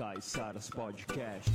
[0.00, 1.52] Caiçaras Podcast.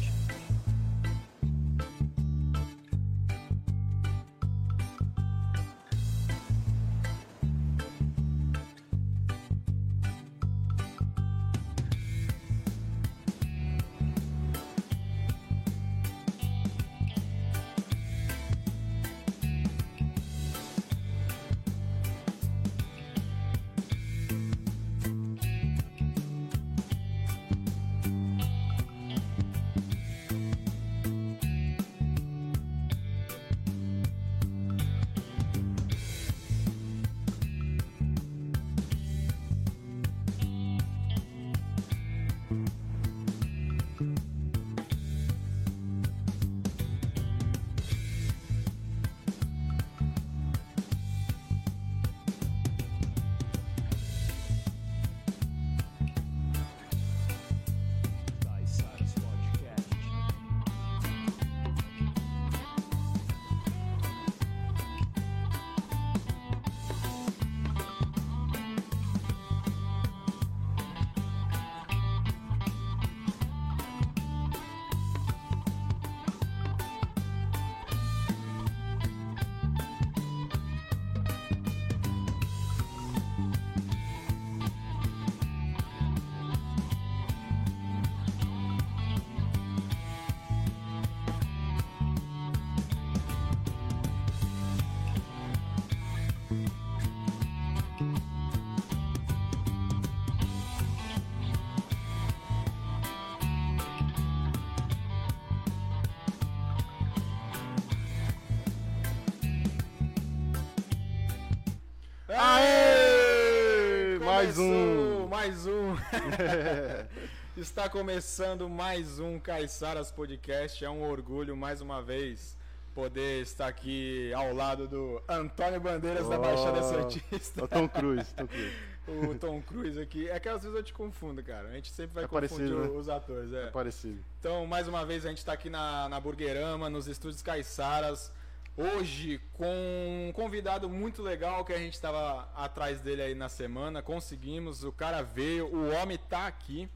[117.55, 120.83] Está começando mais um Caiçaras Podcast.
[120.83, 122.57] É um orgulho, mais uma vez,
[122.93, 127.63] poder estar aqui ao lado do Antônio Bandeiras da Baixada Oh, Santista.
[127.63, 128.75] O Tom Cruise, Tom Cruise.
[129.07, 130.27] O Tom Cruise aqui.
[130.27, 131.69] É que às vezes eu te confundo, cara.
[131.69, 132.87] A gente sempre vai É confundir né?
[132.87, 133.53] os atores.
[133.53, 133.67] É.
[133.67, 134.19] Parecido.
[134.39, 138.31] Então, mais uma vez, a gente está aqui na, na Burgerama, nos estúdios Caiçaras.
[138.75, 144.01] Hoje, com um convidado muito legal que a gente estava atrás dele aí na semana.
[144.01, 146.89] Conseguimos, o cara veio, o homem tá aqui.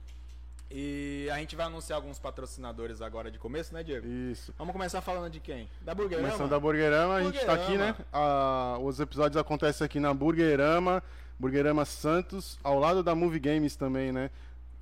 [0.71, 4.05] E a gente vai anunciar alguns patrocinadores agora de começo, né, Diego?
[4.07, 4.53] Isso.
[4.55, 5.67] Vamos começar falando de quem?
[5.81, 6.27] Da Burgerama?
[6.27, 7.95] Começando da Burgerama, a gente tá aqui, né?
[8.13, 11.01] Ah, os episódios acontecem aqui na Burgerama,
[11.39, 14.29] Burgerama Santos, ao lado da Movie Games também, né?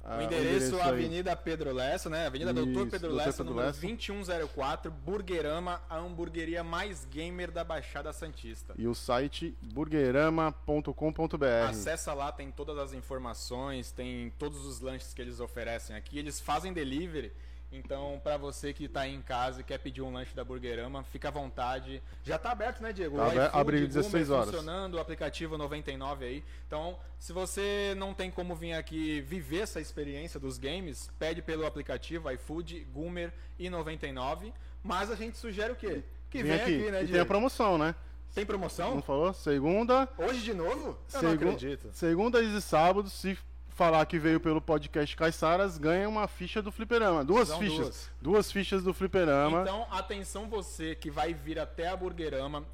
[0.10, 0.82] Ah, O endereço, aí.
[0.82, 2.28] Avenida Pedro Lessa, né?
[2.28, 3.82] Avenida Doutor Isso, Pedro Doutor Lessa, Pedro número Lessa.
[3.82, 8.74] 2104, Burgerama, a hamburgueria mais gamer da Baixada Santista.
[8.78, 11.46] E o site burgerama.com.br.
[11.70, 16.18] Acessa lá, tem todas as informações, tem todos os lanches que eles oferecem aqui.
[16.18, 17.34] Eles fazem delivery.
[17.72, 21.04] Então, pra você que tá aí em casa e quer pedir um lanche da Burgerama,
[21.04, 22.02] fica à vontade.
[22.24, 23.18] Já tá aberto, né, Diego?
[23.18, 24.46] Tá iFood, abre Goomer 16 horas.
[24.46, 26.44] funcionando, o aplicativo 99 aí.
[26.66, 31.66] Então, se você não tem como vir aqui viver essa experiência dos games, pede pelo
[31.66, 34.54] aplicativo iFood, Goomer e 99.
[34.82, 36.04] Mas a gente sugere o quê?
[36.30, 36.92] Que Vem vem aqui, aqui.
[36.92, 37.12] né, e Diego?
[37.12, 37.94] tem a promoção, né?
[38.34, 38.96] Tem promoção?
[38.96, 39.34] Não falou?
[39.34, 40.98] Segunda, Hoje de novo?
[41.14, 41.90] Eu não segu- acredito.
[41.92, 43.38] Segundas e sábados, se
[43.78, 47.24] falar que veio pelo podcast Caiçaras, ganha uma ficha do Fliperama.
[47.24, 47.78] Duas São fichas.
[47.78, 48.10] duas.
[48.20, 48.52] Duas.
[48.52, 49.62] fichas do Fliperama.
[49.62, 52.66] Então, atenção você que vai vir até a Burgerama,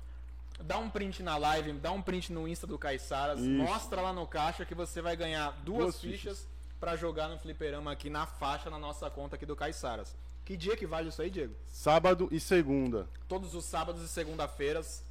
[0.61, 3.49] dá um print na live, dá um print no Insta do Caiçaras, Isso.
[3.49, 6.47] mostra lá no caixa que você vai ganhar duas, Duas fichas fichas.
[6.79, 10.15] pra jogar no fliperama aqui na faixa, na nossa conta aqui do Caiçaras.
[10.45, 11.53] Que dia que vale isso aí, Diego?
[11.67, 13.09] Sábado e segunda.
[13.27, 15.03] Todos os sábados e segunda-feiras,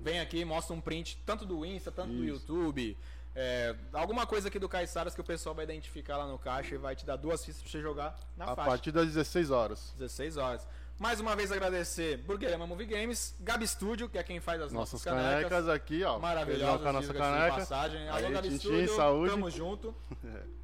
[0.00, 2.34] vem aqui, mostra um print tanto do Insta, tanto do Isso.
[2.34, 2.96] YouTube.
[3.34, 6.78] É, alguma coisa aqui do Caiçaras que o pessoal vai identificar lá no caixa e
[6.78, 8.70] vai te dar duas fichas pra você jogar na a faixa.
[8.70, 9.92] partir das 16 horas.
[9.98, 10.66] 16 horas.
[10.96, 15.04] Mais uma vez agradecer Burgerama Movie Games, Gabi Studio, que é quem faz as nossas,
[15.04, 15.68] Nossas canecas, canecas.
[15.68, 16.20] aqui, ó.
[16.20, 17.54] Maravilhosas, com a nossa caneca.
[17.56, 18.08] passagem.
[18.08, 19.30] Alô, Aí, Gabi Tintin, Studio, saúde.
[19.32, 19.94] tamo junto.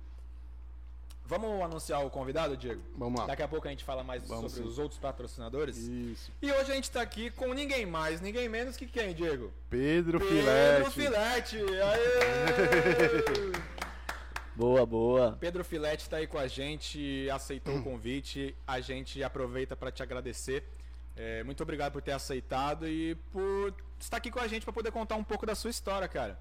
[1.30, 2.82] Vamos anunciar o convidado, Diego?
[2.96, 3.26] Vamos lá.
[3.28, 4.68] Daqui a pouco a gente fala mais Vamos sobre sim.
[4.68, 5.76] os outros patrocinadores.
[5.76, 6.32] Isso.
[6.42, 9.52] E hoje a gente tá aqui com ninguém mais, ninguém menos que quem, Diego?
[9.70, 10.92] Pedro, Pedro Filete.
[11.54, 11.56] Filete!
[11.56, 12.00] Aê!
[14.56, 15.38] Boa, boa.
[15.40, 18.54] Pedro Filete está aí com a gente, aceitou o convite.
[18.66, 20.64] A gente aproveita para te agradecer.
[21.16, 24.90] É, muito obrigado por ter aceitado e por estar aqui com a gente para poder
[24.90, 26.36] contar um pouco da sua história, cara.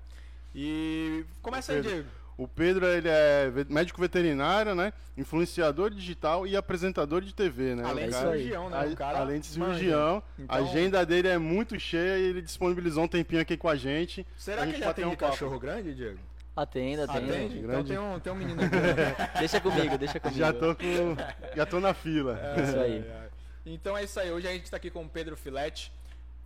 [0.53, 1.81] E começa aí.
[1.81, 2.09] Diego.
[2.39, 4.93] O Pedro, ele é médico veterinário, né?
[5.17, 7.83] Influenciador digital e apresentador de TV, né?
[7.85, 8.77] Além de cirurgião, né?
[8.79, 12.41] a- O cara além de cirurgião, Então- a agenda dele é muito cheia e ele
[12.41, 14.25] disponibilizou um tempinho aqui com a gente.
[14.37, 15.31] Será que gente ele bater atende um papo.
[15.33, 16.17] cachorro grande, Diego?
[16.55, 17.33] Atenda, atenda.
[17.33, 17.59] Atende?
[17.59, 18.75] Então tem um, tem um menino aqui.
[18.75, 19.29] né?
[19.39, 20.39] Deixa comigo, deixa comigo.
[20.39, 21.17] Já tô com.
[21.57, 22.39] Já tô na fila.
[22.63, 23.05] Isso aí.
[23.05, 23.29] Ai, ai.
[23.65, 24.31] Então é isso aí.
[24.31, 25.91] Hoje a gente tá aqui com o Pedro Filete.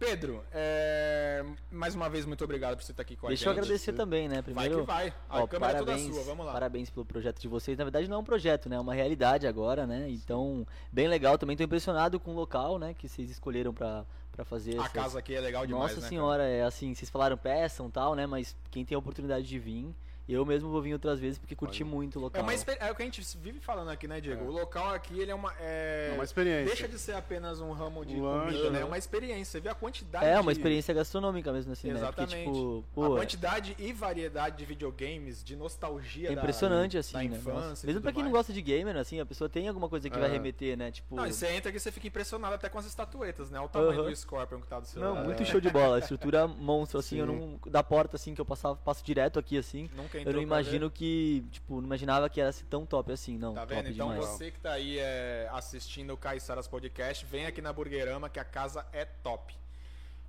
[0.05, 3.47] Pedro, é, mais uma vez, muito obrigado por você estar aqui com a Deixa gente.
[3.57, 4.35] eu agradecer também, né?
[4.35, 5.13] Vai Primeiro, que vai.
[5.29, 6.51] A ó, câmera parabéns, é toda sua, vamos lá.
[6.51, 7.77] Parabéns pelo projeto de vocês.
[7.77, 8.75] Na verdade não é um projeto, né?
[8.75, 10.07] É uma realidade agora, né?
[10.09, 11.37] Então, bem legal.
[11.37, 12.93] Também tô impressionado com o local, né?
[12.93, 16.07] Que vocês escolheram pra, pra fazer A essas- casa aqui é legal demais, Nossa né?
[16.09, 18.25] senhora, é assim, vocês falaram peçam e tal, né?
[18.27, 19.95] Mas quem tem a oportunidade de vir,
[20.27, 22.41] eu mesmo vou vir outras vezes porque curti muito o É, local.
[22.43, 24.45] uma exper- é o que a gente vive falando aqui, né, Diego?
[24.45, 25.53] O local aqui, ele é uma...
[25.59, 26.09] É...
[26.11, 26.65] É uma experiência.
[26.65, 28.77] Deixa de ser apenas um ramo de Um comida, né?
[28.77, 28.85] É né?
[28.85, 29.51] uma experiência.
[29.51, 32.35] Você vê a quantidade É, uma experiência gastronômica mesmo assim, Exatamente.
[32.35, 32.43] né?
[32.45, 36.99] Porque, tipo, a pô, quantidade e variedade de videogames, de nostalgia é da- impressionante, da,
[36.99, 37.23] assim, né?
[37.37, 37.69] infância.
[37.69, 37.87] Nossa.
[37.87, 38.39] Mesmo pra quem não mais.
[38.41, 40.19] gosta de gamer, assim, a pessoa tem alguma coisa que É.
[40.19, 40.91] vai remeter, né?
[40.91, 41.15] Tipo.
[41.15, 43.59] Não, e você entra aqui e você fica impressionado até com as estatuetas, né?
[43.59, 45.25] O tamanho do Scorpion que tá do seu Não, lado.
[45.25, 45.97] muito show de bola.
[45.97, 47.59] A estrutura monstro, assim, eu Sim.
[47.65, 47.71] não.
[47.71, 49.89] Da porta, assim, que eu passava, passo direto aqui, assim.
[49.95, 53.37] Nunca Eu entrou não imagino que, tipo, não imaginava que era assim, tão top assim,
[53.37, 53.53] não.
[53.53, 53.89] Tá top vendo?
[53.89, 54.29] Então demais.
[54.29, 58.45] você que tá aí é, assistindo o Caiçaras Podcast, vem aqui na Burguerama que a
[58.45, 59.55] casa é top.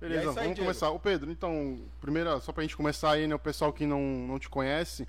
[0.01, 0.61] É Beleza, isso aí, vamos Diego.
[0.61, 0.89] começar.
[0.89, 4.37] Ô Pedro, então, primeiro, só pra gente começar aí, né, o pessoal que não, não
[4.37, 5.07] te conhece,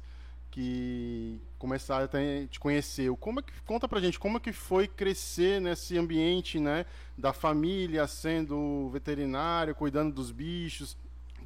[0.50, 4.52] que começar a te te conhecer, como é que, conta pra gente, como é que
[4.52, 6.86] foi crescer nesse ambiente, né,
[7.16, 10.96] da família, sendo veterinário, cuidando dos bichos,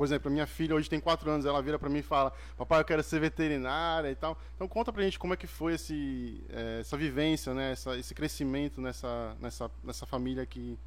[0.00, 2.32] por exemplo, a minha filha hoje tem 4 anos, ela vira pra mim e fala,
[2.56, 4.34] papai, eu quero ser veterinária e tal.
[4.56, 8.14] Então conta pra gente como é que foi esse, eh, essa vivência, né, essa, esse
[8.14, 10.78] crescimento nessa, nessa, nessa família que...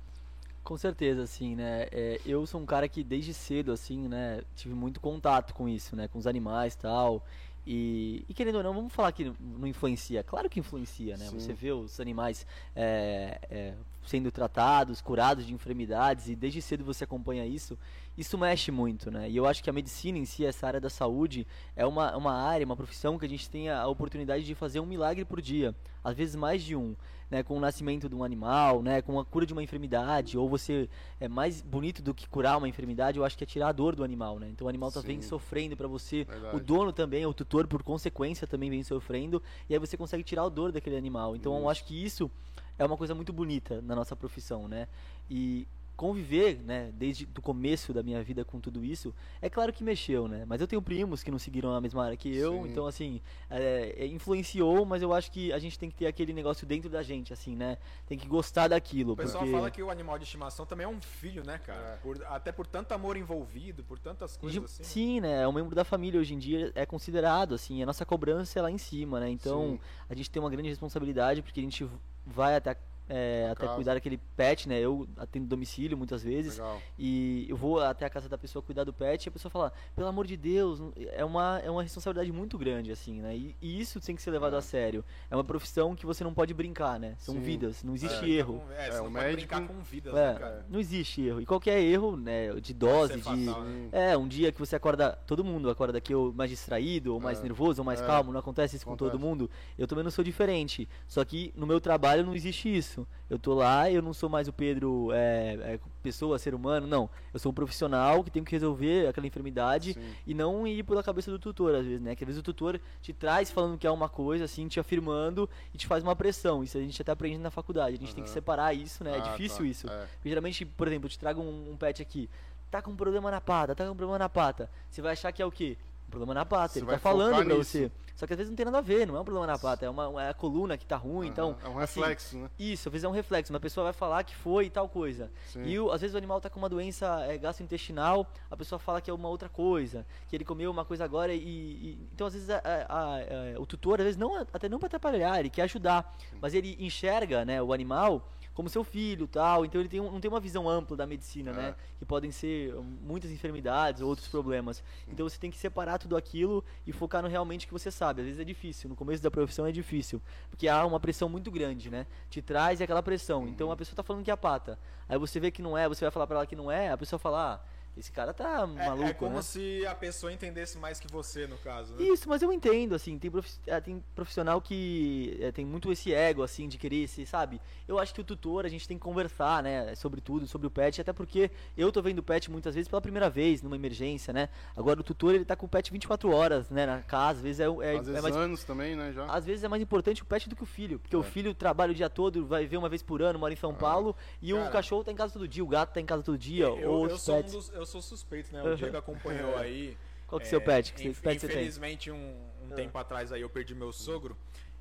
[0.63, 1.86] Com certeza, assim, né?
[1.92, 5.95] É, eu sou um cara que desde cedo, assim, né, tive muito contato com isso,
[5.95, 6.07] né?
[6.07, 7.24] Com os animais e tal.
[7.68, 10.24] E, e querendo ou não, vamos falar que não influencia.
[10.24, 11.25] Claro que influencia, né?
[11.25, 11.39] Sim.
[11.39, 13.74] Você vê os animais é, é,
[14.05, 17.77] sendo tratados, curados de enfermidades, e desde cedo você acompanha isso.
[18.17, 19.29] Isso mexe muito, né?
[19.29, 22.33] E eu acho que a medicina em si, essa área da saúde, é uma, uma
[22.33, 25.75] área, uma profissão que a gente tem a oportunidade de fazer um milagre por dia.
[26.03, 26.95] Às vezes mais de um
[27.33, 30.47] né, com o nascimento de um animal, né, com a cura de uma enfermidade, ou
[30.47, 30.88] você
[31.19, 33.95] é mais bonito do que curar uma enfermidade, eu acho que é tirar a dor
[33.95, 34.50] do animal, né?
[34.51, 35.07] Então o animal tá Sim.
[35.07, 36.55] vem sofrendo para você, Verdade.
[36.55, 40.44] o dono também, o tutor por consequência também vem sofrendo, e aí você consegue tirar
[40.44, 41.35] a dor daquele animal.
[41.35, 42.29] Então eu acho que isso
[42.77, 44.87] é uma coisa muito bonita na nossa profissão, né?
[45.29, 49.83] E conviver, né, desde o começo da minha vida com tudo isso, é claro que
[49.83, 50.43] mexeu, né?
[50.47, 52.71] Mas eu tenho primos que não seguiram a mesma área que eu, Sim.
[52.71, 56.33] então assim, é, é, influenciou, mas eu acho que a gente tem que ter aquele
[56.33, 57.77] negócio dentro da gente, assim, né?
[58.07, 60.89] Tem que gostar daquilo, O pessoal porque fala que o animal de estimação também é
[60.89, 61.99] um filho, né, cara?
[62.01, 64.83] Por- até por tanto amor envolvido, por tantas coisas de- assim.
[64.83, 65.43] sim, né?
[65.43, 68.61] É um membro da família hoje em dia é considerado assim, a nossa cobrança é
[68.63, 69.29] lá em cima, né?
[69.29, 69.79] Então Sim.
[70.09, 71.87] a gente tem uma grande responsabilidade porque a gente
[72.25, 72.75] vai até
[73.09, 73.75] é, até casa.
[73.75, 74.79] cuidar daquele pet, né?
[74.79, 76.57] Eu atendo domicílio muitas vezes.
[76.57, 76.81] Legal.
[76.97, 79.73] E eu vou até a casa da pessoa cuidar do pet e a pessoa fala,
[79.95, 83.35] pelo amor de Deus, é uma, é uma responsabilidade muito grande, assim, né?
[83.35, 84.59] E, e isso tem que ser levado É.
[84.59, 85.03] a sério.
[85.29, 87.15] É uma profissão que você não pode brincar, né?
[87.19, 87.41] São Sim.
[87.41, 88.63] vidas, não existe Brinca erro.
[88.71, 90.65] é, É, você não pode médico- brincar com vidas, É, né, cara?
[90.69, 91.41] não existe erro.
[91.41, 93.21] E qualquer erro, né, de dose, de.
[93.21, 93.89] fatal, né?
[93.91, 95.11] É, um dia que você acorda.
[95.27, 97.44] Todo mundo acorda aqui ou mais distraído, ou mais É.
[97.44, 98.05] nervoso, ou mais É.
[98.05, 98.31] calmo.
[98.31, 99.27] Não acontece isso com todo Acontece.
[99.29, 99.50] mundo.
[99.77, 100.88] Eu também não sou diferente.
[101.07, 102.92] Só que no meu trabalho não existe isso.
[103.29, 107.09] Eu tô lá, eu não sou mais o Pedro, é, é, pessoa, ser humano, não.
[107.33, 110.13] Eu sou um profissional que tem que resolver aquela enfermidade Sim.
[110.27, 112.15] e não ir pela cabeça do tutor, às vezes, né?
[112.15, 115.50] Que às vezes o tutor te traz falando que é uma coisa, assim, te afirmando
[115.73, 116.63] e te faz uma pressão.
[116.63, 117.95] Isso a gente até aprende na faculdade.
[117.95, 119.17] A gente tem que separar isso, né?
[119.17, 119.65] É Ah, difícil tá.
[119.65, 119.88] isso.
[119.89, 120.05] É.
[120.15, 122.29] Porque geralmente, por exemplo, eu te trago um, um pet aqui,
[122.69, 124.69] tá com um problema na pata, tá com um problema na pata.
[124.89, 125.77] Você vai achar que é o quê?
[126.07, 126.73] Um problema na pata.
[126.73, 127.63] Você Ele vai tá falando pra nisso.
[127.71, 127.91] você.
[128.15, 129.86] Só que às vezes não tem nada a ver, não é um problema na pata,
[129.86, 131.58] é, uma, é a coluna que tá ruim, então.
[131.63, 132.50] é um assim, reflexo, né?
[132.60, 133.51] isso, às vezes é um reflexo.
[133.51, 135.32] Uma pessoa vai falar que foi tal coisa.
[135.48, 135.63] Sim.
[135.63, 139.01] E o- às vezes o animal tá com uma doença é, gastrointestinal, a pessoa fala
[139.01, 141.39] que é uma outra coisa, que ele comeu uma coisa agora e.
[141.39, 143.17] e- então às vezes a- a-
[143.58, 146.75] a- o tutor, às vezes não até não para atrapalhar, ele quer ajudar, mas ele
[146.79, 149.65] enxerga, né, o animal como seu filho, tal.
[149.65, 151.53] Então ele tem um- não tem uma visão ampla da medicina, É.
[151.53, 154.83] né, que podem ser hum, muitas enfermidades, outros problemas.
[155.07, 158.22] Então você tem que separar tudo aquilo e focar no realmente que você sabe.
[158.22, 161.50] Às vezes é difícil, no começo da profissão é difícil, porque há uma pressão muito
[161.51, 162.05] grande, né?
[162.29, 163.48] Te traz aquela pressão.
[163.48, 164.77] Então a pessoa tá falando que é pata.
[165.10, 166.98] Aí você vê que não é, você vai falar pra ela que não é, a
[166.98, 170.77] pessoa fala: "Ah, esse cara tá É- maluco, é, como né?" se a pessoa entendesse
[170.77, 172.03] mais que você, no caso, né?
[172.03, 176.13] Isso, mas eu entendo, assim, tem, profi- eh, tem profissional que eh, tem muito esse
[176.13, 177.62] ego, assim, de querer se, sabe?
[177.88, 180.71] Eu acho que o tutor, a gente tem que conversar, né, sobre tudo, sobre o
[180.71, 184.33] pet, até porque eu tô vendo o pet muitas vezes pela primeira vez, numa emergência,
[184.33, 184.50] né?
[184.75, 187.59] Agora o tutor, ele tá com o pet 24 horas, né, na casa, às vezes
[187.59, 189.12] é, é, Às é vezes mais anos também, né?
[189.13, 189.25] Já.
[189.25, 191.23] às vezes é mais importante o pet do que o filho, porque o É.
[191.23, 194.15] filho trabalha o dia todo, vai ver uma vez por ano, mora em São Paulo,
[194.41, 194.69] e o Cara.
[194.71, 197.07] cachorro tá em casa todo dia, o gato tá em casa todo dia, Eu, ou
[197.09, 197.53] eu os sou, um pets.
[197.53, 198.61] dos- eu sou suspeito, né?
[198.63, 198.75] O.
[198.75, 199.97] Diego acompanhou aí.
[200.27, 200.93] Qual que é o seu pet?
[200.93, 201.55] Que inf- pet você tem?
[201.57, 204.35] Infelizmente, um, um tempo atrás aí eu perdi meu sogro.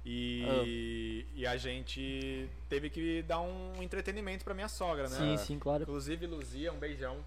[0.04, 0.62] E, Ah.
[1.36, 5.16] e a gente teve que dar um entretenimento pra minha sogra, né?
[5.16, 5.82] Sim, sim, claro.
[5.84, 7.18] Inclusive, Luzia, um beijão.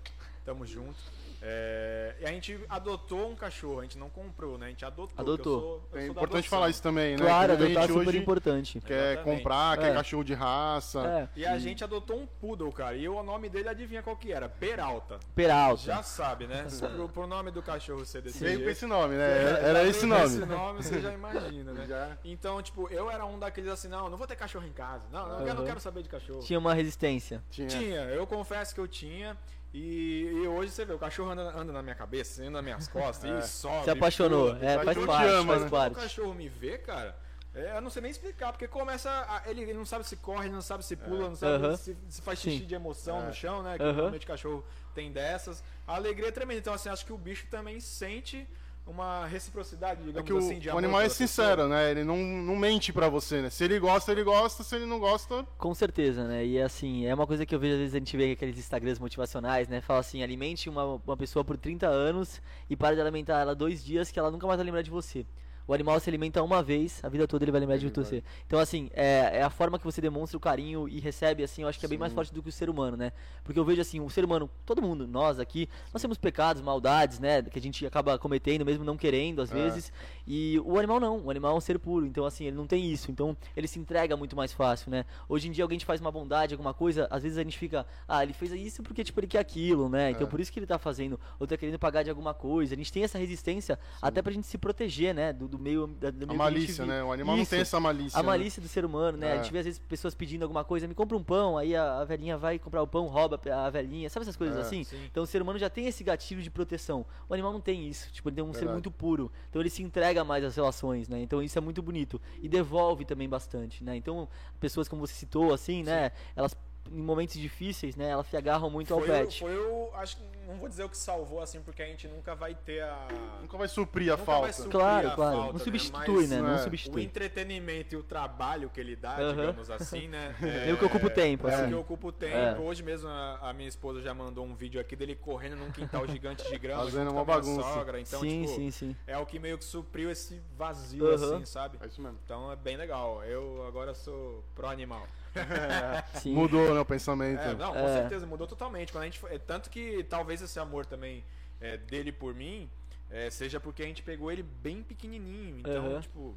[0.44, 0.96] Tamo junto.
[1.42, 4.68] É, e a gente adotou um cachorro, a gente não comprou, né?
[4.68, 5.14] A gente adotou.
[5.18, 5.54] Adotou.
[5.54, 7.26] eu sou- eu É importante falar isso também, né?
[7.26, 8.82] Claro, adotar é super hoje importante.
[8.82, 9.38] quer Exatamente.
[9.38, 9.94] comprar, quer É.
[9.94, 11.30] cachorro de raça.
[11.36, 12.96] É, E a gente adotou um poodle, cara.
[12.96, 14.48] E o nome dele, adivinha qual que era?
[14.50, 15.20] Peralta.
[15.36, 15.84] Peralta.
[15.84, 16.66] Já sabe, né?
[17.06, 19.42] pro, pro nome do cachorro ser desse Veio com esse nome, né?
[19.44, 20.26] Era, era esse com nome.
[20.26, 21.86] Esse nome você já imagina, né?
[21.88, 22.18] Já.
[22.24, 25.04] Então, tipo, eu era um daqueles assim, não, não vou ter cachorro em casa.
[25.12, 26.40] Não, não, eu não quero saber de cachorro.
[26.40, 27.44] Tinha uma resistência.
[27.52, 27.68] Tinha.
[27.68, 29.38] Tinha, eu confesso que eu tinha.
[29.78, 32.88] E, e hoje você vê, o cachorro anda, anda na minha cabeça, anda nas minhas
[32.88, 33.40] costas, É.
[33.40, 33.84] e sobe.
[33.84, 34.56] Se apaixonou.
[34.56, 34.66] pula.
[34.66, 35.68] É, faz parte, amo, faz né?
[35.68, 35.96] Quando o parte.
[35.96, 37.14] cachorro me vê, cara,
[37.54, 39.10] é, eu não sei nem explicar, porque começa.
[39.10, 41.76] a- ele, ele não sabe se corre, não sabe se pula, não sabe Aham.
[41.76, 42.66] se, se faz xixi Sim.
[42.66, 43.26] de emoção É.
[43.28, 43.76] no chão, né?
[43.78, 43.92] Que Aham.
[43.94, 44.64] normalmente cachorro
[44.94, 45.62] tem dessas.
[45.86, 46.60] A alegria é tremenda.
[46.62, 48.48] Então, assim, acho que o bicho também sente
[48.86, 51.28] uma reciprocidade, É digamos que o, assim, de o animal é pela pessoa.
[51.28, 51.92] sincero, né?
[51.92, 53.50] Ele não, não mente pra você, né?
[53.50, 54.64] Se ele gosta, ele gosta.
[54.64, 56.46] Se ele não gosta, Com certeza, né?
[56.46, 59.00] E assim, é uma coisa que eu vejo às vezes a gente vê aqueles Instagrams
[59.00, 59.82] motivacionais, né?
[59.82, 63.84] Fala assim, alimente uma, uma pessoa por 30 anos e para de alimentar ela dois
[63.84, 65.26] dias que ela nunca mais vai lembrar de você.
[65.68, 68.24] O animal se alimenta uma vez, a vida toda ele vai lembrar de você.
[68.46, 71.68] Então, assim, é, é a forma que você demonstra o carinho e recebe, assim, eu
[71.68, 72.16] acho que é bem mais Sim.
[72.16, 73.12] forte do que o ser humano, né?
[73.44, 77.20] Porque eu vejo, assim, o ser humano, todo mundo, nós aqui, nós temos pecados, maldades,
[77.20, 77.42] né?
[77.42, 79.54] Que a gente acaba cometendo, mesmo não querendo, às É.
[79.54, 79.92] vezes.
[80.28, 82.92] E o animal não, o animal é um ser puro, então, assim, ele não tem
[82.92, 83.10] isso.
[83.10, 85.06] Então, ele se entrega muito mais fácil, né?
[85.28, 87.86] Hoje em dia, alguém te faz uma bondade, alguma coisa, às vezes a gente fica,
[88.08, 90.12] ah, ele fez isso porque, tipo, ele quer aquilo, né?
[90.12, 90.30] Então, É.
[90.30, 92.74] por isso que ele tá fazendo, ou tá querendo pagar de alguma coisa.
[92.74, 95.34] A gente tem essa resistência até pra gente se proteger, né?
[95.34, 97.04] Do, do meio, da, do a meio gente malícia, né?
[97.04, 97.52] O animal não Isso.
[97.52, 98.20] tem essa malícia.
[98.20, 98.28] A né?
[98.28, 99.30] malícia do ser humano, né?
[99.30, 99.34] É.
[99.34, 102.00] A gente vê às vezes pessoas pedindo alguma coisa, me compra um pão, aí a,
[102.00, 104.84] a velhinha vai comprar o pão, rouba a velhinha, sabe essas coisas É, assim?
[104.84, 104.98] sim.
[105.06, 107.06] Então o ser humano já tem esse gatilho de proteção.
[107.30, 108.74] O animal não tem isso, tipo, ele é um ser Verdade.
[108.74, 109.32] muito puro.
[109.50, 111.22] Então ele se entrega mais às relações, né?
[111.22, 112.22] Então isso é muito bonito.
[112.42, 113.96] E devolve também bastante, né?
[113.96, 114.28] Então,
[114.60, 116.12] pessoas como você citou, assim, né?
[116.36, 116.56] Elas,
[116.92, 118.10] em momentos difíceis, né?
[118.10, 119.40] Elas se agarram muito ao Foi, o- pet.
[119.40, 119.90] foi o.
[119.96, 122.84] Acho que não vou dizer o que salvou, assim, porque a gente nunca vai ter
[122.84, 123.08] a.
[123.42, 124.42] Nunca vai suprir a Nunca falta.
[124.44, 125.32] vai suprir Claro, a claro.
[125.38, 125.64] falta, não né?
[125.64, 126.38] substitui, Mas né?
[126.38, 127.04] é, Não o O substitui.
[127.04, 129.36] entretenimento e o trabalho que ele dá, Aham.
[129.36, 130.36] digamos assim, né?
[130.68, 131.70] É, Eu que ocupo tempo, é, assim.
[131.70, 132.36] que ocupa o tempo.
[132.36, 132.60] É.
[132.60, 136.06] Hoje mesmo a, a minha esposa já mandou um vídeo aqui dele correndo num quintal
[136.08, 137.74] gigante de grama Fazendo uma com a minha bagunça.
[137.74, 138.00] sogra.
[138.00, 138.96] Então, sim, tipo, sim, sim.
[139.08, 141.36] é o que meio que supriu esse vazio, Aham.
[141.38, 141.78] assim, sabe?
[141.82, 142.20] É isso mesmo.
[142.24, 143.24] Então é bem legal.
[143.24, 145.08] Eu agora sou pro animal.
[146.22, 146.34] sim.
[146.34, 147.42] Mudou, né, o pensamento.
[147.42, 147.94] É, não, com É.
[147.94, 148.92] certeza, mudou totalmente.
[148.92, 151.24] Quando a gente, foi- é, tanto que talvez esse amor também
[151.62, 152.70] é, dele por mim
[153.10, 155.60] é, seja porque a gente pegou ele bem pequenininho.
[155.60, 156.02] Então, Aham.
[156.02, 156.36] tipo.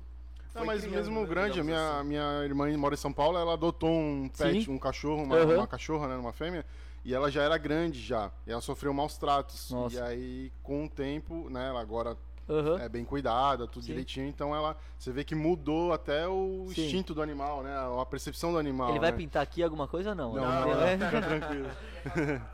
[0.55, 2.09] Não, mas criando, mesmo né, grande, a minha, assim.
[2.09, 4.73] minha irmã mora em São Paulo, ela adotou um pet, Sim.
[4.73, 5.57] um cachorro, uma, Aham.
[5.57, 6.64] uma cachorra, né, uma fêmea,
[7.05, 9.71] e ela já era grande já, e ela sofreu maus tratos.
[9.71, 9.97] Nossa.
[9.97, 12.17] E aí, com o tempo, né, ela agora
[12.49, 12.78] Aham.
[12.81, 13.88] é bem cuidada, tudo Sim.
[13.88, 16.85] direitinho, então ela, você vê que mudou até o Sim.
[16.85, 19.17] instinto do animal, né, a percepção do animal, Ele vai né?
[19.17, 20.35] pintar aqui alguma coisa ou não?
[20.35, 21.71] Não, Não, não, não, fica tranquilo.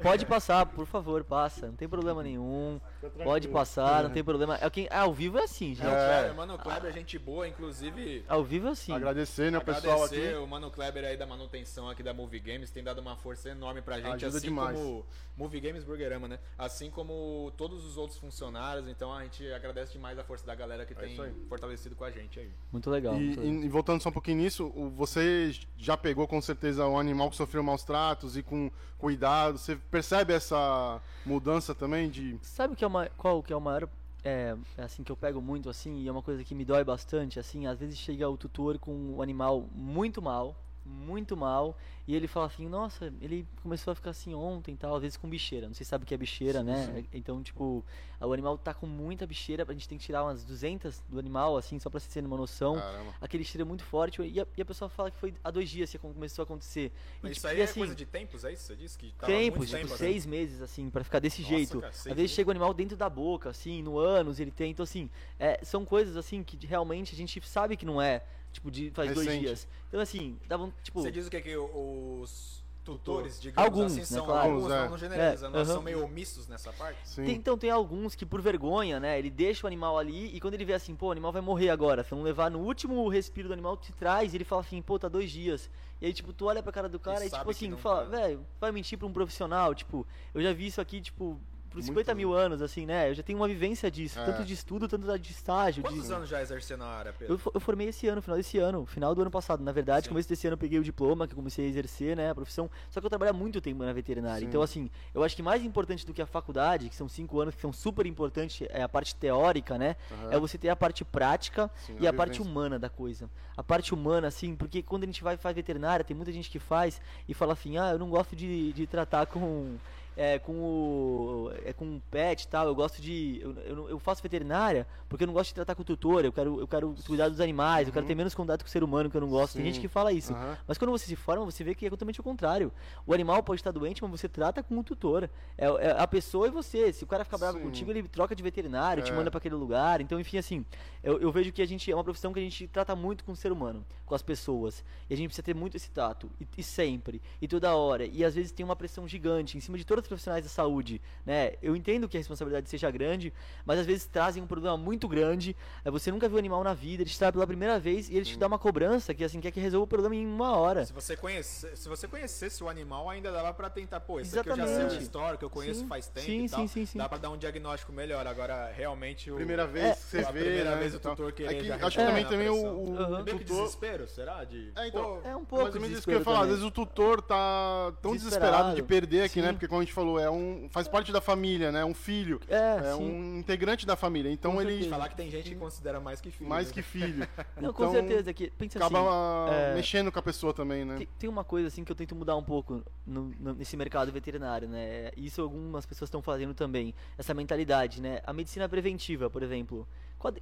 [0.02, 1.66] Pode passar, por favor, passa.
[1.68, 2.80] Não tem problema nenhum.
[3.22, 4.58] Pode passar, não tem problema.
[4.60, 5.86] É quem, ah, ao vivo é assim, gente.
[5.86, 6.18] É, o É.
[6.18, 8.24] Kleber, mano, Kleber é gente boa, inclusive.
[8.28, 8.92] Ao vivo é assim.
[8.92, 10.36] Agradecer, né, o pessoal Agradecer aqui.
[10.38, 13.80] o Mano Kleber aí da manutenção aqui da Movie Games, tem dado uma força enorme
[13.82, 14.76] pra gente, Ajuda assim demais.
[14.78, 16.38] como Movie Games Burgerama, né?
[16.58, 20.84] Assim como todos os outros funcionários, então a gente agradece demais a força da galera
[20.86, 21.16] que É tem
[21.48, 22.50] fortalecido com a gente aí.
[22.72, 23.14] Muito legal.
[23.16, 23.64] E, muito legal.
[23.64, 27.36] e- voltando só um pouquinho nisso, o- você já pegou com certeza um animal que
[27.36, 29.58] sofreu maus tratos e com cuidado.
[29.58, 32.38] Você percebe essa mudança também de.
[32.42, 33.88] Sabe o que é uma, qual que é o maior
[34.22, 36.82] é, é assim que eu pego muito assim e é uma coisa que me dói
[36.82, 41.76] bastante assim às vezes chega o tutor com um animal muito mal muito mal
[42.06, 45.28] e ele fala assim nossa ele começou a ficar assim ontem tal às vezes com
[45.28, 47.08] bicheira não sei se sabe o que é bicheira Sim, né sim.
[47.12, 47.82] então tipo
[48.20, 51.56] o animal tá com muita bicheira a gente tem que tirar umas 200 do animal
[51.56, 53.14] assim só pra você ter uma noção Caramba.
[53.20, 55.70] aquele cheiro é muito forte e a, e a pessoa fala que foi há dois
[55.70, 56.90] dias que começou a acontecer E,
[57.22, 58.64] Mas tipo, isso aí é assim, coisa de tempos, é isso?
[58.64, 59.96] Você disse que tava tempos, tipo, tempo, assim?
[60.04, 61.80] seis meses, assim, pra ficar desse Nossa, jeito.
[61.80, 62.30] cara, Às vezes meses.
[62.32, 64.70] chega o animal dentro da boca, assim, no ânus ele tem.
[64.70, 68.22] Então, assim, é, são coisas, assim, que realmente a gente sabe que não é,
[68.54, 69.40] tipo, de faz dois Recente.
[69.46, 69.68] dias.
[69.88, 71.02] Então, assim, um, tipo...
[71.02, 74.50] Você diz o que que os tutores, digamos Alguns, assim, né, são claro.
[74.52, 74.78] alguns, é.
[74.82, 75.74] não, não generaliza, É, nós aham.
[75.76, 76.98] são meio omissos nessa parte.
[77.08, 77.24] Sim.
[77.24, 80.52] Tem- então tem alguns que por vergonha, né, ele deixa o animal ali e quando
[80.54, 83.08] ele vê assim, pô, o animal vai morrer agora, se eu não levar no último
[83.08, 85.70] respiro do animal, te traz e ele fala assim, pô, tá dois dias.
[86.00, 88.18] E aí, tipo, tu olha pra cara do cara e, sabe tipo assim, fala, tá.
[88.18, 91.40] velho, vai mentir pra um profissional, tipo, eu já vi isso aqui, tipo,
[91.74, 93.10] por 50 mil anos, assim, né?
[93.10, 94.24] Eu já tenho uma vivência disso, É.
[94.24, 95.82] tanto de estudo, tanto de estágio.
[95.82, 96.12] Quantos de...
[96.12, 97.34] anos já exercendo a área, Pedro?
[97.44, 99.62] Eu, eu formei esse ano, final desse ano, final do ano passado.
[99.62, 100.10] Na verdade, Sim.
[100.10, 102.70] começo desse ano eu peguei o diploma, que eu comecei a exercer, né, a profissão.
[102.90, 104.40] Só que eu trabalho há muito tempo na veterinária.
[104.40, 104.46] Sim.
[104.46, 107.54] Então, assim, eu acho que mais importante do que a faculdade, que são cinco anos,
[107.54, 109.96] que são super importantes, é a parte teórica, né?
[110.10, 110.32] Aham.
[110.32, 113.28] É você ter a parte prática Sim, e a a parte humana da coisa.
[113.56, 116.60] A parte humana, assim, porque quando a gente vai faz veterinária, tem muita gente que
[116.60, 119.76] faz e fala assim, ah, eu não gosto de, de tratar com.
[120.16, 121.50] É, com o.
[121.64, 123.40] É com pet e tal, eu gosto de.
[123.42, 126.32] Eu, eu, eu faço veterinária porque eu não gosto de tratar com o tutor, eu
[126.32, 128.08] quero, eu quero cuidar dos animais, eu quero Uhum.
[128.08, 129.54] ter menos contato com o ser humano que eu não gosto.
[129.54, 129.80] Tem gente Sim.
[129.80, 130.32] que fala isso.
[130.32, 130.56] Aham.
[130.68, 132.72] Mas quando você se forma, você vê que é totalmente o contrário.
[133.06, 135.28] O animal pode estar doente, mas você trata com o tutor.
[135.58, 136.92] É, é a pessoa e você.
[136.92, 137.64] Se o cara ficar bravo Sim.
[137.64, 139.14] contigo, ele troca de veterinário, te É.
[139.14, 140.00] manda para aquele lugar.
[140.00, 140.64] Então, enfim, assim,
[141.02, 143.32] eu, eu vejo que a gente é uma profissão que a gente trata muito com
[143.32, 144.84] o ser humano, com as pessoas.
[145.08, 146.30] E a gente precisa ter muito esse tato.
[146.40, 147.20] E, e sempre.
[147.40, 148.04] E toda hora.
[148.06, 151.00] E às vezes tem uma pressão gigante em cima de todos os profissionais da saúde.
[151.26, 151.54] Né?
[151.62, 153.32] Eu entendo que a responsabilidade seja grande,
[153.64, 155.56] mas às vezes trazem um problema muito grande.
[155.84, 158.24] É, Você nunca viu um animal na vida, ele te pela primeira vez e ele
[158.24, 160.84] te dá uma cobrança que assim quer que resolva o problema em uma hora.
[160.84, 164.50] Se você, conhece, se você conhecesse o animal, ainda dava pra tentar, pô, esse aqui
[164.50, 165.02] eu já sei o Exatamente.
[165.02, 166.60] histórico, eu conheço Sim, faz tempo sim, e tal.
[166.60, 166.98] sim, sim, sim.
[166.98, 168.26] Dá pra dar um diagnóstico melhor.
[168.26, 169.36] Agora, realmente, o...
[169.36, 171.66] Primeira vez É, que você a vê, primeira né, vez o tutor querer É que
[171.66, 172.54] já acho que também, também o,
[172.90, 173.22] o Aham.
[173.22, 173.62] Meio que tutor...
[173.64, 174.44] desespero, será?
[174.44, 174.70] De...
[174.76, 176.42] É, então, Pô, É um pouco Mais ou menos isso que eu ia falar.
[176.42, 178.74] Às vezes o tutor tá tão desesperado, Desesperado.
[178.76, 179.52] de perder aqui, né?
[179.52, 181.84] Porque como a gente falou, é um, faz parte da família, né?
[181.84, 182.40] Um filho.
[182.48, 183.02] É, É sim.
[183.02, 184.30] um integrante da família.
[184.30, 184.72] Então Com ele.
[184.72, 184.90] certeza.
[184.90, 186.50] falar que tem gente que considera mais que filho.
[186.50, 186.72] Mais né?
[186.74, 187.26] que filho.
[187.60, 188.32] Não, com Então, certeza.
[188.34, 190.96] Que, pensa Acaba assim, ah, é, mexendo com a pessoa também, né?
[190.98, 194.10] tem, tem uma coisa assim que eu tento mudar um pouco no- no- nesse mercado
[194.12, 195.10] veterinário, né?
[195.16, 196.92] Isso algumas pessoas estão fazendo também.
[197.16, 198.20] Essa mentalidade, né?
[198.26, 199.86] A medicina preventiva, por exemplo.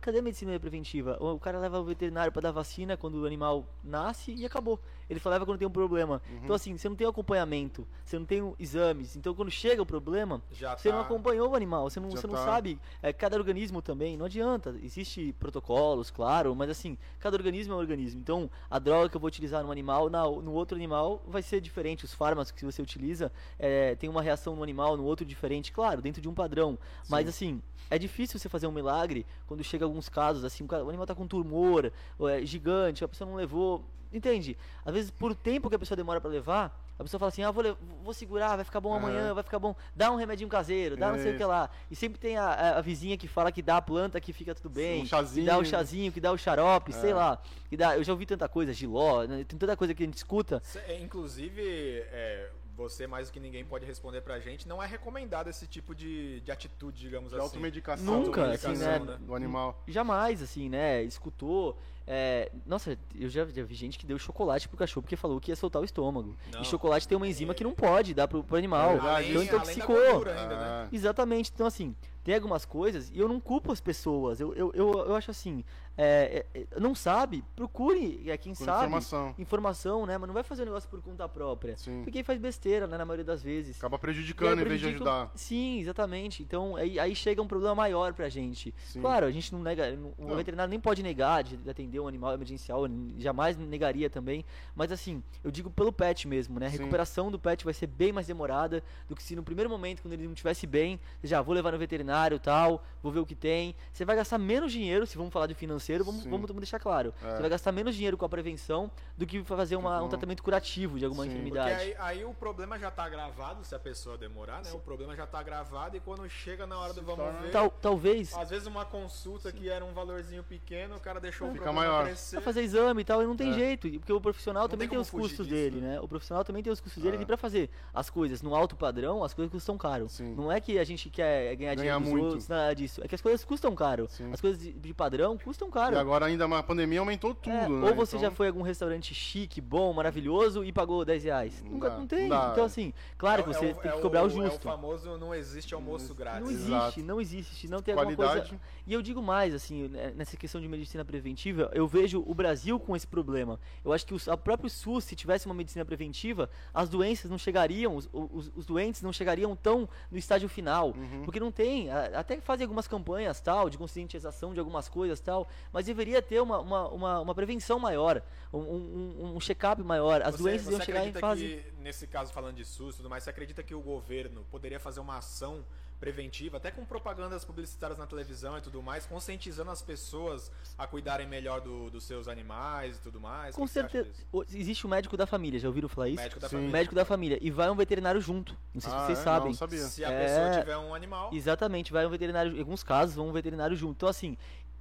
[0.01, 1.17] Cadê a medicina preventiva?
[1.21, 4.81] O cara leva o veterinário para dar vacina quando o animal nasce e acabou.
[5.09, 6.23] Ele só leva quando tem um problema.
[6.31, 6.41] Uhum.
[6.45, 9.17] Então, assim, você não tem acompanhamento, você não tem exames.
[9.17, 10.95] Então, quando chega o problema, Já Você tá...
[10.95, 12.45] não acompanhou o animal, você não, Já você não tá.
[12.45, 12.79] sabe.
[13.03, 14.75] É, cada organismo também, não adianta.
[14.83, 18.21] Existe protocolos, claro, mas assim, cada organismo é um organismo.
[18.21, 21.61] Então, a droga que eu vou utilizar no animal, na, no outro animal, vai ser
[21.61, 22.05] diferente.
[22.05, 26.01] Os fármacos que você utiliza é, tem uma reação no animal, no outro diferente, claro,
[26.01, 26.79] dentro de um padrão.
[27.09, 27.61] Mas assim,
[27.94, 31.26] é difícil você fazer um milagre quando chega alguns casos, assim, o, animal tá com
[31.26, 33.85] tumor, ou é gigante, a pessoa não levou.
[34.12, 34.59] Entende?
[34.85, 37.50] Às vezes, por tempo que a pessoa demora pra levar, a pessoa fala assim: ah,
[37.50, 37.64] vou,
[38.05, 39.74] vou segurar, vai ficar bom amanhã, vai ficar bom.
[39.96, 41.70] Dá um remedinho caseiro, dá não sei o que lá.
[41.90, 44.68] E sempre tem a, a- vizinha que fala que dá a planta que fica tudo
[44.68, 45.02] bem.
[45.02, 45.46] Um chazinho.
[45.46, 46.94] Que dá o chazinho, que dá o xarope, É.
[46.94, 47.40] sei lá.
[47.70, 50.18] Que dá, eu já ouvi tanta coisa, giló, né, tem tanta coisa que a gente
[50.18, 50.61] escuta.
[50.62, 54.87] Cê- é, Inclusive, é, você mais do que ninguém pode responder pra gente, não é
[54.87, 57.44] recomendado esse tipo de, de atitude, digamos De assim.
[57.44, 58.20] automedicação.
[58.22, 58.98] Nunca, assim, né?
[59.20, 59.82] Do animal.
[59.87, 61.02] Jamais, assim, né?
[61.02, 61.76] Escutou.
[62.06, 65.50] é, nossa, eu já, já vi gente que deu chocolate pro cachorro porque falou que
[65.50, 66.35] ia soltar o estômago.
[66.52, 66.62] Não.
[66.62, 68.92] E chocolate tem uma enzima que não pode dar pro, pro animal.
[68.92, 69.96] É então além da intoxicou.
[69.96, 70.56] ainda, né?
[70.56, 71.50] Ah, Exatamente.
[71.54, 74.40] Então, assim, tem algumas coisas e eu não culpo as pessoas.
[74.40, 75.64] Eu, eu, eu, eu acho assim,
[75.96, 79.35] é, é, é, não sabe, procure, é, quem com sabe, informação.
[79.38, 80.16] informação, né?
[80.18, 81.76] Mas não vai fazer o negócio por conta própria.
[81.76, 82.02] Sim.
[82.05, 83.76] Porque aí faz besteira, né, na maioria das vezes.
[83.78, 85.33] Acaba prejudicando aí em vez de prejudica- ajudar.
[85.35, 86.42] Sim, exatamente.
[86.42, 88.74] Então aí, aí chega um problema maior pra gente.
[88.87, 89.00] Sim.
[89.00, 89.98] Claro, a gente não nega.
[90.18, 90.37] O Não.
[90.37, 92.85] veterinário nem pode negar de atender um animal emergencial,
[93.18, 94.44] jamais negaria também.
[94.74, 96.66] Mas assim, eu digo pelo pet mesmo, né?
[96.66, 96.78] A Sim.
[96.78, 100.14] recuperação do pet vai ser bem mais demorada do que se no primeiro momento, quando
[100.14, 103.74] ele não estivesse bem, já vou levar no veterinário tal, vou ver o que tem.
[103.92, 106.31] Você vai gastar menos dinheiro, se vamos falar de financeiro, vamos, Sim.
[106.31, 107.12] vamos, vamos deixar claro.
[107.23, 107.35] É.
[107.37, 110.09] Você vai gastar menos dinheiro com a prevenção do que fazer uma- um Uhum.
[110.09, 111.31] tratamento curativo de alguma Sim.
[111.31, 111.81] Porque enfermidade.
[111.83, 114.71] aí, aí o problema já tá gravado, se a pessoa demorar, né?
[114.73, 117.51] O problema já tá gravado e quando chega na hora do vamos torna- ver.
[117.51, 118.35] Tal, talvez.
[118.37, 121.87] Às vezes uma consulta que era um valorzinho pequeno, o cara deixou o Fica problema
[121.88, 122.05] maior.
[122.05, 122.37] crescer.
[122.37, 123.55] Pra fazer exame e tal, e não tem É.
[123.55, 126.01] jeito, porque o profissional Não também tem tem, os custos disso, dele, né?
[126.01, 127.23] O profissional também tem os custos dele É.
[127.23, 130.09] e pra fazer as coisas no alto padrão, as coisas custam caro.
[130.09, 130.35] Sim.
[130.35, 132.25] Não é que a gente quer ganhar dinheiro Ganhar dos muito.
[132.25, 133.03] outros, nada disso.
[133.05, 134.07] É que as coisas custam caro.
[134.11, 134.33] Sim.
[134.33, 135.96] As coisas de, de padrão custam caro.
[135.96, 137.88] E agora ainda a pandemia aumentou tudo, É, né?
[137.90, 141.62] Ou você já Então, foi a algum restaurante chique, bom, maravilhoso e pagou 10 reais.
[141.64, 142.28] Não Nunca dá, não tem.
[142.28, 142.48] não dá.
[142.52, 144.30] Então, assim, claro É que o- você é tem é que cobrar o É o
[144.30, 144.61] justo.
[144.61, 146.42] famoso não existe almoço grátis.
[146.42, 146.85] Não Exato.
[146.85, 147.68] existe, não existe.
[147.68, 148.50] Não tem alguma Qualidade.
[148.50, 148.62] coisa.
[148.87, 152.78] E eu digo mais, assim, né, nessa questão de medicina preventiva, eu vejo o Brasil
[152.78, 153.58] com esse problema.
[153.85, 157.96] Eu acho que o próprio SUS, se tivesse uma medicina preventiva, as doenças não chegariam,
[157.96, 160.88] os, os- os doentes não chegariam tão no estágio final.
[160.88, 161.22] Uhum.
[161.24, 165.87] Porque não tem, até fazem algumas campanhas tal, de conscientização de algumas coisas tal, mas
[165.87, 168.22] deveria ter uma, uma, uma, uma prevenção maior,
[168.53, 170.22] um, um, um check-up maior.
[170.22, 171.46] As Você- doenças você iam chegar em acredita fase.
[171.46, 174.81] que, nesse caso falando de SUS e tudo mais, você acredita que o governo poderia
[174.81, 175.64] fazer uma ação
[176.01, 181.29] preventiva, até com propagandas publicitárias na televisão e tudo mais, conscientizando as pessoas a cuidarem
[181.29, 183.55] melhor do- dos seus animais e tudo mais?
[183.55, 184.11] Com certeza.
[184.53, 186.20] Existe o médico da família, já ouviram falar isso?
[186.20, 186.57] Médico da Sim.
[186.57, 186.72] família.
[186.72, 187.38] Médico da família.
[187.40, 188.53] E vai um veterinário junto.
[188.75, 189.22] Não sei se Ah, vocês é?
[189.22, 189.48] sabem.
[189.51, 189.79] Não, sabia.
[189.79, 190.27] Se a É.
[190.27, 193.92] pessoa tiver um animal, Exatamente, vai um veterinário, em alguns casos, vão um veterinário junto.
[193.94, 194.37] Então, assim,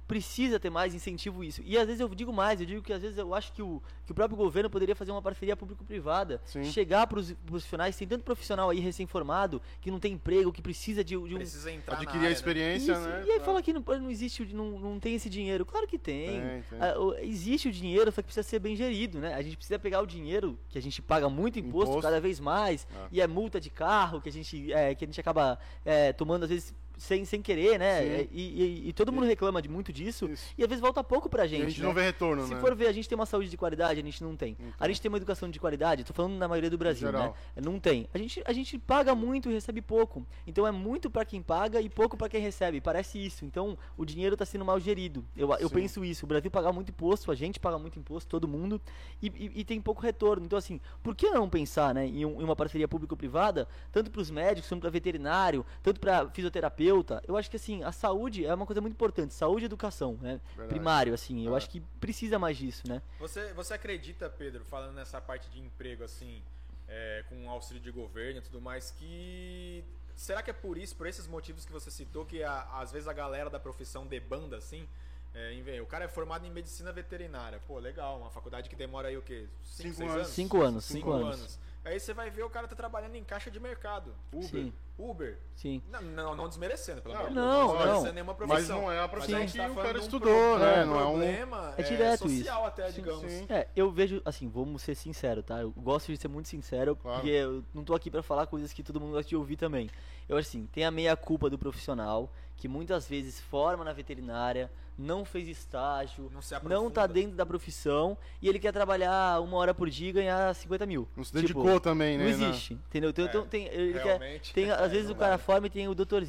[0.06, 1.62] precisa ter mais incentivo isso.
[1.64, 3.82] E às vezes eu digo mais, eu digo que às vezes eu acho que o,
[4.04, 6.64] que o próprio governo poderia fazer uma parceria público-privada, Sim.
[6.64, 11.02] chegar para os profissionais, tem tanto profissional aí recém-formado, que não tem emprego, que precisa
[11.02, 11.38] de, de um...
[11.38, 12.32] precisa entrar Adquirir área, a né?
[12.36, 13.24] experiência, Isso, né?
[13.26, 15.64] E aí fala que não, não existe, não, não tem esse dinheiro.
[15.64, 16.40] Claro que tem.
[16.40, 16.78] Tem, tem.
[16.80, 19.34] Ah, existe o dinheiro, só que precisa ser bem gerido, né?
[19.34, 22.02] A gente precisa pegar o dinheiro que a gente paga muito imposto, Imposto.
[22.02, 23.08] cada vez mais, Ah.
[23.10, 26.42] e é multa de carro que a gente, é, que a gente acaba é, tomando
[26.44, 28.04] às vezes sem, sem querer, né?
[28.04, 30.54] É, E, e- e todo mundo reclama de muito disso, Isso.
[30.56, 31.62] e às vezes volta pouco pra E gente.
[31.62, 31.86] a gente né?
[31.86, 32.60] não vê retorno, Se né?
[32.60, 34.56] for ver, a gente tem uma saúde de qualidade, a gente não tem.
[34.78, 37.32] A gente tem uma educação de qualidade, tô falando na maioria do Brasil, né?
[37.60, 38.08] Não tem.
[38.14, 40.24] A gente, a gente paga muito e recebe pouco.
[40.46, 42.80] Então é muito pra quem paga e pouco pra quem recebe.
[42.80, 43.44] Parece isso.
[43.44, 45.24] Então o dinheiro tá sendo mal gerido.
[45.36, 46.24] Eu, eu penso isso.
[46.24, 48.80] O Brasil paga muito imposto, a gente paga muito imposto, todo mundo,
[49.20, 50.44] e, e- e tem pouco retorno.
[50.46, 54.20] Então, assim, por que não pensar né, em, um- em uma parceria público-privada, tanto para
[54.20, 56.91] os médicos, quanto para veterinário, tanto para fisioterapeuta?
[57.26, 59.32] Eu acho que assim, a saúde é uma coisa muito importante.
[59.34, 60.40] Saúde e educação, né?
[60.48, 60.68] Verdade.
[60.68, 61.46] Primário, assim.
[61.46, 61.56] Eu Ah.
[61.56, 63.00] acho que precisa mais disso, né?
[63.18, 66.42] Você, você acredita, Pedro, falando nessa parte de emprego, assim,
[66.88, 69.84] é, com auxílio de governo e tudo mais, que.
[70.14, 73.08] Será que é por isso, por esses motivos que você citou, que a- às vezes
[73.08, 74.86] a galera da profissão debanda, assim?
[75.34, 77.58] É, o cara é formado em medicina veterinária.
[77.66, 79.46] Pô, legal, uma faculdade que demora aí o quê?
[79.64, 80.14] Cinco, Cinco seis anos.
[80.16, 80.28] anos?
[80.28, 81.58] Cinco anos, cinco, anos.
[81.84, 84.14] Aí você vai ver o cara tá trabalhando em caixa de mercado.
[84.32, 84.48] Uber.
[84.48, 85.38] Sim, Uber.
[85.56, 85.82] sim.
[85.90, 87.66] Não, não, não desmerecendo, pelo Não, amor de não, Deus.
[87.66, 87.76] não.
[87.78, 88.80] desmerecendo nenhuma Mas profissão.
[88.82, 90.84] não é a Mas profissão gente que tá o cara um estudou, pro- né?
[90.84, 92.36] um Não é um- problema É direto isso.
[92.38, 93.32] social até, Sim, digamos.
[93.32, 93.46] sim.
[93.48, 95.60] É, eu vejo, assim, vamos ser sincero, tá?
[95.60, 97.18] Eu gosto de ser muito sincero, Claro.
[97.20, 99.90] porque eu não tô aqui pra falar coisas que todo mundo gosta de ouvir também.
[100.28, 104.70] Eu acho assim, tem a meia culpa do profissional, que muitas vezes forma na veterinária,
[104.98, 109.56] não fez estágio, Não se não tá dentro da profissão, e ele quer trabalhar uma
[109.56, 111.08] hora por dia e ganhar 50 mil.
[111.16, 112.24] Não se Tipo, dedicou também, né?
[112.24, 113.10] Não existe, entendeu?
[113.10, 115.88] Então, É, então tem, ele quer, tem, às vezes Não o cara forma e tem
[115.88, 116.22] o Dr.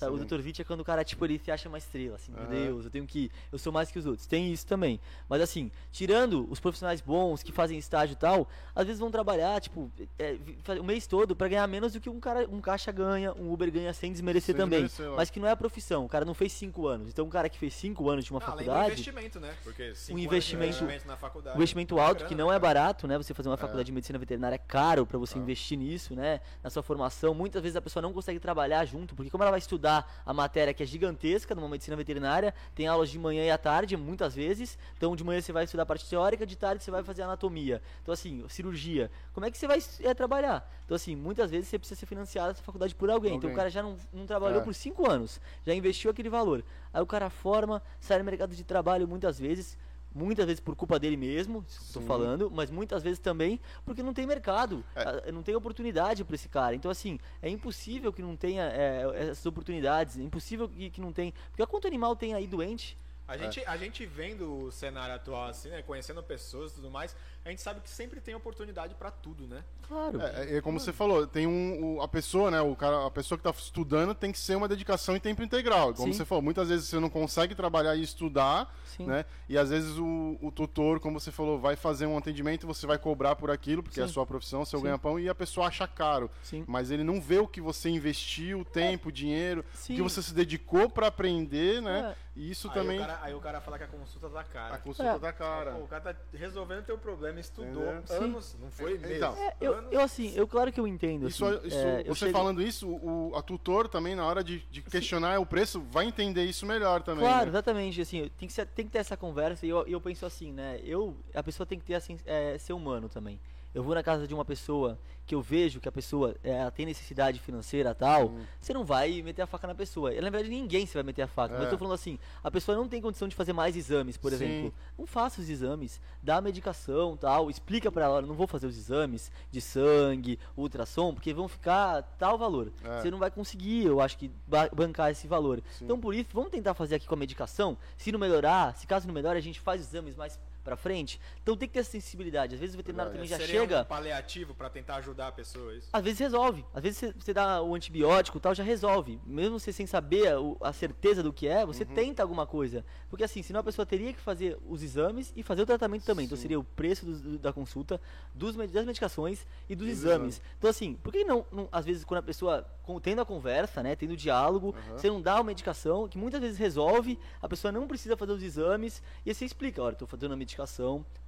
[0.00, 0.16] Sabe?
[0.16, 0.24] O.
[0.24, 0.40] Dr.
[0.40, 2.46] Zit é quando o cara, tipo, ele se acha uma estrela, assim, meu.
[2.46, 3.30] Deus, eu tenho que.
[3.52, 4.26] Eu sou mais que os outros.
[4.26, 4.98] Tem isso também.
[5.28, 9.60] Mas assim, tirando os profissionais bons que fazem estágio e tal, às vezes vão trabalhar,
[9.60, 10.36] tipo, é,
[10.80, 13.70] o mês todo pra ganhar menos do que um cara, um caixa ganha, um Uber
[13.70, 14.82] ganha sem desmerecer Sem também.
[14.84, 16.04] desmerecer, mas que não é a profissão.
[16.04, 17.08] O cara não fez cinco anos.
[17.10, 18.92] Então, um cara que fez cinco anos de uma Ah, além do faculdade.
[18.92, 19.54] investimento, né?
[19.62, 21.56] Porque cinco Um anos de investimento- investimento na faculdade.
[21.56, 22.60] Um investimento alto, grana, que não é cara.
[22.60, 23.18] barato, né?
[23.18, 25.42] Você fazer uma faculdade de medicina veterinária é caro para você Ah.
[25.42, 26.40] investir nisso, né?
[26.62, 27.34] Na sua formação.
[27.34, 29.89] Muitas vezes a pessoa não consegue trabalhar junto, porque como ela vai estudar
[30.24, 33.96] a matéria que é gigantesca numa medicina veterinária, tem aulas de manhã e à tarde,
[33.96, 34.78] muitas vezes.
[34.96, 37.82] Então de manhã você vai estudar a parte teórica, de tarde você vai fazer anatomia.
[38.02, 39.10] Então assim, cirurgia.
[39.32, 40.68] Como é que você vai é, trabalhar?
[40.84, 43.34] Então assim, muitas vezes você precisa ser financiado essa faculdade por alguém.
[43.34, 43.56] Então o Alguém.
[43.56, 44.64] cara já não, não trabalhou É.
[44.64, 46.64] por cinco anos, já investiu aquele valor.
[46.92, 49.76] Aí o cara forma, sai no mercado de trabalho muitas vezes,
[50.14, 54.26] muitas vezes por culpa dele mesmo, estou falando, mas muitas vezes também porque não tem
[54.26, 55.30] mercado, É.
[55.30, 56.74] não tem oportunidade para esse cara.
[56.74, 61.12] Então assim, é impossível que não tenha é, essas oportunidades, é impossível que, que não
[61.12, 62.98] tenha, porque quanto animal tem aí doente?
[63.28, 65.82] A gente, a gente vendo o cenário atual assim, né?
[65.82, 69.64] Conhecendo pessoas e tudo mais, a gente sabe que sempre tem oportunidade pra tudo, né?
[69.88, 70.20] Claro.
[70.20, 73.36] É, é como você falou, tem um, o- a pessoa, né, o cara, a pessoa
[73.38, 75.92] que está estudando tem que ser uma dedicação em tempo integral.
[75.94, 76.18] Como Sim.
[76.18, 79.06] você falou, muitas vezes você não consegue trabalhar e estudar, Sim.
[79.06, 79.24] né?
[79.48, 82.98] E às vezes o, o tutor, como você falou, vai fazer um atendimento, você vai
[82.98, 84.12] cobrar por aquilo, porque é a Sim.
[84.14, 84.84] sua profissão, seu Sim.
[84.84, 86.30] ganha-pão, e a pessoa acha caro.
[86.44, 86.64] Sim.
[86.68, 89.96] Mas ele não vê o que você investiu, o tempo, o dinheiro, o Sim.
[89.96, 92.14] que você se dedicou para aprender, né?
[92.16, 92.30] É.
[92.36, 92.98] E isso aí, também.
[92.98, 94.74] o cara, aí o cara fala que a consulta tá cara.
[94.76, 95.18] A consulta É.
[95.18, 95.72] da cara.
[95.72, 98.02] Pô, o cara tá resolvendo teu problema, estudou Entendeu?
[98.06, 98.14] Sim.
[98.14, 99.16] anos, não foi meses.
[99.18, 99.36] Então.
[99.36, 99.92] É, eu, anos.
[99.92, 101.28] eu assim, eu claro que eu entendo.
[101.28, 104.42] Isso, assim, isso- é, eu você chego- falando isso, o, a tutor também, na hora
[104.42, 107.20] de, de questionar o preço, vai entender isso melhor também.
[107.24, 107.50] Claro, né?
[107.50, 108.00] exatamente.
[108.00, 110.80] Assim, tem que, ser- tem que ter essa conversa e eu, eu penso assim, né?
[110.82, 113.38] Eu, a pessoa tem que ter assim, é, ser humano também.
[113.74, 116.72] Eu vou na casa de uma pessoa que eu vejo que a pessoa é, ela
[116.72, 120.10] tem necessidade financeira tal, você não vai meter a faca na pessoa.
[120.10, 121.54] Na verdade, ninguém você vai meter a faca.
[121.54, 121.66] Mas É.
[121.66, 124.36] eu tô falando assim, a pessoa não tem condição de fazer mais exames, por Sim.
[124.44, 124.74] exemplo.
[124.98, 128.76] Não faça os exames, dá a medicação tal, explica pra ela, não vou fazer os
[128.76, 132.72] exames de sangue, ultrassom, porque vão ficar tal valor.
[132.82, 133.00] É.
[133.00, 135.62] Você não vai conseguir, eu acho que, ba- bancar esse valor.
[135.78, 135.84] Sim.
[135.84, 137.78] Então, por isso, vamos tentar fazer aqui com a medicação.
[137.96, 141.20] Se não melhorar, se caso não melhore, a gente faz exames mais pra frente.
[141.42, 142.54] Então tem que ter essa sensibilidade.
[142.54, 143.80] Às vezes o veterinário também já Seria chega.
[143.82, 145.88] um paliativo pra tentar ajudar a pessoa, é isso?
[145.92, 146.64] Às vezes resolve.
[146.74, 149.20] Às vezes você- dá o antibiótico e tal, já resolve.
[149.24, 151.94] Mesmo você sem saber a, certeza do que é, você Uhum.
[151.94, 152.84] tenta alguma coisa.
[153.08, 156.26] Porque assim, senão a pessoa teria que fazer os exames e fazer o tratamento também.
[156.26, 156.42] Então Sim.
[156.42, 158.00] seria o preço do- da consulta,
[158.34, 160.40] dos, das medicações e dos Dos exames.
[160.58, 162.66] Então assim, por que não, não- às vezes quando a pessoa,
[163.02, 164.98] tendo a conversa, né, tendo o diálogo, Aham.
[164.98, 168.42] você não dá uma medicação que muitas vezes resolve, a pessoa não precisa fazer os
[168.42, 170.49] exames e você explica, olha, tô fazendo a medicação,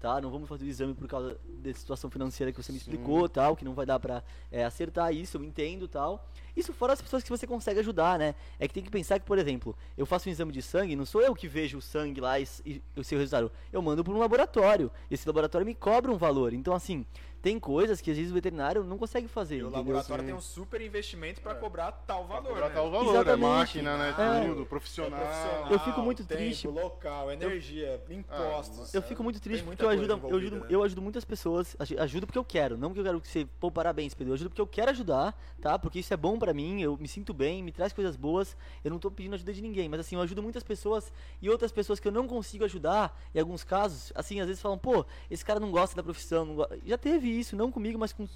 [0.01, 0.21] tá?
[0.21, 2.91] Não vamos fazer o exame por causa da situação financeira que você me Sim.
[2.91, 6.29] explicou, tal, que não vai dar pra é, acertar isso, eu entendo, tal.
[6.57, 8.35] Isso fora as pessoas que você consegue ajudar, né?
[8.59, 11.07] É que tem que pensar que, por exemplo, eu faço um exame de sangue, não
[11.07, 13.51] sou eu que vejo o sangue lá e, e sei o resultado.
[13.73, 14.91] Eu mando para um laboratório.
[15.11, 16.53] E esse laboratório me cobra um valor.
[16.53, 17.07] Então, assim,
[17.43, 19.57] tem coisas que às vezes o veterinário não consegue fazer.
[19.57, 19.79] E o entendeu?
[19.79, 20.27] laboratório Sim.
[20.29, 22.75] tem um super investimento pra cobrar tal Pra valor, cobrar né?
[22.75, 23.45] tal valor, Exatamente.
[23.45, 24.15] é máquina, né?
[24.17, 24.47] É.
[24.49, 25.19] Tudo, É profissional.
[25.21, 26.69] profissional, Eu fico muito tempo, triste.
[26.69, 28.95] local, energia, impostos.
[28.95, 30.67] Eu fico muito triste porque eu ajudo, eu, ajudo, né?
[30.71, 33.47] eu ajudo muitas pessoas, aju- ajudo porque eu quero, não porque eu quero que você,
[33.59, 35.79] pô, parabéns, Pedro, eu ajudo porque eu quero ajudar, tá?
[35.79, 38.91] Porque isso é bom pra mim, eu me sinto bem, me traz coisas boas, eu
[38.91, 41.99] não tô pedindo ajuda de ninguém, mas assim, eu ajudo muitas pessoas e outras pessoas
[41.99, 45.59] que eu não consigo ajudar, em alguns casos, assim, às vezes falam, pô, esse cara
[45.59, 48.27] não gosta da profissão, não go-" já teve isso, não comigo, mas com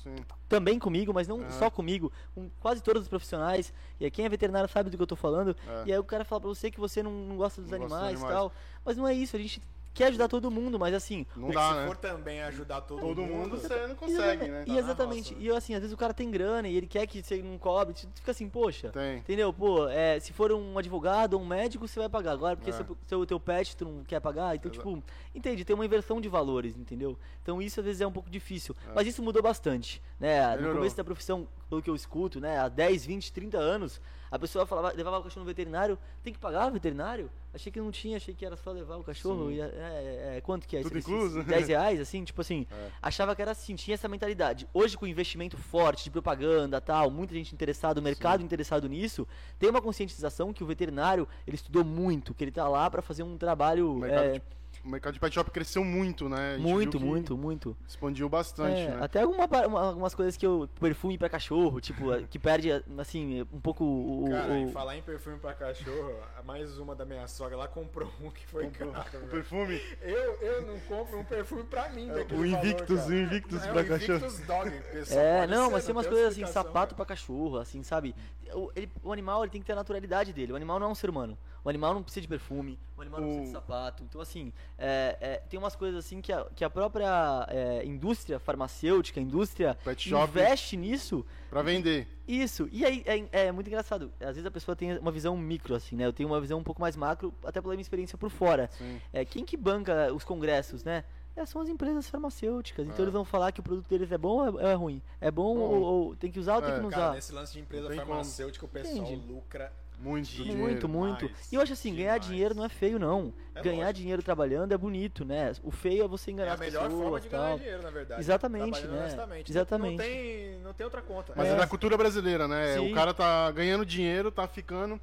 [0.48, 1.50] também comigo, mas não Aham.
[1.50, 3.72] só comigo, com quase todos os profissionais.
[4.00, 5.56] E aí, quem é veterinário sabe do que eu tô falando.
[5.66, 5.82] É.
[5.86, 8.20] E aí o cara fala pra você que você não, não gosta dos Não animais
[8.20, 8.34] e animais.
[8.34, 8.52] tal.
[8.84, 9.60] Mas não é isso, a gente
[9.96, 11.26] quer ajudar todo mundo, mas assim.
[11.36, 11.86] Não É dá, se né?
[11.86, 14.62] for também ajudar todo, Todo mundo mundo, você não e consegue, né?
[14.62, 15.22] E Tá na exatamente.
[15.30, 15.40] roça, né?
[15.40, 17.58] E eu, assim, às vezes o cara tem grana e ele quer que você não
[17.58, 17.94] cobre.
[17.94, 18.90] Você fica assim, poxa.
[18.90, 19.18] Tem.
[19.18, 19.52] Entendeu?
[19.52, 22.32] Pô, é, se for um advogado ou um médico, você vai pagar.
[22.32, 22.72] Agora, porque É.
[22.74, 24.54] seu, seu teu pet tu não quer pagar.
[24.54, 25.02] Então, Exa- tipo,
[25.34, 25.64] entende?
[25.64, 27.18] Tem uma inversão de valores, entendeu?
[27.42, 28.76] Então isso às vezes é um pouco difícil.
[28.88, 28.92] É.
[28.94, 30.44] Mas isso mudou bastante, né?
[30.50, 30.76] No Melhorou.
[30.78, 32.58] começo da profissão, pelo que eu escuto, né?
[32.58, 34.00] Há 10, 20, 30 anos,
[34.30, 37.30] a pessoa falava, levava o cachorro no veterinário, tem que pagar o veterinário?
[37.54, 39.48] Achei que não tinha, achei que era só levar o cachorro.
[39.48, 39.54] Sim.
[39.54, 40.82] E, é, é, é, quanto que é?
[40.82, 41.42] Tudo incluso?
[41.42, 42.66] 10 reais, assim, tipo assim.
[42.70, 42.90] É.
[43.00, 44.68] Achava que era assim, tinha essa mentalidade.
[44.74, 49.26] Hoje, com investimento forte de propaganda tal, muita gente interessada, o mercado interessado nisso,
[49.58, 53.22] tem uma conscientização que o veterinário, ele estudou muito, que ele tá lá pra fazer
[53.22, 54.42] um trabalho O mercado, é, de,
[54.86, 56.56] o mercado de pet shop cresceu muito, né?
[56.58, 57.76] Muito, muito, muito.
[57.88, 58.98] Expandiu bastante, É, né?
[59.02, 60.68] Até alguma, uma- algumas coisas que eu.
[60.78, 64.24] Perfume pra cachorro, tipo, que perde, assim, um pouco o.
[64.26, 67.66] o- Cara, o- em falar em perfume pra cachorro, mais uma da minha sogra lá
[67.66, 69.26] comprou um que foi Comprou caro.
[69.28, 69.80] perfume.
[70.00, 73.72] Eu, eu não compro um perfume pra mim daquele o Invictus, valor, o Invictus cara.
[73.72, 74.18] pra é, o cachorro.
[74.18, 76.94] Invictus Dog, pessoal, É, não, ser, mas tem umas coisas assim, sapato cara.
[76.94, 78.14] pra cachorro, assim, sabe?
[78.54, 80.52] O, ele- o animal ele tem que ter a naturalidade dele.
[80.52, 81.36] O animal não é um ser humano.
[81.66, 84.04] O animal não precisa de perfume, o animal não precisa de O- sapato.
[84.04, 88.38] Então, assim, é, é, tem umas coisas assim que a, que a própria é, indústria
[88.38, 91.26] farmacêutica, a indústria Pet investe nisso.
[91.50, 92.06] pra vender.
[92.28, 92.68] Isso.
[92.70, 94.12] E aí é, é muito engraçado.
[94.20, 96.06] Às vezes a pessoa tem uma visão micro, assim, né?
[96.06, 98.70] Eu tenho uma visão um pouco mais macro, até pela minha experiência por fora.
[99.12, 101.02] É, quem que banca os congressos, né?
[101.34, 102.86] É, são as empresas farmacêuticas.
[102.86, 105.02] Então eles vão falar que o produto deles é bom ou é, ruim?
[105.20, 105.60] É bom, Bom.
[105.62, 107.14] Ou, ou tem que usar ou tem que não Cara, usar?
[107.14, 108.08] nesse lance de empresa tem como.
[108.10, 109.26] farmacêutica, o pessoal Entende?
[109.32, 110.58] lucra Muito dinheiro.
[110.58, 111.26] Muito, muito.
[111.26, 112.26] demais, E eu acho assim, ganhar demais.
[112.26, 113.32] dinheiro não é feio, não.
[113.54, 113.94] É ganhar lógico.
[114.00, 115.52] dinheiro trabalhando é bonito, né?
[115.62, 117.58] O feio é você É enganar a as melhor pessoas forma de ganhar tal.
[117.58, 118.20] dinheiro, na verdade.
[118.20, 118.98] Exatamente, né?
[119.00, 119.50] honestamente.
[119.52, 119.96] Exatamente.
[119.96, 121.32] Não tem, não tem outra conta.
[121.34, 121.52] Mas é.
[121.52, 121.56] É.
[121.56, 122.74] da cultura brasileira, né?
[122.76, 122.90] Sim.
[122.92, 125.00] O cara tá ganhando dinheiro, tá ficando,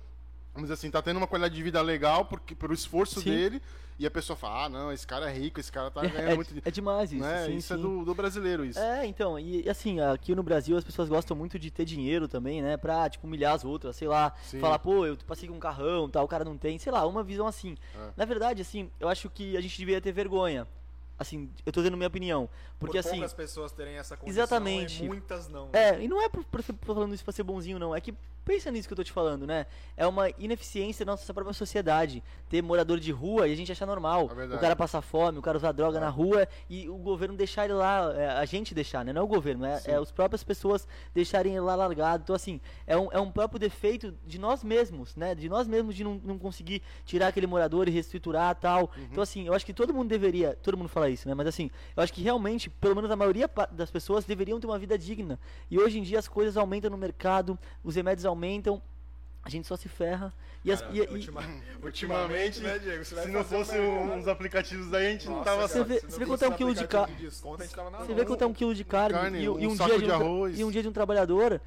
[0.54, 3.32] vamos dizer assim, tá tendo uma qualidade de vida legal porque, pelo esforço Sim.
[3.32, 3.62] dele.
[4.00, 6.36] E a pessoa fala, ah, não, esse cara é rico, esse cara tá ganhando É,
[6.36, 6.68] muito dinheiro.
[6.68, 7.46] é demais isso, né?
[7.46, 7.82] sim, isso é sim.
[7.82, 8.80] do, do brasileiro, isso.
[8.80, 12.62] É, então, e assim, aqui no Brasil as pessoas gostam muito de ter dinheiro também,
[12.62, 12.76] né?
[12.78, 14.34] Pra, tipo, humilhar as outras, sei lá.
[14.44, 14.60] Sim.
[14.60, 17.24] Falar, pô, eu passei com um carrão, tal, o cara não tem, sei lá, uma
[17.24, 17.76] visão assim.
[17.96, 18.10] É.
[18.18, 20.68] Na verdade, assim, eu acho que a gente deveria ter vergonha.
[21.18, 22.50] Assim, eu tô dando minha opinião.
[22.80, 23.18] Porque Por assim.
[23.18, 25.04] poucas pessoas terem essa condição Exatamente.
[25.04, 25.70] muitas não.
[25.72, 27.96] É, e não é por, por por falando isso pra ser bonzinho, não.
[27.96, 29.66] É que pensa nisso que eu tô te falando, né?
[29.96, 32.22] É uma ineficiência da nossa própria sociedade.
[32.50, 34.30] Ter morador de rua e a gente achar normal.
[34.38, 36.02] É o cara passar fome, o cara usar droga É.
[36.02, 39.14] na rua e o governo deixar ele lá, é, a gente deixar, né?
[39.14, 42.24] Não é o governo, é, é as próprias pessoas deixarem ele lá largado.
[42.24, 45.34] Então, assim, é um, é um próprio defeito de nós mesmos, né?
[45.34, 48.92] De nós mesmos de não, não conseguir tirar aquele morador e reestruturar tal.
[48.98, 49.08] Uhum.
[49.12, 50.58] Então, assim, eu acho que todo mundo deveria.
[50.62, 51.34] Todo mundo fala isso, né?
[51.34, 54.80] Mas assim, eu acho que realmente, pelo menos a maioria das pessoas deveriam ter uma
[54.80, 55.40] vida digna.
[55.70, 58.82] E hoje em dia as coisas aumentam no mercado, os remédios aumentam,
[59.44, 60.34] a gente só se ferra.
[60.66, 61.42] E, as- Cara, e- e- ultima-
[61.84, 63.04] Ultimamente, né, Diego?
[63.04, 65.58] Se não fazer um fosse mercado- uns aplicativos daí, a gente não Nossa, tava...
[65.58, 67.62] cara, Você vê- se não você vê quanto é um quilo de aplicativo ca- desconto,
[67.62, 69.60] a gente tava na Você vê quanto é um quilo de carne, carne, e, um
[69.60, 71.62] e um dia de de um, e um dia de um trabalhador,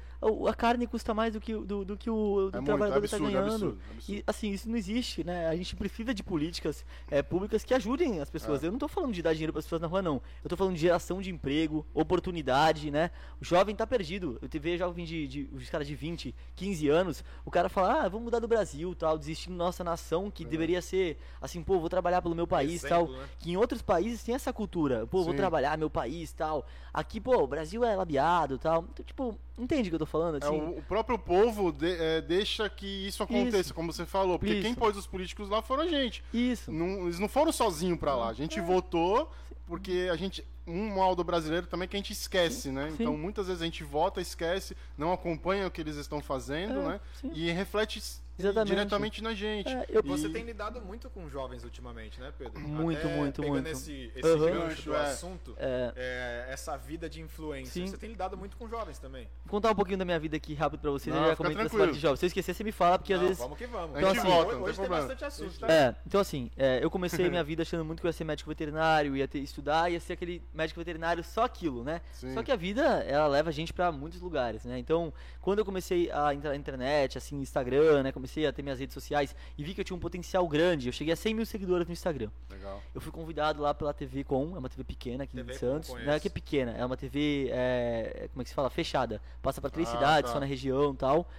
[0.49, 2.97] a carne custa mais do que, o- do, do que o do É muito, trabalhador
[2.97, 3.53] absurdo, está ganhando.
[3.53, 4.11] absurdo, absurdo.
[4.17, 5.47] E assim, isso não existe, né?
[5.47, 8.63] A gente precisa de políticas é, públicas que ajudem as pessoas.
[8.63, 8.67] É.
[8.67, 10.19] Eu não tô falando de dar dinheiro para as pessoas na rua, não.
[10.43, 13.11] Eu tô falando de geração de emprego, oportunidade, né?
[13.39, 14.39] O jovem tá perdido.
[14.41, 17.87] Eu te vejo jovem de, de os caras de 20, 15 anos, o cara cara
[17.87, 21.61] fala, ah, vamos mudar do Brasil, tal, desistir da nossa nação, que deveria ser, assim,
[21.63, 23.03] pô, vou trabalhar pelo meu país, tal.
[23.03, 23.29] Exemplo, né?
[23.39, 25.37] Que em outros países tem essa cultura, pô, vou Sim.
[25.37, 26.65] trabalhar meu país, tal.
[26.93, 28.85] Aqui, pô, o Brasil é labiado, tal.
[28.91, 30.55] Então, tipo, entende o que eu tô falando, É, assim?
[30.57, 33.73] o, o próprio povo de- é, deixa que isso aconteça, Isso.
[33.73, 34.39] como você falou.
[34.39, 34.79] Porque quem Isso.
[34.79, 36.23] pôs os políticos lá foram a gente.
[36.33, 36.71] Isso.
[36.71, 38.29] Não- eles não foram sozinhos pra lá.
[38.29, 39.29] A gente votou
[39.65, 40.43] porque a gente.
[40.67, 42.89] Um mal do brasileiro também é que a gente esquece, né?
[42.89, 42.97] sim.
[42.99, 46.87] Então muitas vezes a gente vota, esquece, não acompanha o que eles estão fazendo, É,
[46.89, 46.99] né?
[47.21, 47.31] sim.
[47.33, 48.01] E reflete
[48.39, 48.67] Exatamente.
[48.69, 49.67] diretamente na gente.
[49.67, 52.59] É, eu- Você E- tem lidado muito com jovens ultimamente, né, Pedro?
[52.61, 53.69] Muito, Até muito, pegando muito.
[53.71, 54.51] esse, esse Aham.
[54.51, 54.99] gancho do É.
[55.07, 55.93] assunto, É.
[55.95, 57.71] é, essa vida de influência.
[57.73, 57.87] Sim.
[57.89, 59.27] Você tem lidado muito com jovens também.
[59.43, 61.57] Vou contar um pouquinho da minha vida aqui rápido pra vocês, Não, eu já comento
[61.77, 62.15] parte de jovem.
[62.17, 63.41] Se eu esquecer, você me fala, porque Não, às vezes.
[63.41, 63.95] Vamos que vamos.
[63.95, 65.59] A Então, gente assim, volta, hoje tem bastante assunto.
[65.59, 68.49] tá- então assim, é, eu comecei minha vida achando muito que eu ia ser médico
[68.51, 72.01] veterinário, ia ter, estudar, ia ser aquele médico veterinário só aquilo, né?
[72.11, 72.33] Sim.
[72.33, 74.77] Só que a vida, ela leva a gente pra muitos lugares, né?
[74.79, 78.11] Então, quando eu comecei a entrar na internet, assim, Instagram, né?
[78.11, 80.93] Comecei a ter minhas redes sociais e vi que eu tinha um potencial grande, eu
[80.93, 82.29] cheguei a 100 mil seguidores no Instagram.
[82.49, 82.81] Legal.
[82.93, 85.89] Eu fui convidado lá pela TV Com, é uma TV pequena aqui TV em Santos.
[85.89, 88.69] Não é que é pequena, é uma TV, é, como é que se fala?
[88.69, 89.21] Fechada.
[89.41, 90.33] Passa pra três Ah, cidades, tá.
[90.33, 91.29] só na região e tal.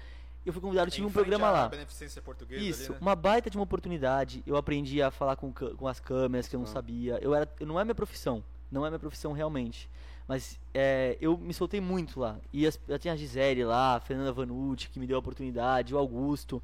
[0.46, 1.68] Eu fui convidado, tive um programa lá.
[1.68, 2.98] Beneficência Portuguesa Isso, ali, né?
[3.02, 4.42] uma baita de uma oportunidade.
[4.46, 6.70] Eu aprendi a falar com, com as câmeras que eu não Ah.
[6.70, 7.18] sabia.
[7.20, 9.88] Eu era, eu não é minha profissão, não é minha profissão realmente.
[10.26, 12.36] Mas é, eu me soltei muito lá.
[12.52, 15.94] E as, eu tinha a Gisele lá, a Fernanda Vanucci, que me deu a oportunidade,
[15.94, 16.62] o Augusto.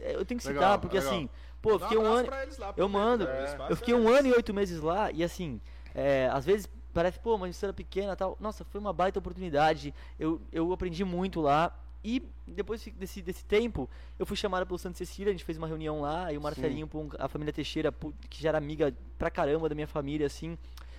[0.00, 1.12] É, Eu tenho que citar, Legal, porque legal.
[1.12, 1.28] assim,
[1.60, 2.54] pô, eu um fiquei um abraço ano.
[2.60, 3.24] lá, Eu mando.
[3.24, 5.60] espaço Eu fiquei é um ano e oito meses lá e assim,
[5.94, 8.36] é, às vezes parece, pô, uma emissora pequena tal.
[8.40, 9.92] Nossa, foi uma baita oportunidade.
[10.18, 11.76] Eu, eu aprendi muito lá.
[12.04, 15.66] E depois desse, desse tempo, eu fui chamado pelo Santa Cecília, a gente fez uma
[15.66, 17.90] reunião lá, e o Marcelinho, um- a família Teixeira,
[18.28, 20.56] que já era amiga pra caramba da minha família, assim,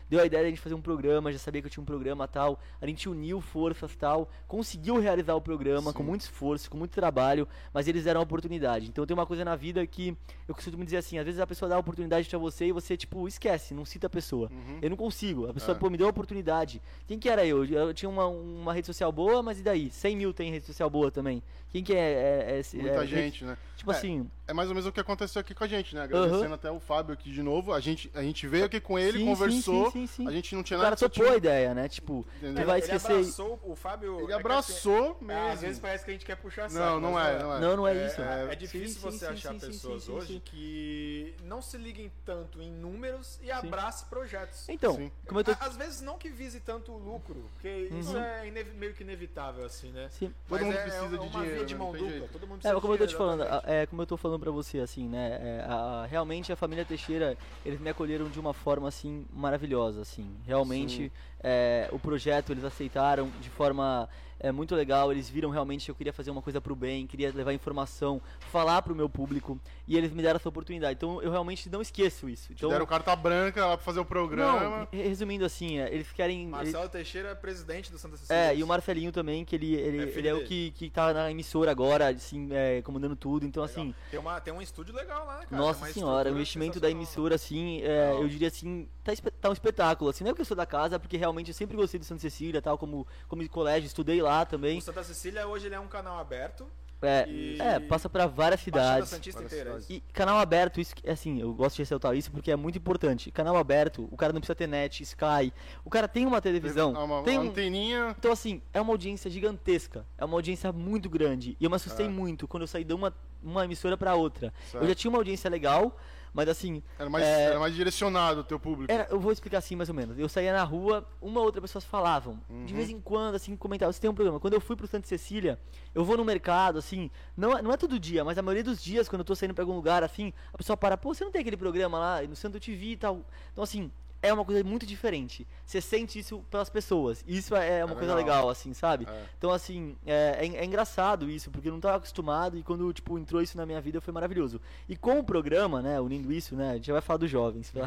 [0.09, 1.85] deu a ideia de a gente fazer um programa, já sabia que eu tinha um
[1.85, 6.09] programa tal, a gente uniu forças tal, conseguiu realizar o programa com Sim.
[6.09, 8.87] muito esforço, com muito trabalho, mas eles deram a oportunidade.
[8.87, 10.15] Então tem uma coisa na vida que
[10.47, 12.95] eu costumo dizer assim, às vezes a pessoa dá a oportunidade pra você e você,
[12.95, 14.49] tipo, esquece, não cita a pessoa.
[14.51, 14.79] Uhum.
[14.81, 15.79] Eu não consigo, a pessoa, É.
[15.79, 16.81] pô, me deu a oportunidade.
[17.07, 17.65] Quem que era eu?
[17.65, 19.89] Eu tinha uma, uma rede social boa, mas e daí?
[19.89, 21.41] 100 mil tem rede social boa também.
[21.69, 21.97] Quem que é?
[21.97, 23.57] é, é esse- Muita é- gente, né?
[23.75, 26.03] Tipo É, assim, É mais ou menos o que aconteceu aqui com a gente, né?
[26.03, 27.73] Agradecendo até o Fábio aqui de novo.
[27.73, 29.85] A gente, a gente veio aqui com ele, Sim, conversou.
[29.85, 30.27] sim, sim, sim, sim.
[30.27, 31.87] A gente não tinha o cara nada só topou a ideia, né?
[31.87, 32.55] Tipo, Entendeu?
[32.57, 33.11] você vai Ele esquecer.
[33.13, 34.15] abraçou o Fábio.
[34.15, 35.47] é Ele que abraçou assim, mesmo.
[35.51, 36.83] Às vezes parece que a gente quer puxar saco.
[36.85, 37.59] Não, não mas é, não é.
[37.59, 38.21] Não, não é É, isso.
[38.21, 40.41] é, É, difícil sim, você sim, achar sim, pessoas hoje sim.
[40.43, 44.67] que não se liguem tanto em números e abrace projetos.
[44.67, 45.11] Então, Sim.
[45.27, 45.51] como eu tô.
[45.59, 48.23] Às vezes não que vise tanto o lucro, porque isso Uhum.
[48.23, 50.09] é ine- meio que inevitável, assim, né?
[50.09, 50.33] Sim.
[50.47, 52.27] Todo Mas mundo é, precisa é de uma dinheiro, via de mão dupla.
[52.31, 54.51] Todo mundo É, precisa como eu tô te falando, é, como eu tô falando pra
[54.51, 55.39] você, assim, né?
[55.41, 60.27] é, realmente a família Teixeira, eles me acolheram de uma forma, assim, maravilhosa, assim.
[60.45, 61.11] Realmente, Sim.
[61.47, 65.11] É, o projeto eles aceitaram de forma é, muito legal.
[65.11, 68.19] Eles viram realmente que eu queria fazer uma coisa pro bem, queria levar informação,
[68.51, 70.93] falar pro meu público, e eles me deram essa oportunidade.
[70.97, 72.51] Então, eu realmente não esqueço isso.
[72.51, 74.59] Então, Deram carta branca lá pra fazer o programa.
[74.69, 76.47] não, re- resumindo assim, é, eles querem...
[76.47, 78.51] Marcelo Teixeira é presidente do Santa Cecília.
[78.51, 81.13] É, e o Marcelinho também, que ele, ele, É ele é o que, que tá
[81.13, 83.45] na emissora agora, assim, é, comandando tudo.
[83.45, 83.81] Então, Legal.
[83.83, 85.61] assim, Tem, uma, tem um estúdio legal lá, cara?
[85.61, 90.09] nossa senhora, o investimento da emissora, assim, é, eu diria assim, tá, tá um espetáculo.
[90.09, 92.21] Assim, não é porque eu sou da casa, porque realmente eu sempre gostei de Santa
[92.21, 94.77] Cecília, tal, como, como colégio, estudei lá também.
[94.77, 96.67] O Santa Cecília hoje ele é um canal aberto.
[97.01, 99.09] É, E- é, passa pra várias cidades.
[99.09, 99.79] Santista inteira.
[99.79, 99.89] cidades.
[99.89, 103.29] E canal aberto, isso, que- assim, eu gosto de ressaltar isso porque é muito importante.
[103.31, 107.03] Canal aberto, o cara não precisa ter net, Sky, o cara tem uma televisão, Ah,
[107.03, 108.15] uma, tem uma um, anteninha.
[108.17, 110.05] Então, assim, é uma audiência gigantesca.
[110.17, 111.55] É uma audiência muito grande.
[111.59, 112.09] E eu me assustei É.
[112.09, 114.51] muito quando eu saí de uma, uma emissora pra outra.
[114.71, 114.81] Certo.
[114.83, 115.95] Eu já tinha uma audiência legal,
[116.35, 116.83] mas assim.
[116.99, 118.91] Era mais, é, era mais direcionado o teu público.
[118.91, 120.19] era- eu vou explicar assim mais ou menos.
[120.19, 122.39] Eu saía na rua, uma ou outra pessoas falavam.
[122.49, 122.65] De Uhum.
[122.77, 123.93] vez em quando, assim, comentavam.
[123.93, 124.39] Você tem um programa.
[124.39, 125.57] Quando eu fui pro Santa Cecília,
[125.95, 127.09] eu vou no mercado, assim.
[127.37, 129.53] Não, é- não é todo dia, mas a maioria dos dias, quando eu tô saindo
[129.53, 132.35] pra algum lugar, assim, a pessoa para, pô, você não tem aquele programa lá no
[132.35, 133.21] Santo TV e tal.
[133.53, 133.89] Então, assim.
[134.27, 135.47] É uma coisa muito diferente.
[135.65, 137.23] Você sente isso pelas pessoas.
[137.27, 138.35] Isso é uma É coisa legal.
[138.37, 139.05] legal, assim, sabe?
[139.09, 139.23] É.
[139.37, 143.17] Então, assim, é, é, é engraçado isso, porque eu não estava acostumado e quando, tipo,
[143.19, 144.59] entrou isso na minha vida foi maravilhoso.
[144.89, 147.69] E com o programa, né, unindo isso, né, a gente já vai falar dos jovens.
[147.69, 147.81] Foi-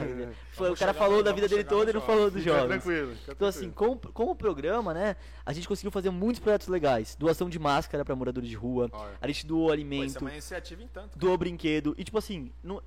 [0.56, 2.82] Vamos o cara falou da vida dele toda e não falou dos Fica jovens.
[2.82, 3.14] tranquilo.
[3.16, 7.16] fica Então, assim, com, com o programa, né, a gente conseguiu fazer muitos projetos legais.
[7.16, 9.12] Doação de máscara para moradores de rua, Olha.
[9.20, 11.18] a gente doou Pô, isso é alimento, uma iniciativa em tanto.
[11.18, 11.94] doou brinquedo.
[11.98, 12.82] E, tipo assim, não-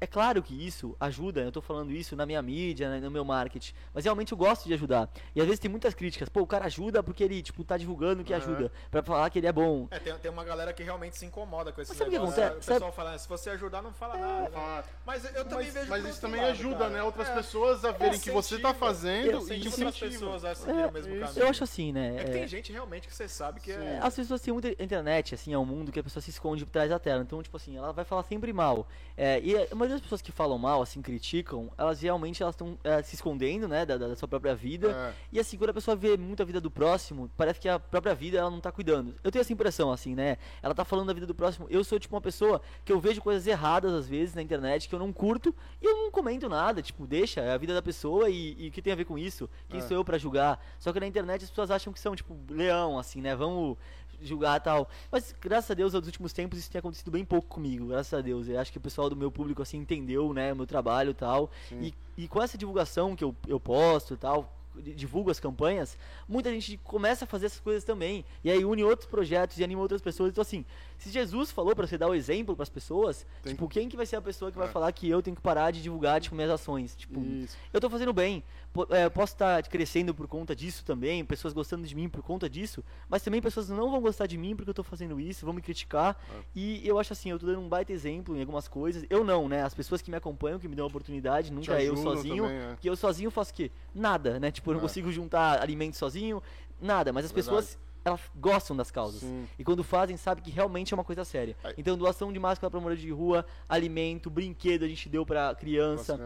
[0.00, 3.24] é claro que isso ajuda, eu tô falando isso na minha mídia, né, no meu
[3.24, 5.08] marketing, mas realmente eu gosto de ajudar.
[5.34, 8.22] E às vezes tem muitas críticas, pô, o cara ajuda porque ele, tipo, tá divulgando
[8.22, 8.42] que Aham.
[8.42, 9.88] ajuda, pra falar que ele é bom.
[9.90, 12.18] É, tem, tem uma galera que realmente se incomoda com esse Mas sabe o que
[12.18, 12.42] negócio.
[12.44, 12.70] acontece?
[12.70, 14.42] O pessoal fala, "Ah, se você ajudar, não fala nada.
[14.42, 16.90] né?" Fala- Mas eu também Mas, vejo mas isso também lado, ajuda, cara.
[16.90, 17.02] né?
[17.02, 17.34] Outras É.
[17.34, 21.14] pessoas a verem que você tá fazendo e Incentiva outras pessoas a seguir o mesmo
[21.14, 21.24] isso.
[21.26, 21.42] caminho.
[21.44, 22.16] Eu acho assim, né?
[22.18, 23.98] É que é- tem gente realmente que você sabe que é...
[24.02, 26.70] As pessoas têm muita internet, assim, é um mundo que a pessoa se esconde por
[26.70, 27.22] trás da tela.
[27.22, 28.86] Então, tipo assim, ela vai falar sempre mal.
[29.16, 32.78] É, e a maioria das pessoas que falam mal, assim, criticam, elas realmente elas estão
[33.02, 34.90] se escondendo, né, da, da sua própria vida.
[34.90, 35.14] É.
[35.32, 38.14] E assim, quando a pessoa vê muito a vida do próximo, parece que a própria
[38.14, 39.14] vida ela não tá cuidando.
[39.24, 40.36] Eu tenho essa impressão, assim, né?
[40.62, 41.66] Ela tá falando da vida do próximo.
[41.70, 44.94] Eu sou, tipo, uma pessoa que eu vejo coisas erradas, às vezes, na internet, que
[44.94, 46.82] eu não curto, e eu não comento nada.
[46.82, 49.48] Tipo, deixa, é a vida da pessoa e o que tem a ver com isso?
[49.68, 49.82] Quem É.
[49.82, 50.62] sou eu pra julgar?
[50.78, 53.34] Só que na internet as pessoas acham que são, tipo, leão, assim, né?
[53.34, 53.76] Vamos
[54.20, 54.88] julgar tal.
[55.10, 58.20] Mas graças a Deus, nos últimos tempos, isso tem acontecido bem pouco comigo, graças a
[58.20, 58.48] Deus.
[58.48, 61.14] Eu acho que o pessoal do meu público, assim, entendeu, né, o meu trabalho e
[61.14, 61.50] tal.
[61.80, 61.94] E,
[62.28, 65.96] com essa divulgação que eu, eu posto e tal, di- divulgo as campanhas,
[66.28, 68.24] muita gente começa a fazer essas coisas também.
[68.42, 70.30] E aí une outros projetos e anima outras pessoas.
[70.30, 70.64] Então, assim,
[70.98, 74.04] se Jesus falou pra você dar o exemplo pras pessoas, Tem- tipo, quem que vai
[74.04, 74.70] ser a pessoa que vai É.
[74.70, 76.94] falar que eu tenho que parar de divulgar, tipo, minhas ações?
[76.96, 77.56] Tipo, Isso.
[77.72, 78.42] eu tô fazendo bem.
[78.72, 82.22] Po- é, eu posso estar crescendo por conta disso também, pessoas gostando de mim por
[82.22, 85.44] conta disso, mas também pessoas não vão gostar de mim porque eu tô fazendo isso,
[85.46, 86.16] vão me criticar.
[86.34, 86.40] É.
[86.54, 89.04] E eu acho assim, eu tô dando um baita exemplo em algumas coisas.
[89.08, 89.62] Eu não, né?
[89.62, 92.44] As pessoas que me acompanham, que me dão a oportunidade, nunca é eu sozinho.
[92.44, 92.68] também, é.
[92.70, 93.70] Porque eu sozinho faço o quê?
[93.94, 94.50] Nada, né?
[94.50, 94.82] Tipo, eu não É.
[94.82, 96.42] consigo juntar alimentos sozinho,
[96.80, 97.12] nada.
[97.12, 97.56] Mas as Verdade.
[97.56, 97.78] pessoas,
[98.08, 99.20] elas gostam das causas.
[99.20, 99.46] Sim.
[99.58, 101.56] E quando fazem, sabe que realmente é uma coisa séria.
[101.62, 105.54] Aí- Então, doação de máscara pra morador de rua, alimento, brinquedo a gente deu pra
[105.54, 106.18] criança.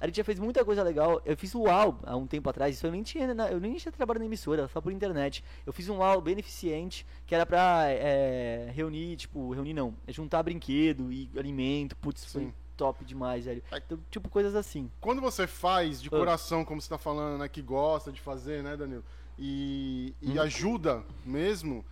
[0.00, 1.20] A gente já fez muita coisa legal.
[1.24, 2.76] Eu fiz o UAU há um tempo atrás.
[2.76, 5.42] Isso eu nem tinha, eu nem tinha trabalho na emissora, só por internet.
[5.66, 10.42] Eu fiz um UAU beneficente que era pra é, reunir, tipo, reunir não, é juntar
[10.42, 11.96] brinquedo e alimento.
[11.96, 12.54] Putz, foi Sim.
[12.76, 13.62] top demais, velho.
[13.72, 14.90] Então, tipo, coisas assim.
[15.00, 16.10] Quando você faz de Ah.
[16.10, 17.48] coração, como você tá falando, né?
[17.48, 19.04] Que gosta de fazer, né, Danilo?
[19.42, 20.42] E, e Hum.
[20.42, 21.82] ajuda mesmo,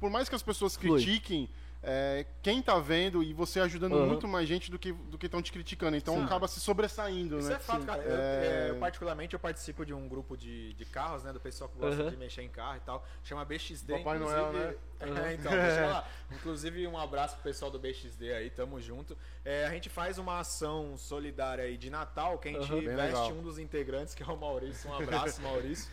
[0.00, 1.46] por mais que as pessoas critiquem,
[1.82, 4.06] é, quem tá vendo e você ajudando Aham.
[4.06, 5.96] muito mais gente do que do que estão te criticando.
[5.96, 6.24] Então Sim.
[6.24, 7.54] acaba se sobressaindo, Isso né?
[7.56, 7.86] é fato, Sim.
[7.86, 8.02] cara.
[8.02, 8.70] Eu, É.
[8.70, 11.32] eu, particularmente, eu participo de um grupo de, de carros, né?
[11.34, 12.10] Do pessoal que gosta Aham.
[12.10, 13.06] de mexer em carro e tal.
[13.24, 14.18] Chama BXD, Papai.
[14.18, 14.74] Noel, né?
[15.00, 16.06] É, então, deixa lá.
[16.30, 19.16] Inclusive, um abraço pro pessoal do BXD aí, tamo junto.
[19.42, 23.32] É, a gente faz uma ação solidária aí de Natal, que a gente veste legal.
[23.32, 24.90] um dos integrantes, que é o Maurício.
[24.90, 25.90] Um abraço, Maurício.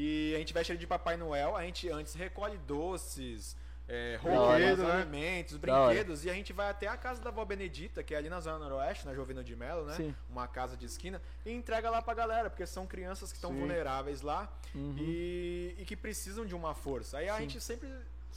[0.00, 1.56] E a gente veste ele de Papai Noel.
[1.56, 3.56] A gente antes recolhe doces.
[3.90, 4.92] É, roupas, né?
[4.92, 8.28] alimentos, brinquedos, e a gente vai até a casa da avó Benedita, que é ali
[8.28, 9.94] na Zona Noroeste, na Jovino de Melo, né?
[9.94, 10.14] Sim.
[10.28, 14.20] Uma casa de esquina, e entrega lá pra galera, porque são crianças que estão vulneráveis
[14.20, 14.94] lá Uhum.
[14.98, 17.16] e, e que precisam de uma força.
[17.16, 17.40] Aí a Sim.
[17.48, 17.88] gente sempre.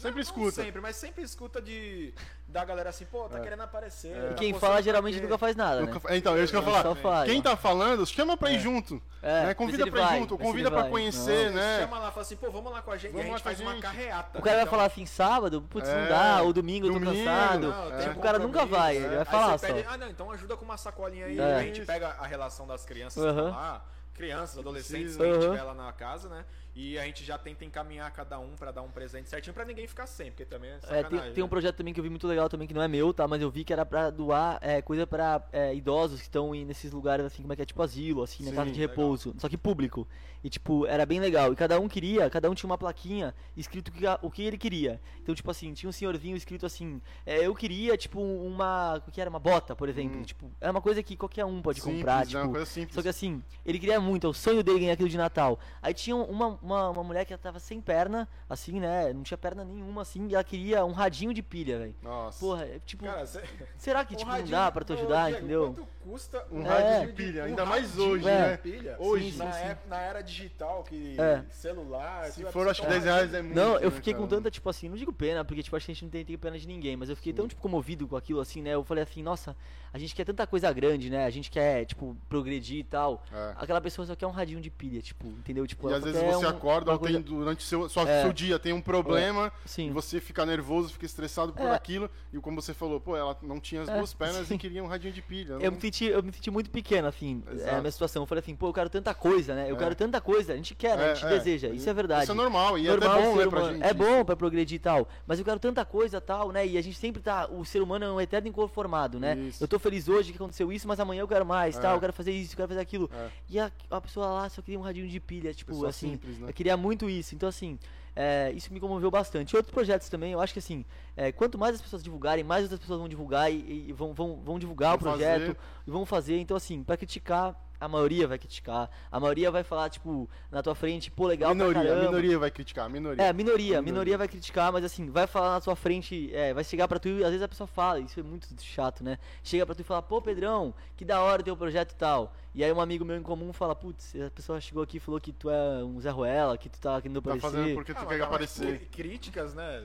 [0.02, 0.58] Sempre não, escuta.
[0.58, 2.14] Não sempre, mas sempre escuta de
[2.48, 3.42] da galera assim, pô, tá É.
[3.42, 4.12] querendo aparecer.
[4.12, 4.26] É.
[4.26, 5.94] E tá quem fala geralmente nunca faz nada, né?
[6.12, 6.96] Então, é isso que eu ia Só falar.
[6.96, 7.44] faz, Quem ó.
[7.44, 8.60] tá falando, chama pra ir É.
[8.60, 9.02] junto.
[9.22, 9.54] É, né?
[9.54, 10.90] Convida pra ir vai, junto, convida pra vai.
[10.90, 11.80] conhecer, Não, né?
[11.82, 13.12] Chama lá, fala assim, pô, vamos lá com a gente.
[13.12, 13.82] Vamos e a gente faz uma gente.
[13.84, 14.40] carreata.
[14.40, 17.00] O cara vai Então, falar assim, sábado, putz, É, não dá, ou domingo, eu tô
[17.00, 17.74] domingo, cansado.
[17.94, 17.98] É.
[18.04, 19.68] Tipo, o cara nunca vai, ele vai falar só.
[19.88, 21.40] ah, não, então ajuda com uma sacolinha aí.
[21.40, 21.56] É.
[21.56, 23.48] A gente pega a relação das crianças que Aham.
[23.48, 26.44] estão lá, crianças, adolescentes, quem tiver lá na casa, né?
[26.74, 29.88] E a gente já tenta encaminhar cada um pra dar um presente certinho pra ninguém
[29.88, 31.50] ficar sem, porque também é É, tem, tem um né?
[31.50, 33.28] projeto também que eu vi muito legal também, que não é meu, tá?
[33.28, 36.92] Mas eu vi que era pra doar é, coisa pra é, idosos que estão nesses
[36.94, 37.66] lugares, assim, como é que é?
[37.66, 38.96] Tipo asilo, assim, na Sim, casa de legal.
[38.96, 39.36] repouso.
[39.38, 40.08] Só que público.
[40.44, 41.52] E, tipo, era bem legal.
[41.54, 44.58] E cada um queria, cada um tinha uma plaquinha escrito o que, o que ele
[44.58, 45.00] queria.
[45.22, 48.96] Então, tipo assim, tinha um senhorzinho escrito assim, é, eu queria, tipo, uma...
[49.06, 49.30] O que era?
[49.30, 50.20] Uma bota, por exemplo.
[50.20, 50.24] Hum.
[50.24, 52.26] Tipo, é uma coisa que qualquer um pode Simples, comprar, né?
[52.26, 52.40] tipo...
[52.40, 52.96] Uma coisa simples.
[52.96, 55.60] Só que assim, ele queria muito, é o sonho dele ganhar aquilo de Natal.
[55.82, 59.12] Aí tinha uma, uma, uma mulher que ela tava sem perna, assim, né?
[59.14, 61.96] Não tinha perna nenhuma, assim, e ela queria um radinho de pilha, velho.
[62.02, 62.40] Nossa.
[62.40, 63.44] Porra, é tipo, Cara, cê-
[63.78, 65.74] será que um tipo, não radinho- dá pra te Ô, ajudar, Diego, entendeu?
[65.74, 67.06] Quanto custa Um É.
[67.06, 68.58] de pilha, um ainda mais radinho hoje, de né?
[68.58, 68.96] pilha?
[69.00, 69.38] Hoje.
[69.38, 69.66] na, sim, sim.
[69.72, 71.44] ép- na era digital, que É.
[71.50, 72.26] celular...
[72.28, 73.56] Se tudo é for, acho que pra 10 reais é muito.
[73.56, 74.30] Não, eu né, fiquei com cara?
[74.36, 76.38] tanta, tipo assim, não digo pena, porque tipo, acho que a gente não tem, tem
[76.38, 78.72] pena de ninguém, mas eu fiquei tão, tipo, comovido com aquilo, assim, né?
[78.74, 79.56] Eu falei assim, nossa,
[79.94, 81.26] a gente quer tanta coisa grande, né?
[81.26, 83.24] A gente quer, tipo, progredir e tal.
[83.32, 83.54] É.
[83.58, 85.66] Aquela pessoa só quer um radinho de pilha, tipo, entendeu?
[85.68, 88.22] Tipo, E ela às vezes quer você um- acorda ou tem durante seu, sua, É.
[88.24, 89.88] seu dia tem um problema Sim.
[89.88, 91.72] e você fica nervoso, fica estressado por É.
[91.76, 92.10] aquilo.
[92.32, 94.56] E como você falou, pô, ela não tinha as É, duas pernas sim.
[94.56, 95.54] e queria um radinho de pilha.
[95.54, 98.24] Eu não- me, senti, eu me senti muito pequeno, assim, é, a minha situação.
[98.24, 99.70] Eu falei assim, pô, eu quero tanta coisa, né?
[99.70, 99.80] Eu É.
[99.80, 100.54] quero tanta coisa.
[100.54, 101.12] A gente quer, né?
[101.12, 101.38] A gente É, é.
[101.38, 101.68] deseja.
[101.70, 102.24] Isso é verdade.
[102.24, 103.84] Isso é normal, e Normal é até bom, né, pra gente.
[103.84, 105.08] É bom pra progredir e tal.
[105.28, 106.66] Mas eu quero tanta coisa tal, né?
[106.68, 107.48] E a gente sempre tá.
[107.50, 109.36] O ser humano é um eterno inconformado, né?
[109.38, 109.64] Isso.
[109.64, 111.82] Eu tô feliz hoje que aconteceu isso, mas amanhã eu quero mais, É.
[111.82, 111.96] tal.
[111.96, 113.10] Eu quero fazer isso, eu quero fazer aquilo.
[113.14, 113.30] É.
[113.50, 116.12] E a, a pessoa lá só queria um radinho de pilha, tipo, Pessoa assim.
[116.12, 116.50] simples, né?
[116.50, 117.34] Eu queria muito isso.
[117.36, 117.78] Então, assim,
[118.16, 119.54] é, isso me comoveu bastante.
[119.54, 120.84] E outros projetos também, eu acho que assim,
[121.16, 124.42] é, quanto mais as pessoas divulgarem, mais outras pessoas vão divulgar e, e vão, vão,
[124.44, 125.58] vão divulgar Vão o projeto fazer.
[125.88, 126.40] e vão fazer.
[126.40, 128.90] Então, assim, pra criticar, a maioria vai criticar.
[129.12, 132.52] A maioria vai falar, tipo, na tua frente, pô, legal minoria, pra a minoria vai
[132.52, 133.24] criticar, a minoria.
[133.24, 133.82] É, a minoria, a minoria.
[133.82, 137.10] minoria vai criticar, mas assim, vai falar na sua frente, é, vai chegar pra tu
[137.10, 139.18] e às vezes a pessoa fala, isso é muito chato, né?
[139.44, 142.34] Chega pra tu e fala, pô, Pedrão, que da hora o teu projeto e tal.
[142.54, 145.20] E aí um amigo meu em comum fala, putz, a pessoa chegou aqui e falou
[145.20, 147.58] que tu é um Zé Ruela, que tu tá querendo tá aparecer.
[147.58, 148.80] fazendo porque tu Ah, quer mas- aparecer.
[148.82, 149.82] mas críticas, né?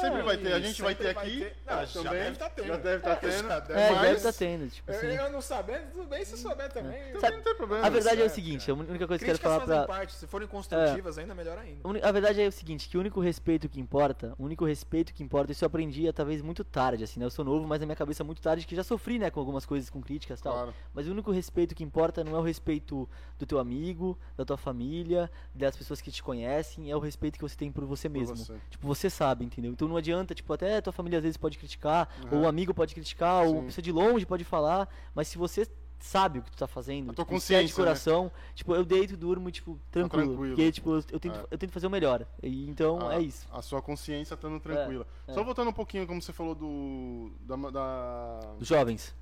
[0.00, 2.66] Sempre vai ter, a gente vai ter aqui, Não, ah, já também, deve estar tendo.
[2.68, 3.48] já deve estar tendo.
[3.48, 5.06] Já deve É, Mas- deve estar tendo, tipo Eu, assim.
[5.06, 7.12] eu não sabendo, tudo bem se souber também.
[7.20, 7.86] Também não tem problema.
[7.86, 9.86] A verdade é o seguinte, a única coisa que eu quero falar pra.
[9.86, 11.80] parte, se forem construtivas, ainda melhor ainda.
[12.06, 15.22] A verdade é o seguinte, que o único respeito que importa, o único respeito que
[15.22, 17.26] importa, isso eu aprendi talvez muito tarde, assim, né?
[17.26, 19.64] Eu sou novo, mas na minha cabeça muito tarde, que já sofri, né, com algumas
[19.64, 20.52] coisas, com críticas e tal.
[20.52, 20.74] Claro.
[20.92, 23.08] Mas o único respeito que importa não é o respeito
[23.38, 27.42] do teu amigo, da tua família, das pessoas que te conhecem, é o respeito que
[27.42, 28.36] você tem por você mesmo.
[28.36, 28.54] você.
[28.70, 29.72] Tipo, você sabe, entendeu?
[29.72, 32.38] Então não adianta, tipo, até a tua família às vezes pode criticar, Uhum.
[32.38, 33.54] ou um amigo pode criticar, ou Sim.
[33.56, 35.66] uma pessoa de longe pode falar, mas se você
[36.04, 37.84] sabe o que tu tá fazendo, A tua tipo, de consciência, né?
[37.84, 40.28] coração, tipo, eu deito e durmo, tipo, tranquilo.
[40.28, 40.56] tranquilo.
[40.56, 41.46] Porque, tipo, eu, eu tento, É.
[41.50, 42.26] eu tento fazer o melhor.
[42.42, 43.46] E, então, a, é isso.
[43.52, 45.06] A sua consciência estando tranquila.
[45.26, 45.32] é.
[45.34, 47.30] Só voltando um pouquinho, como você falou do.
[47.40, 47.56] Da.
[47.70, 48.40] da...
[48.58, 49.14] Dos jovens.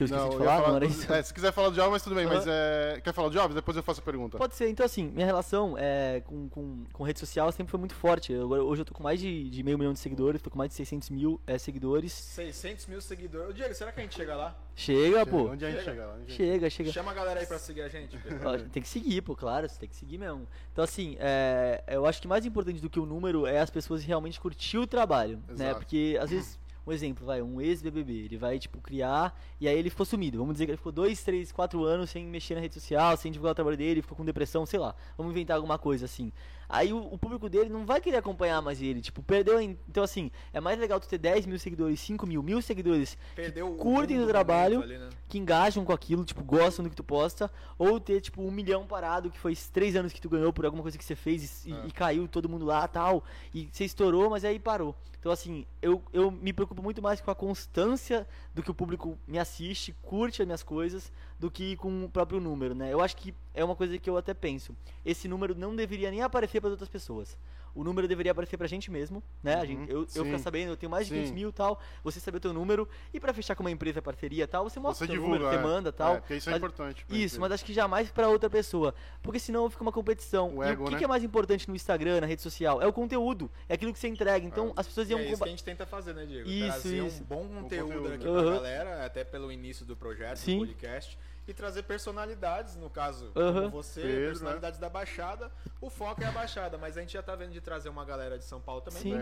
[0.00, 1.12] Que eu esqueci Não, de ia falar, não falar era do- isso?
[1.12, 2.50] é, se quiser falar de jovens, tudo bem, mas Aham.
[2.50, 3.54] é, quer falar de jovens?
[3.54, 4.38] Depois eu faço a pergunta.
[4.38, 4.68] Pode ser.
[4.70, 8.32] Então, assim, minha relação é, com, com, com rede social sempre foi muito forte.
[8.32, 10.70] Eu, hoje eu tô com mais de, de meio milhão de seguidores, tô com mais
[10.70, 12.12] de 600 mil é, seguidores.
[12.12, 13.50] 600 mil seguidores.
[13.50, 14.56] Ô, Diego, será que a gente chega lá?
[14.74, 15.50] Chega, pô.
[15.50, 16.02] Onde a gente Chega.
[16.02, 16.18] chega?
[16.20, 16.92] Gente- Chega, chega.
[16.92, 18.16] Chama a galera aí pra seguir a gente.
[18.44, 20.46] Ó, Tem que seguir, pô, claro, você tem que seguir mesmo.
[20.72, 24.02] Então, assim, é, eu acho que mais importante do que o número é as pessoas
[24.02, 25.54] realmente curtir o trabalho, né?
[25.66, 25.80] Exato.
[25.80, 26.59] Porque, às vezes,
[26.90, 30.38] um exemplo, vai, um ex-BBB, ele vai, tipo, criar e aí ele ficou sumido.
[30.38, 33.30] Vamos dizer que ele ficou dois, três, quatro anos sem mexer na rede social, sem
[33.30, 34.94] divulgar o trabalho dele, ficou com depressão, sei lá.
[35.16, 36.32] Vamos inventar alguma coisa assim.
[36.70, 39.60] Aí o, o público dele não vai querer acompanhar mais ele, tipo, perdeu.
[39.60, 43.72] Então, assim, é mais legal tu ter 10 mil seguidores, 5 mil, mil seguidores Perdeu
[43.72, 45.08] o curtem o do trabalho, ali, né?
[45.28, 48.86] que engajam com aquilo, tipo, gostam do que tu posta, ou ter, tipo, um milhão
[48.86, 51.72] parado, que foi três anos que tu ganhou por alguma coisa que você fez e,
[51.72, 51.86] É.
[51.86, 54.94] e caiu todo mundo lá tal, e você estourou, mas aí parou.
[55.18, 59.18] Então, assim, eu, eu me preocupo muito mais com a constância do que o público
[59.26, 62.92] me assiste, curte as minhas coisas, do que com o próprio número, né?
[62.92, 64.76] Eu acho que é uma coisa que eu até penso.
[65.04, 67.36] Esse número não deveria nem aparecer para outras pessoas.
[67.72, 69.54] O número deveria aparecer pra gente mesmo, né?
[69.54, 71.20] A gente, eu, eu ficar sabendo, eu tenho mais de Sim.
[71.20, 74.02] 500 mil e tal, você saber o teu número, e pra fechar com uma empresa
[74.02, 75.62] parceria e tal, você mostra Você o divulga, número, você é.
[75.62, 76.16] manda tal.
[76.16, 77.04] É, porque isso é mas- importante.
[77.06, 77.40] pra Isso, empresa.
[77.40, 78.92] mas acho que jamais pra outra pessoa.
[79.22, 80.56] Porque senão fica uma competição.
[80.56, 80.98] O e ego, o que, né?
[80.98, 82.82] que é mais importante no Instagram, na rede social?
[82.82, 83.48] É o conteúdo.
[83.68, 84.44] É aquilo que você entrega.
[84.44, 85.20] Então as pessoas E iam.
[85.20, 86.50] é isso que a gente tenta fazer, né, Diego?
[86.50, 87.22] Isso, trazer isso.
[87.22, 88.12] um bom conteúdo, conteúdo.
[88.14, 88.42] aqui Aham.
[88.42, 90.58] pra galera, até pelo início do projeto, Sim.
[90.58, 91.16] do podcast.
[91.50, 94.26] E trazer personalidades, no caso, como você, Pedro, né?
[94.28, 95.50] personalidades da Baixada.
[95.80, 98.38] O foco é a Baixada, mas a gente já tá vendo de trazer uma galera
[98.38, 99.02] de São Paulo também.
[99.02, 99.18] Sim.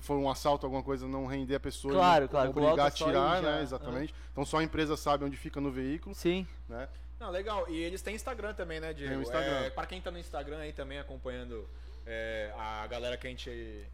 [0.00, 3.42] for um assalto, alguma coisa, não render a pessoa Claro, e claro, obrigar a tirar,
[3.42, 3.50] já.
[3.56, 3.62] né?
[3.62, 4.14] Exatamente.
[4.32, 6.46] Então só a empresa sabe onde fica no veículo, Sim.
[6.68, 6.88] né?
[7.18, 7.66] Não, legal.
[7.68, 9.10] E eles têm Instagram também, né, Diego?
[9.10, 9.56] Tem o Instagram.
[9.64, 11.66] É, pra quem tá no Instagram aí também acompanhando
[12.04, 13.86] é, a galera que a gente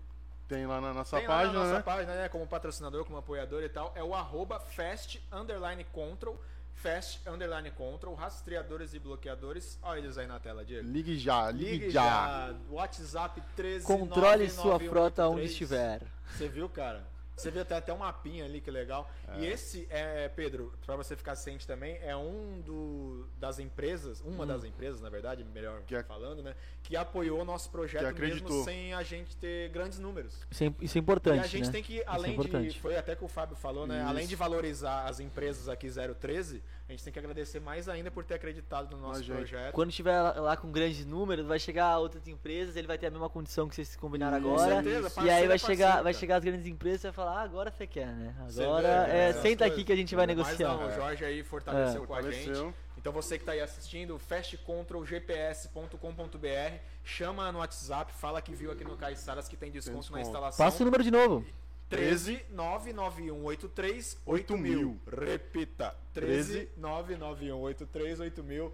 [0.48, 1.82] Tem lá na nossa tem lá página, na nossa né?
[1.82, 2.28] página, né?
[2.28, 3.92] Como patrocinador, como apoiador e tal.
[3.94, 6.36] É o arroba fast underline control.
[6.74, 9.78] Fast underline control, rastreadores e bloqueadores.
[9.82, 10.88] Olha eles aí na tela, Diego.
[10.88, 12.02] Ligue já, ligue, Ligue já.
[12.02, 12.54] já.
[12.70, 14.90] WhatsApp 13 Controle sua 99183.
[14.90, 16.02] frota onde estiver.
[16.36, 17.04] Você viu, cara?
[17.36, 19.10] Você viu até, até um mapinha ali, que legal.
[19.38, 24.44] E esse, é, Pedro, pra você ficar ciente também, é um do, das empresas, uma
[24.46, 25.82] das empresas, na verdade, melhor Hum.
[25.86, 26.54] Que ac- falando, né?
[26.82, 30.46] Que apoiou o nosso projeto mesmo sem a gente ter grandes números.
[30.50, 31.72] Isso é, isso é importante, e a gente né?
[31.72, 32.38] tem que, é além de.
[32.38, 32.80] importante.
[32.80, 33.98] Foi até que o Fábio falou, né?
[34.00, 34.08] Isso.
[34.08, 36.62] Além de valorizar as empresas aqui 013,
[36.92, 39.36] a gente tem que agradecer mais ainda por ter acreditado no nosso gente.
[39.36, 39.72] projeto.
[39.72, 43.28] Quando estiver lá, com grandes números, vai chegar outras empresas, ele vai ter a mesma
[43.30, 44.82] condição que vocês combinaram Com agora.
[44.82, 47.38] certeza, E aí é vai chegar, parceiro, vai chegar as grandes empresas e vai falar,
[47.38, 48.34] ah, agora você quer, né?
[48.38, 50.68] Agora vê, é, essas senta aqui que a gente vai Mas negociar.
[50.76, 52.06] não, o Jorge aí fortaleceu É.
[52.06, 52.74] com a gente.
[52.98, 58.96] Então você que está aí assistindo, fastcontrolgps.com.br, chama no WhatsApp, fala que viu aqui no
[58.96, 60.16] Caiçaras que tem desconto, desconto.
[60.18, 60.64] na instalação.
[60.64, 61.44] Passa o número de novo.
[61.92, 65.00] 13 99183 8000.
[65.06, 65.94] Repita.
[66.14, 68.72] 13 99183 8000.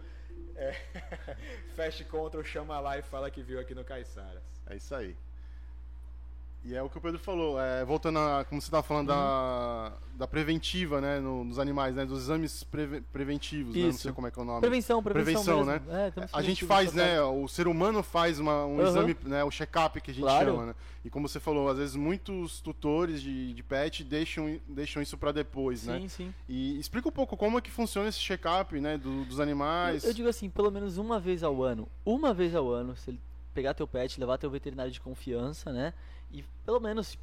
[0.55, 0.73] É.
[1.75, 4.43] Fast Control chama lá e fala que viu aqui no Caiçaras.
[4.67, 5.17] É isso aí.
[6.65, 9.15] E é o que o Pedro falou, é, voltando a, como você estava falando Uhum.
[9.17, 14.13] da, da preventiva, né, no- nos animais, né, dos exames preve- preventivos, né, não sei
[14.13, 14.61] como é que é o nome.
[14.61, 15.93] Prevenção, prevenção, Prevenção, mesmo.
[15.93, 18.89] É, A gente faz, né, o ser humano faz uma- um Aham.
[18.89, 20.51] exame, né, o check-up que a gente Claro.
[20.51, 20.75] chama, né?
[21.05, 25.31] E como você falou, às vezes muitos tutores de, de pet deixam, deixam isso para
[25.33, 26.01] depois, né?
[26.01, 26.35] Sim, sim.
[26.49, 30.03] E explica um pouco como é que funciona esse check-up, né, do- dos animais.
[30.03, 31.89] Eu, eu digo assim, pelo menos uma vez ao ano.
[32.05, 33.21] Uma vez ao ano, se ele
[33.55, 35.95] pegar teu pet, levar teu veterinário de confiança, né?
[36.33, 37.19] E pelo menos,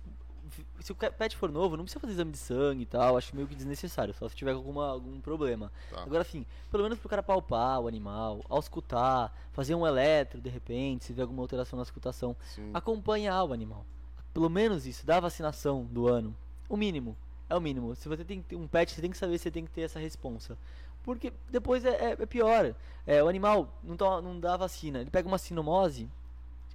[0.80, 3.48] se o pet for novo, não precisa fazer exame de sangue e tal, acho meio
[3.48, 5.72] que desnecessário, só se tiver alguma, algum problema.
[5.90, 6.02] Tá.
[6.04, 11.06] Agora assim, pelo menos pro cara palpar o animal, auscultar, fazer um eletro de repente,
[11.06, 12.36] se vê alguma alteração na auscultação.
[12.54, 12.72] Sim.
[12.74, 13.86] acompanhar o animal.
[14.34, 16.36] Pelo menos isso, da vacinação do ano.
[16.68, 17.16] O mínimo.
[17.50, 17.96] É o mínimo.
[17.96, 19.72] Se você tem que ter um pet, você tem que saber se você tem que
[19.72, 20.58] ter essa responsa.
[21.04, 22.74] Porque depois é, é- é pior.
[23.06, 25.00] É, o animal não, toma- não dá vacina.
[25.00, 26.10] Ele pega uma sinomose,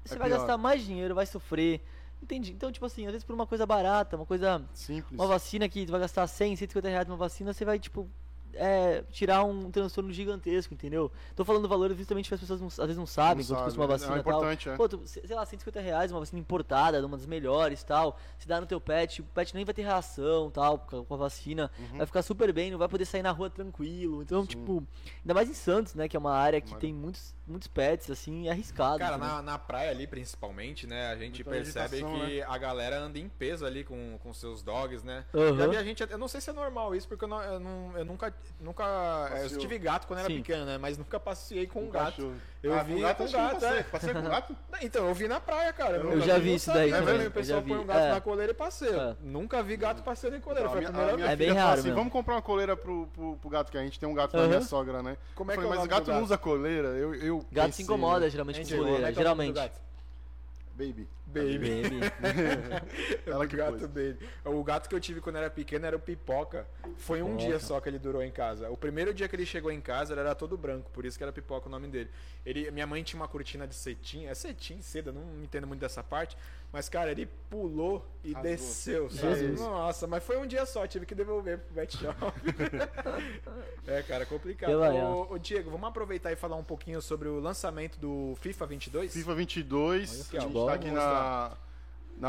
[0.04, 0.38] você É vai pior.
[0.38, 1.82] gastar mais dinheiro, vai sofrer.
[2.22, 2.52] Entende?
[2.52, 4.62] Então, tipo assim, às vezes por uma coisa barata, uma coisa.
[4.74, 5.18] Simples.
[5.18, 8.08] Uma vacina que tu vai gastar 100, 150 reais numa vacina, você vai, tipo,
[8.52, 11.10] é, tirar um transtorno gigantesco, entendeu?
[11.36, 13.70] Tô falando valores justamente que as pessoas não- às vezes não sabem Não quanto custa
[13.70, 14.32] sabe, uma é- vacina é tal.
[14.32, 14.76] importante, é.
[14.76, 18.18] Pô, tu, sei lá, 150 reais, uma vacina importada, uma das melhores tal.
[18.38, 21.70] Se dá no teu pet, o pet nem vai ter reação tal, com a- vacina.
[21.78, 21.98] Uhum.
[21.98, 24.20] Vai ficar super bem, não vai poder sair na rua tranquilo.
[24.20, 24.84] Então, tipo,
[25.22, 26.08] ainda mais em Santos, né?
[26.08, 28.98] Que é uma área que tem muitos, muitos pets, assim, é arriscado.
[28.98, 29.34] Cara, entendeu?
[29.36, 31.08] na, na praia ali, principalmente, né?
[31.10, 35.04] A gente Muita percebe que a galera anda em peso ali com, com seus dogs,
[35.04, 35.24] né?
[35.56, 37.60] Já vi a gente, eu não sei se é normal isso, porque eu, não, eu,
[37.60, 38.84] não- eu nunca, nunca,
[39.42, 40.36] eu tive gato quando era Sim.
[40.36, 40.78] pequeno, né?
[40.78, 42.16] Mas nunca passeei com um Um gato.
[42.16, 42.34] cachorro.
[42.62, 43.78] Eu Ah, vi com gato, com eu gato, passei.
[43.78, 43.82] é.
[43.82, 44.56] Passei com gato?
[44.82, 45.98] Então, eu vi na praia, cara.
[45.98, 46.98] Eu nunca já vi isso daí né?
[47.00, 47.82] também, O eu pessoal já põe vi.
[47.82, 48.10] um gato É.
[48.12, 48.96] na coleira e passeia.
[48.96, 49.16] É.
[49.20, 51.32] Nunca vi gato passeando em coleira, Então, foi a minha- primeira minha.
[51.32, 54.00] É bem raro assim, vamos comprar uma coleira pro, pro, pro gato, que a gente
[54.00, 55.16] tem um gato da minha sogra, né?
[55.34, 56.88] Como é Eu que é mas o gato não usa coleira.
[56.88, 59.70] Eu, eu Gato pensei, se incomoda geralmente com é o do geralmente.
[60.76, 61.08] Baby.
[61.32, 61.82] Baby.
[61.82, 62.00] Baby.
[63.26, 63.88] Ela o que gato pôs.
[63.88, 64.18] dele.
[64.44, 66.66] O gato que eu tive quando era pequeno era o Pipoca.
[66.96, 68.70] Foi um dia só que ele durou em casa.
[68.70, 71.22] O primeiro dia que ele chegou em casa, ele era todo branco, por isso que
[71.24, 72.10] era Pipoca o nome dele.
[72.44, 76.02] Ele, minha mãe tinha uma cortina de cetim, é cetim, seda, não entendo muito dessa
[76.02, 76.36] parte,
[76.72, 78.50] mas cara, ele pulou e Rasgou.
[78.50, 79.08] desceu.
[79.58, 82.16] Nossa, mas foi um dia só, tive que devolver pro pet shop.
[83.86, 84.72] é, cara, complicado.
[84.72, 89.12] Ô, ô, Diego, vamos aproveitar e falar um pouquinho sobre o lançamento do FIFA 22?
[89.12, 90.66] FIFA 22, Olha a que gente bom.
[90.66, 91.50] tá aqui Vamos na,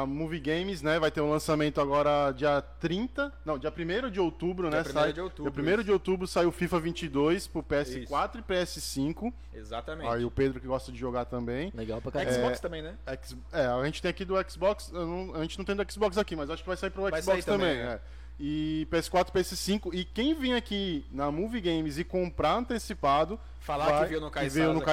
[0.02, 1.00] na Movie Games, né?
[1.00, 4.84] Vai ter um lançamento agora dia 30, não, dia 1 de outubro, Dia né?
[4.84, 5.84] 1º sai, de outubro, Dia 1 isso.
[5.84, 9.34] de outubro sai o FIFA 22 pro PS4 e PS5.
[9.54, 10.10] Exatamente.
[10.10, 11.72] Aí o Pedro que gosta de jogar também.
[11.76, 12.32] Legal pra caramba.
[12.34, 12.96] Xbox também, né?
[13.06, 16.18] X- é, a gente tem aqui do Xbox, não- a gente não tem do Xbox
[16.18, 17.92] aqui, mas acho que vai sair pro Vai Xbox sair também, também.
[17.92, 17.94] é.
[17.96, 18.02] é.
[18.44, 19.94] E PS4, PS5.
[19.94, 24.28] E quem vir aqui na Movie Games e comprar antecipado, Falar vai- que viu no
[24.28, 24.54] que Caiçaras.
[24.54, 24.86] veio no aqui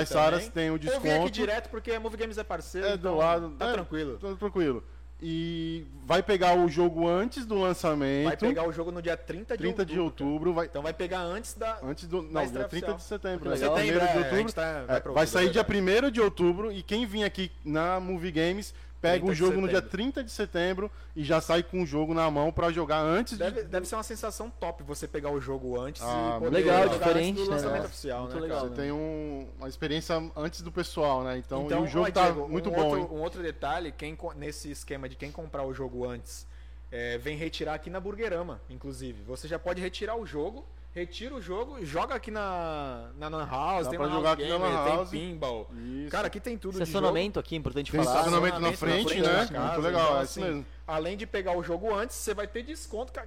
[0.46, 0.50] também.
[0.50, 1.30] tem o Ou vem aqui desconto.
[1.30, 2.86] direto porque a Movie Games é parceiro.
[2.86, 3.50] É do então lado.
[3.58, 4.18] Tá é, tranquilo.
[4.18, 4.84] Tá tranquilo.
[5.20, 8.26] E vai pegar o jogo antes do lançamento.
[8.28, 9.94] Vai pegar o jogo no dia 30 de 30 outubro.
[9.94, 10.52] de outubro.
[10.54, 11.78] Vai, Então vai pegar antes da.
[11.82, 12.22] antes do.
[12.22, 12.98] Não, dia 30 de oficial.
[13.00, 13.50] setembro.
[13.50, 13.56] Setembro, né?
[13.56, 14.52] Setembro, Dia 1º de é, a outubro.
[14.52, 16.06] tá- É, vai pra vai sair é dia verdade.
[16.06, 19.68] 1 de outubro e quem vir aqui na Movie Games pega 30 o jogo no
[19.68, 19.90] dia setembro.
[19.90, 23.62] 30 de setembro e já sai com o jogo na mão pra jogar antes Deve,
[23.62, 23.68] de.
[23.68, 26.98] deve ser uma sensação top você pegar o jogo antes Ah, e poder legal, jogar
[26.98, 27.56] diferente, antes do né?
[27.56, 28.68] lançamento Nossa, oficial, muito né, legal, cara?
[28.70, 31.38] Você tem um- uma experiência antes do pessoal, né?
[31.38, 33.14] Então, Então, e o jogo ó, tá Diego, muito um bom, outro?
[33.14, 36.46] Um outro detalhe, quem, nesse esquema de quem comprar o jogo antes,
[36.90, 39.22] é, vem retirar aqui na Burgerama, inclusive.
[39.24, 40.64] Você já pode retirar o jogo,
[40.94, 44.40] retira o jogo, joga aqui na, na Lan House, Dá tem pra Lan jogar House
[44.40, 45.10] aqui na Gamer, Lan House.
[45.10, 45.70] tem pinball.
[45.74, 46.10] Isso.
[46.10, 46.84] Cara, aqui tem tudo de jogo.
[46.88, 48.16] Estacionamento aqui, importante Tem falar.
[48.18, 49.36] estacionamento na frente, na né?
[49.46, 50.66] frente Muito casa, legal, então, é assim, mesmo.
[50.86, 53.12] Além de pegar o jogo antes, você vai ter desconto.
[53.12, 53.26] ca-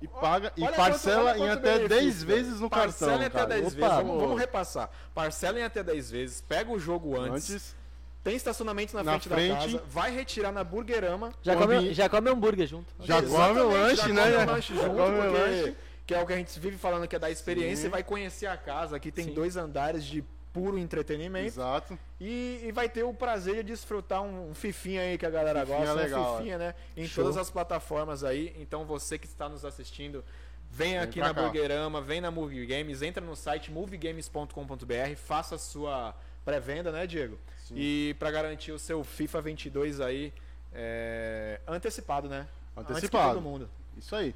[0.00, 2.36] E paga e Olha parcela quanto- em até benefício, 10 velho.
[2.44, 3.22] vezes no Parcela cartão.
[3.22, 3.48] em até cara.
[3.48, 4.04] 10 Opa, vezes.
[4.06, 4.90] Vamos, vamos repassar.
[5.14, 6.40] Parcela em até 10 vezes.
[6.40, 7.50] Pega o jogo antes.
[7.50, 7.78] Antes,
[8.22, 9.48] Tem estacionamento na, Na frente, frente.
[9.72, 9.82] da casa.
[9.88, 11.32] Vai retirar na Burgerama.
[11.42, 12.92] Já come, já come hambúrguer junto.
[13.00, 14.22] já come o Exatamente, lanche, já né?
[14.22, 15.76] come o lanche junto, Come o porque- lanche.
[16.08, 17.76] Que é o que a gente vive falando que é da experiência.
[17.76, 17.82] Sim.
[17.82, 18.96] Você vai conhecer a casa.
[18.96, 19.34] Aqui tem Sim.
[19.34, 21.48] dois andares de puro entretenimento.
[21.48, 21.98] Exato.
[22.18, 25.60] E, e vai ter o prazer de desfrutar um, um fifinha aí que a galera
[25.60, 25.94] Fifinha gosta.
[25.94, 26.74] legal, um fifinha, né?
[26.96, 27.24] Em Show.
[27.24, 28.56] todas as plataformas aí.
[28.58, 30.24] Então você que está nos assistindo,
[30.70, 31.42] vem, Vem aqui na cá.
[31.42, 37.38] Burgerama, vem na Movie Games, entra no site moviegames.com.br, faça a sua pré-venda, né, Diego?
[37.66, 37.74] Sim.
[37.76, 40.32] E para garantir o seu FIFA 22 aí
[40.72, 42.48] é, antecipado, né?
[42.74, 43.34] Antes que Antecipado.
[43.34, 43.68] todo mundo.
[43.98, 44.34] Isso aí.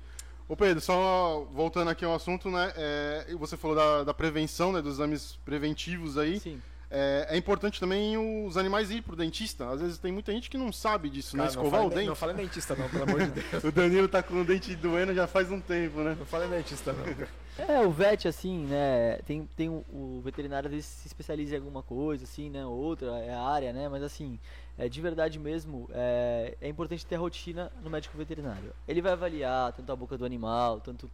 [0.53, 2.71] Ô Pedro, só voltando aqui ao assunto, né?
[2.77, 4.83] é, você falou da, da prevenção, né?
[4.83, 6.41] Dos exames preventivos aí.
[6.41, 6.61] Sim.
[6.91, 9.71] É, é importante também os animais ir pro dentista.
[9.71, 11.45] Às vezes tem muita gente que não sabe disso, né?
[11.45, 12.07] Cara, não Escovar o dente.
[12.07, 13.65] Não fala dentista não, pelo amor de Deus.
[13.65, 16.15] O Danilo tá com o dente doendo já faz um tempo, né?
[16.19, 17.67] Não fala dentista não.
[17.67, 21.59] É, o vet, assim, né, tem, tem o, o veterinário às vezes se especializa em
[21.59, 24.41] alguma coisa, assim, né, outra é a área, né, mas assim,
[24.79, 28.73] é, de verdade mesmo, é, é importante ter a rotina no médico veterinário.
[28.89, 31.11] Ele vai avaliar tanto a boca do animal, tanto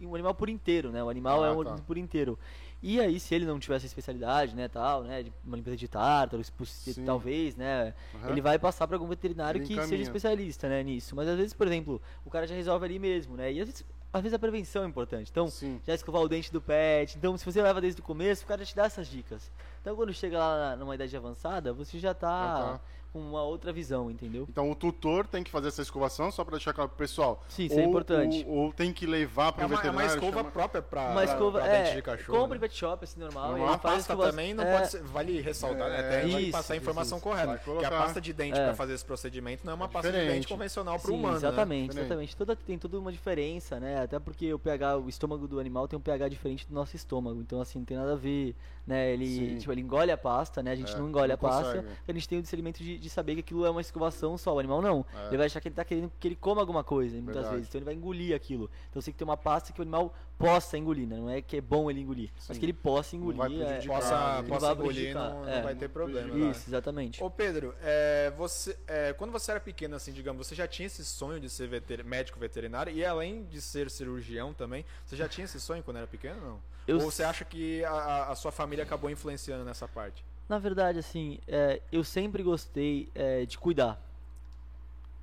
[0.00, 1.78] o animal por inteiro, né, o animal Ah, é um tá.
[1.86, 2.38] por inteiro.
[2.82, 5.88] E aí, se ele não tiver essa especialidade, né, tal, né, de uma limpeza de
[5.88, 7.04] tártaro, Sim.
[7.04, 8.30] talvez, né, Aham.
[8.30, 9.88] ele vai passar para algum veterinário Ele que encaminha.
[9.88, 11.14] seja especialista, né, nisso.
[11.16, 13.84] Mas às vezes, por exemplo, o cara já resolve ali mesmo, né, e às vezes,
[14.14, 15.28] às vezes a prevenção é importante.
[15.28, 15.80] Então, Sim.
[15.84, 17.18] já escovar o dente do pet.
[17.18, 19.50] Então, se você leva desde o começo, o cara te dá essas dicas.
[19.80, 22.80] Então, quando chega lá numa idade avançada, você já tá, Já tá.
[23.14, 24.44] Com uma outra visão, entendeu?
[24.50, 27.40] Então o tutor tem que fazer essa escovação, só para deixar claro pro pessoal.
[27.48, 28.44] Sim, isso é Ou- importante.
[28.48, 30.14] Ou, ou tem que levar pro É uma, é uma veterinário.
[30.16, 32.38] escova chama- própria pra, Uma escova, pra dente é, de cachorro.
[32.40, 32.66] compra em né?
[32.66, 33.50] pet shop, assim, normal.
[33.50, 33.68] Normal.
[33.68, 35.02] Uma faz pasta escova- também não é, pode ser.
[35.04, 35.94] Vale ressaltar, né?
[35.94, 37.24] É, Até vale isso, passar a informação isso.
[37.28, 37.60] correta.
[37.64, 38.64] Porque a pasta de dente É.
[38.64, 41.34] pra fazer esse procedimento não é uma É pasta de dente convencional pro Sim, humano.
[41.34, 41.38] né?
[41.38, 42.04] exatamente, Diferente.
[42.06, 42.36] exatamente.
[42.36, 44.02] Toda, tem toda uma diferença, né?
[44.02, 47.40] Até porque o pH, o estômago do animal tem um pH diferente do nosso estômago.
[47.40, 48.56] Então, assim, não tem nada a ver,
[48.86, 49.12] né?
[49.12, 49.58] Ele, Sim.
[49.58, 50.72] tipo, ele engole a pasta, né?
[50.72, 51.64] A gente É, não engole não a pasta.
[51.82, 51.88] consegue.
[52.08, 54.54] A gente tem o discernimento de, de saber que aquilo é uma escovação só.
[54.54, 55.04] O animal não.
[55.14, 55.28] É.
[55.28, 57.54] Ele vai achar que ele tá querendo que ele coma alguma coisa, muitas Verdade.
[57.54, 57.68] vezes.
[57.68, 58.70] Então ele vai engolir aquilo.
[58.90, 61.16] Então você tem que ter uma pasta que o animal possa engolir, né?
[61.16, 62.58] Não é que é bom ele engolir, mas Sim.
[62.60, 63.62] que ele possa Não vai engolir.
[63.62, 65.62] é- Possa, possa engolir, não, não é.
[65.62, 66.22] vai ter problema.
[66.22, 66.46] prejudicar.
[66.46, 66.50] né?
[66.50, 67.22] Isso, exatamente.
[67.22, 71.04] Ô Pedro, é, você, é, quando você era pequeno, assim, digamos, você já tinha esse
[71.04, 75.44] sonho de ser veter- médico veterinário e além de ser cirurgião também, você já tinha
[75.44, 76.74] esse sonho quando era pequeno ou não?
[76.86, 80.24] Eu Ou você acha que a, a sua família acabou influenciando nessa parte?
[80.48, 84.00] Na verdade, assim, é, eu sempre gostei é, de cuidar.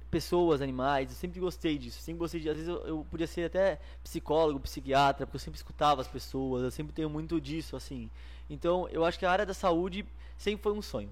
[0.09, 2.01] Pessoas, animais, eu sempre gostei disso.
[2.01, 2.49] Sempre gostei de.
[2.49, 6.63] Às vezes eu, eu podia ser até psicólogo, psiquiatra, porque eu sempre escutava as pessoas,
[6.63, 8.09] eu sempre tenho muito disso, assim.
[8.49, 10.05] Então, eu acho que a área da saúde
[10.37, 11.09] sempre foi um sonho.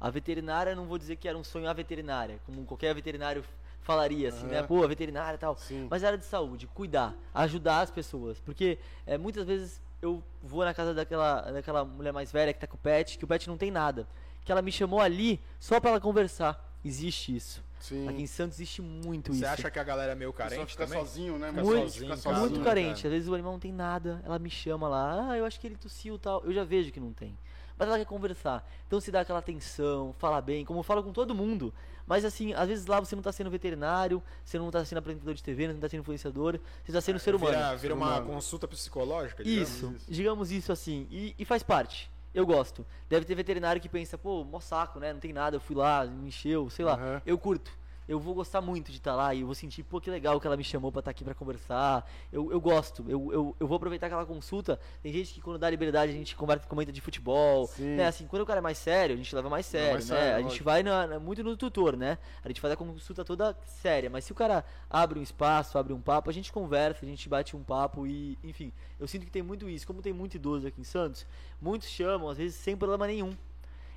[0.00, 3.44] A veterinária, não vou dizer que era um sonho a veterinária, como qualquer veterinário
[3.82, 4.58] falaria, assim, né?
[4.58, 4.66] Aham.
[4.66, 5.56] Pô, a veterinária e tal.
[5.56, 5.86] Sim.
[5.90, 8.38] Mas a área de saúde, cuidar, ajudar as pessoas.
[8.38, 12.66] Porque é, muitas vezes eu vou na casa daquela, daquela mulher mais velha que tá
[12.66, 14.06] com o pet, que o pet não tem nada.
[14.44, 16.64] Que ela me chamou ali só pra ela conversar.
[16.84, 17.62] Existe isso.
[17.80, 18.08] Sim.
[18.08, 19.46] Aqui em Santos existe muito Você isso.
[19.52, 20.98] acha que a galera é meio carente fica também?
[21.00, 21.48] sozinho, né?
[21.50, 23.02] Fica Muito, sozinho fica sozinho, muito carente.
[23.02, 23.08] cara?
[23.08, 25.66] Às vezes o animal não tem nada, ela me chama lá, ah, eu acho que
[25.66, 26.42] ele tossiu e tal.
[26.44, 27.38] Eu já vejo que não tem.
[27.78, 28.68] Mas ela quer conversar.
[28.86, 31.72] Então se dá aquela atenção, fala bem, como eu falo com todo mundo.
[32.08, 35.34] Mas assim, às vezes lá você não tá sendo veterinário, você não tá sendo apresentador
[35.34, 37.52] de TV, não tá sendo influenciador, você tá sendo ser humano.
[37.52, 38.26] Vira, vira Ser uma humano.
[38.26, 39.44] consulta psicológica?
[39.44, 39.68] digamos?
[39.70, 40.10] Isso, isso.
[40.10, 41.06] digamos isso assim.
[41.10, 42.10] E, e faz parte.
[42.34, 42.84] Eu gosto.
[43.08, 45.12] Deve ter veterinário que pensa, pô, mó saco, né?
[45.12, 46.94] Não tem nada, eu fui lá, me encheu, sei lá.
[46.94, 47.22] Aham.
[47.26, 47.70] Eu curto.
[48.08, 50.46] Eu vou gostar muito de estar lá e eu vou sentir, pô, que legal que
[50.46, 52.10] ela me chamou pra estar aqui pra conversar.
[52.32, 54.80] Eu, eu gosto, eu, eu, eu vou aproveitar aquela consulta.
[55.02, 57.96] Tem gente que quando dá liberdade a gente conversa, comenta de futebol, Sim.
[57.96, 58.06] né?
[58.06, 60.16] Assim, quando o cara é mais sério, a gente leva mais sério, mais né?
[60.16, 60.64] sério, a gente lógico.
[60.64, 62.16] vai na- muito no tutor, né?
[62.42, 65.92] A gente faz a consulta toda séria, mas se o cara abre um espaço, abre
[65.92, 69.30] um papo, a gente conversa, a gente bate um papo e, enfim, eu sinto que
[69.30, 69.86] tem muito isso.
[69.86, 71.26] Como tem muito idoso aqui em Santos,
[71.60, 73.36] muitos chamam, às vezes sem problema nenhum,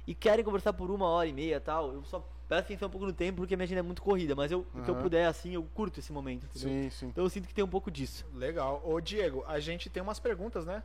[0.05, 1.93] e querem conversar por uma hora e meia tal.
[1.93, 4.36] Eu só presto atenção um pouco no tempo porque a minha agenda é muito corrida,
[4.36, 6.70] mas eu, o que eu puder, assim, eu curto esse momento, entendeu?
[6.84, 7.08] Sim, sim.
[7.08, 8.26] Então eu sinto que tem um pouco disso.
[8.34, 8.82] Legal.
[8.86, 10.84] Ô, Diego, a gente tem umas perguntas, né?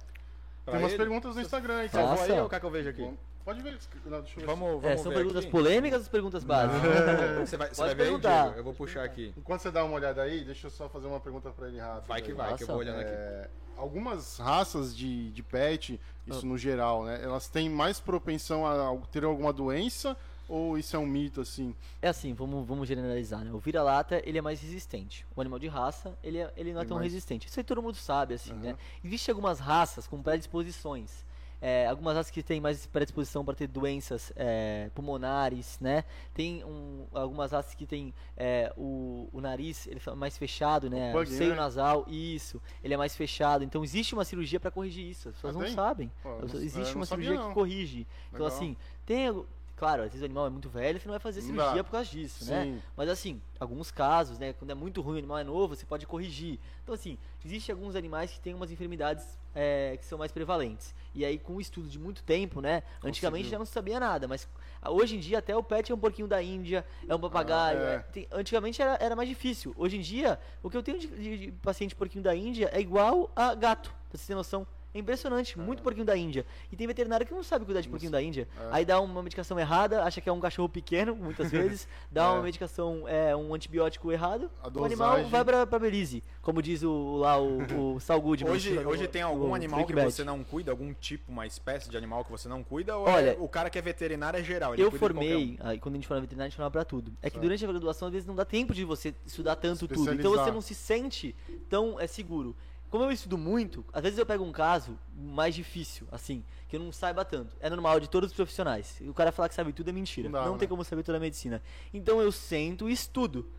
[0.64, 0.99] Pra Tem umas ele.
[0.99, 2.33] perguntas no Instagram aí, Você vou Faça.
[2.33, 3.03] aí ou quer que eu veja aqui?
[3.03, 3.14] Bom,
[3.45, 3.79] Pode ver.
[4.07, 4.47] Não, deixa eu ver.
[4.47, 5.51] Vamos, vamos É, são ver perguntas aqui.
[5.53, 6.81] polêmicas ou perguntas básicas?
[7.49, 8.19] Você vai, você vai ver aí.
[8.19, 8.55] Diego?
[8.57, 9.33] Eu vou puxar aqui.
[9.37, 12.09] Enquanto você dá uma olhada aí, deixa eu só fazer uma pergunta pra ele rápido.
[12.09, 12.37] Vai que aí.
[12.37, 13.11] vai, que eu vou olhando aqui.
[13.12, 16.49] É, algumas raças de, de pet, isso Ah.
[16.49, 17.21] no geral, né?
[17.23, 20.17] Elas têm mais propensão a ter alguma doença
[20.49, 21.74] ou isso é um mito assim?
[22.01, 23.53] É assim, vamos, vamos generalizar, né?
[23.53, 25.26] O vira-lata, ele é mais resistente.
[25.34, 27.49] O animal de raça, ele, é- ele não é Tem tão mais- resistente.
[27.49, 28.61] Isso aí todo mundo sabe, assim, Aham.
[28.61, 28.76] né?
[29.05, 31.24] Existem algumas raças com predisposições.
[31.59, 36.05] É, algumas raças que têm mais predisposição para ter doenças é, pulmonares, né?
[36.34, 41.12] Tem um- algumas raças que têm é, o, o nariz ele é mais fechado, né?
[41.12, 41.57] pug, seio né?
[41.57, 42.61] nasal, isso.
[42.84, 43.64] Ele é mais fechado.
[43.64, 45.30] Então existe uma cirurgia para corrigir isso.
[45.30, 46.12] As pessoas Ah, não sabem.
[46.22, 47.49] Pô, não- existe não uma sabia, cirurgia não.
[47.49, 48.07] que corrige.
[48.28, 48.57] Então, Legal.
[48.59, 48.76] assim,
[49.07, 49.44] tem.
[49.77, 51.85] Claro, às vezes o animal é muito velho, você não vai fazer Não cirurgia dá.
[51.85, 52.64] por causa disso, né?
[52.64, 52.83] Sim.
[52.97, 56.07] Mas assim, alguns casos, né, quando é muito ruim, o animal é novo, você pode
[56.07, 56.59] corrigir.
[56.83, 60.95] Então assim, existem alguns animais que têm umas enfermidades é, que são mais prevalentes.
[61.14, 63.51] E aí, com o estudo de muito tempo, né, antigamente Conseguiu.
[63.51, 64.49] já não sabia nada, mas
[64.81, 67.79] ah, hoje em dia até o pet é um porquinho da Índia, é um papagaio.
[67.79, 67.95] é.
[67.97, 69.74] é- tem- antigamente era, era mais difícil.
[69.77, 72.81] Hoje em dia, o que eu tenho de, de- de paciente porquinho da Índia é
[72.81, 74.66] igual a gato, pra você ter noção.
[74.97, 76.47] É impressionante, muito porquinho da Índia.
[76.72, 78.49] E tem veterinário que não sabe cuidar de porquinho da Índia.
[78.59, 78.68] É.
[78.72, 82.40] Aí dá uma medicação errada, acha que é um cachorro pequeno, muitas vezes, dá uma
[82.40, 82.42] É.
[82.44, 87.38] medicação, é, um antibiótico errado, o animal vai pra, pra Belize, como diz o, lá
[87.38, 88.51] o, o Sal Goodman.
[88.53, 90.70] Hoje, hoje tem algum animal que você não cuida?
[90.70, 92.97] Algum tipo, uma espécie de animal que você não cuida?
[92.97, 94.74] Ou Olha, é- o cara que é veterinário é geral?
[94.76, 97.12] Eu formei, aí quando a gente fala veterinário, a gente fala pra tudo.
[97.20, 100.14] É que durante a graduação, às vezes, não dá tempo de você estudar tanto tudo.
[100.14, 101.36] Então você não se sente
[101.68, 102.57] tão é, seguro.
[102.91, 106.80] Como eu estudo muito, às vezes eu pego um caso mais difícil, assim, que eu
[106.80, 107.57] não saiba tanto.
[107.61, 108.97] É normal de todos os profissionais.
[109.01, 110.28] E o cara falar que sabe tudo é mentira.
[110.28, 110.70] Não Não, dá, tem né?
[110.70, 111.61] como saber toda a medicina.
[111.93, 113.51] Então eu sento e estudo.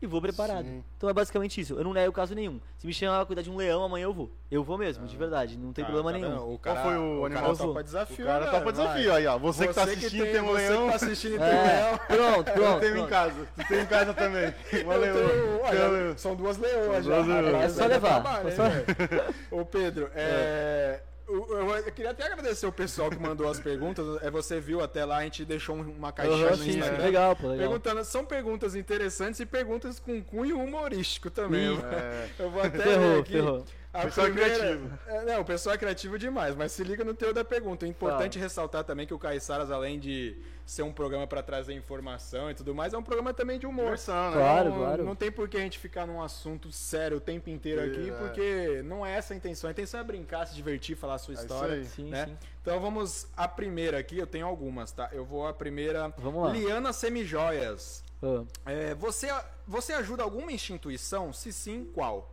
[0.00, 0.64] E vou preparado.
[0.64, 0.84] Sim.
[0.96, 1.74] Então é basicamente isso.
[1.74, 2.60] Eu não nego caso nenhum.
[2.78, 4.30] Se me chamar pra cuidar de um leão, amanhã eu vou.
[4.48, 5.58] Eu vou mesmo, de verdade.
[5.58, 6.40] Não tem Cara, problema tá nenhum.
[6.54, 7.42] O Qual cara, foi o o animal?
[7.42, 8.50] cara Eu topa desafio, O cara né?
[8.52, 9.38] tá pra desafio aí, ó.
[9.38, 10.86] Você, que tá assistindo tem, um leão.
[10.86, 11.98] Você que tá assistindo tem um É, leão.
[12.06, 12.80] pronto, Eu pronto.
[12.80, 13.08] tenho em pronto.
[13.10, 13.48] casa.
[13.56, 14.54] Tu tem em casa também.
[14.84, 15.70] Uma Eu leoa.
[15.70, 17.22] tenho- Tem são duas leoas São já.
[17.22, 17.64] duas leoas.
[17.64, 19.34] É só levar, trabalho, é só- hein, velho?
[19.50, 24.04] Ô Pedro, é, eu, eu- queria até agradecer o pessoal que mandou as perguntas.
[24.22, 27.02] É, você viu até lá, a gente deixou um, uma caixinha Aham, no Instagram.
[27.04, 27.68] legal, pô, legal.
[27.68, 31.76] Perguntando, são perguntas interessantes e perguntas com cunho humorístico também.
[31.92, 32.28] É.
[32.38, 33.32] eu vou até ler Ferrou, aqui.
[33.32, 33.64] ferrou.
[33.98, 34.98] A Pessoal é primeira- criativo.
[35.06, 37.84] É, não, o pessoal é criativo demais, mas se liga no teu da pergunta.
[37.84, 42.50] É importante ressaltar também que o Caiçaras, além de ser um programa para trazer informação
[42.50, 43.84] e tudo mais, é um programa também de humor.
[43.86, 44.36] Diversão, né?
[44.36, 45.04] Claro, não, claro.
[45.04, 48.12] Não tem por que a gente ficar num assunto sério o tempo inteiro aqui, É.
[48.12, 49.68] porque não é essa a intenção.
[49.68, 51.84] A intenção é brincar, se divertir, falar a sua É isso história.
[51.84, 52.26] Sim, né?
[52.26, 52.36] sim.
[52.62, 55.08] Então vamos a primeira aqui, eu tenho algumas, tá?
[55.12, 56.12] Eu vou a primeira.
[56.18, 56.50] Vamos lá.
[56.52, 58.02] Liana Semijoias.
[58.22, 59.28] Ah, É, você,
[59.66, 61.32] você ajuda alguma instituição?
[61.32, 62.30] Se sim, qual?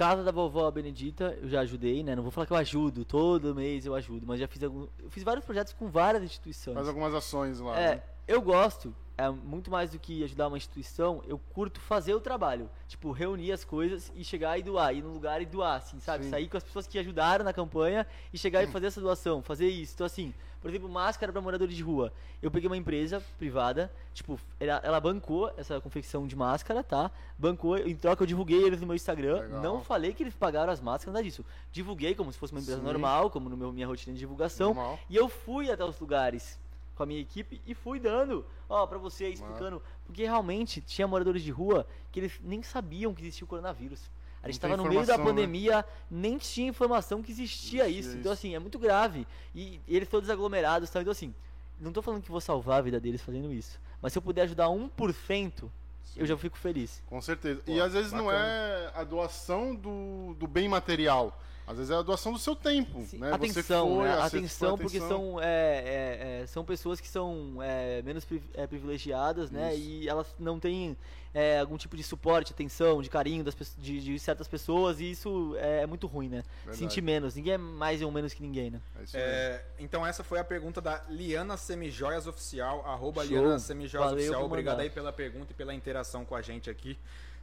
[0.00, 2.16] Casa da vovó Benedita, eu já ajudei, né?
[2.16, 5.10] Não vou falar que eu ajudo, todo mês eu ajudo, mas já fiz algum, eu
[5.10, 6.74] fiz vários projetos com várias instituições.
[6.74, 7.78] Faz algumas ações lá.
[7.78, 8.02] É, né?
[8.26, 12.70] eu gosto, é muito mais do que ajudar uma instituição, eu curto fazer o trabalho.
[12.88, 16.24] Tipo, reunir as coisas e chegar e doar, ir num lugar e doar, assim, sabe?
[16.24, 16.30] Sim.
[16.30, 19.68] Sair com as pessoas que ajudaram na campanha e chegar e fazer essa doação, fazer
[19.68, 19.92] isso.
[19.94, 22.12] Então, assim, por exemplo, máscara para moradores de rua.
[22.42, 27.10] Eu peguei uma empresa privada, tipo, ela, ela bancou essa confecção de máscara, tá?
[27.38, 29.40] Bancou, em troca eu divulguei eles no meu Instagram.
[29.40, 29.62] Legal.
[29.62, 31.44] Não falei que eles pagaram as máscaras, nada disso.
[31.70, 32.86] Divulguei como se fosse uma empresa Sim.
[32.86, 34.74] normal, como no meu minha rotina de divulgação.
[34.74, 34.98] Normal.
[35.08, 36.58] E eu fui até os lugares
[37.00, 39.52] com a minha equipe e fui dando, ó, vocês, Massa.
[39.52, 39.82] explicando.
[40.04, 44.10] Porque realmente tinha moradores de rua que eles nem sabiam que existia o coronavírus.
[44.42, 45.24] A gente Não tem tava no meio da né?
[45.24, 48.10] pandemia, nem tinha informação que existia Existia isso.
[48.18, 48.40] Então, isso.
[48.40, 49.26] assim, é muito grave.
[49.54, 51.00] E eles todos aglomerados, tá?
[51.00, 51.34] Então, assim,
[51.80, 53.80] não tô falando que vou salvar a vida deles fazendo isso.
[54.02, 55.70] Mas se eu puder ajudar 1%,
[56.16, 57.02] eu já fico feliz.
[57.06, 57.62] Com certeza.
[57.64, 58.44] Pô, e às vezes não bacana.
[58.46, 61.38] é a doação do, do bem material.
[61.70, 63.32] Às vezes é a doação do seu tempo, Sim, né?
[63.32, 64.20] atenção, você foi, né?
[64.20, 65.08] atenção, porque atenção.
[65.34, 69.72] são, é, é, é, são pessoas que são é, menos pri- é, privilegiadas, né?
[69.74, 69.88] Isso.
[69.88, 70.96] E elas não têm
[71.32, 75.54] é, algum tipo de suporte, atenção, de carinho das, de, de certas pessoas, e isso
[75.58, 76.42] é, muito ruim, né?
[76.64, 76.78] Verdade.
[76.78, 77.36] Sentir menos.
[77.36, 78.80] Ninguém é mais ou menos que ninguém, né?
[79.14, 79.20] É.
[79.20, 83.36] É, então essa foi a pergunta da Liana Semijoias Oficial, arroba Show.
[83.36, 84.44] Liana Semijoias Valeu Oficial.
[84.44, 86.98] Obrigado aí pela pergunta e pela interação com a gente aqui.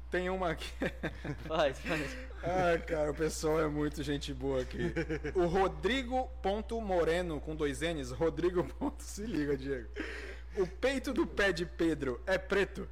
[0.09, 0.71] Tem uma aqui.
[1.47, 2.17] Faz, faz.
[2.43, 4.93] Ah, cara, o pessoal é muito gente boa aqui.
[5.35, 8.11] O Rodrigo ponto Moreno com dois N's.
[8.11, 9.89] Rodrigo ponto, se liga, Diego.
[10.55, 12.87] O peito do pé de Pedro é preto?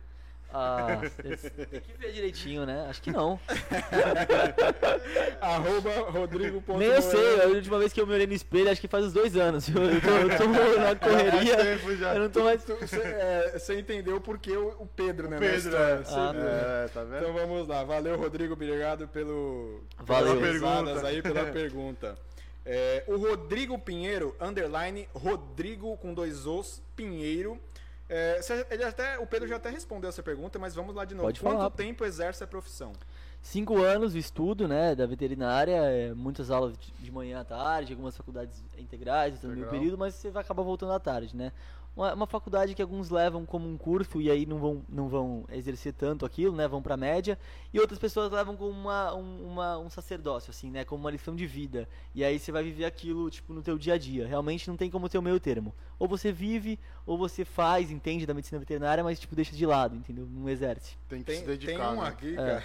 [0.57, 2.87] Ah, tem que ver direitinho, né?
[2.89, 3.37] Acho que não.
[5.41, 8.79] Arroba Rodrigo Nem eu sei, a última vez que eu me olhei no espelho, acho
[8.79, 9.67] que faz uns dois anos.
[9.67, 10.45] Eu, eu tô, eu tô
[10.79, 11.55] na correria.
[11.55, 12.15] Faz tempo já.
[12.15, 12.63] Eu não tô mais.
[12.63, 15.35] Você é, entendeu por que o, o Pedro, né?
[15.35, 16.03] na Pedro, é.
[16.07, 16.41] Ah, viu.
[16.41, 17.17] É, tá vendo?
[17.17, 17.83] Então vamos lá.
[17.83, 18.53] Valeu, Rodrigo.
[18.53, 20.37] Obrigado pelo, Valeu.
[20.37, 21.07] pelas risadas Pergunta.
[21.07, 22.17] aí pela pergunta.
[22.65, 27.59] É, o Rodrigo Pinheiro, underline, Rodrigo com dois os, Pinheiro.
[28.07, 28.39] É,
[28.69, 31.27] ele até, o Pedro já até respondeu essa pergunta, mas vamos lá de novo.
[31.27, 31.71] Pode Quanto falar.
[31.71, 32.93] tempo exerce a profissão?
[33.41, 37.93] Cinco anos o estudo, né, da veterinária, é, muitas aulas de- de manhã à tarde,
[37.93, 39.71] algumas faculdades integrais, no meio Legal.
[39.71, 41.51] período, mas você vai acabar voltando à tarde, né.
[41.95, 45.45] Uma, uma faculdade que alguns levam como um curso e aí não vão, não vão
[45.49, 47.39] exercer tanto aquilo, né, vão pra média,
[47.73, 51.33] e outras pessoas levam como uma, um, uma- um sacerdócio, assim, né, como uma lição
[51.33, 54.67] de vida, e aí você vai viver aquilo, tipo, no teu dia a dia, realmente
[54.67, 55.73] não tem como ter o meio termo.
[55.97, 59.95] Ou você vive, ou você faz, entende da medicina veterinária, mas, tipo, deixa de lado,
[59.95, 60.97] entendeu, não exerce.
[61.07, 61.91] Tem que Tem, se tem dedicar.
[61.93, 62.07] um né?
[62.09, 62.35] aqui, É.
[62.35, 62.63] cara.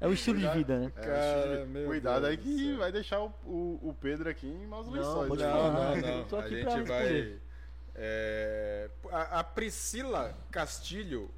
[0.00, 0.92] É um estilo de vida, né.
[0.96, 4.46] É, Cara, meu Cuidado Deus aí do que vai deixar o, o, o Pedro aqui
[4.48, 5.28] em maus Não, lençóis.
[5.28, 5.48] pode né?
[5.48, 5.72] Não, falar.
[5.96, 6.24] não, Eu não.
[6.24, 7.38] tô A aqui gente pra vai.
[7.98, 11.30] É, a, a Priscila Castilho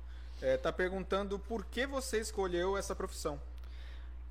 [0.42, 3.40] é, tá perguntando por que você escolheu essa profissão.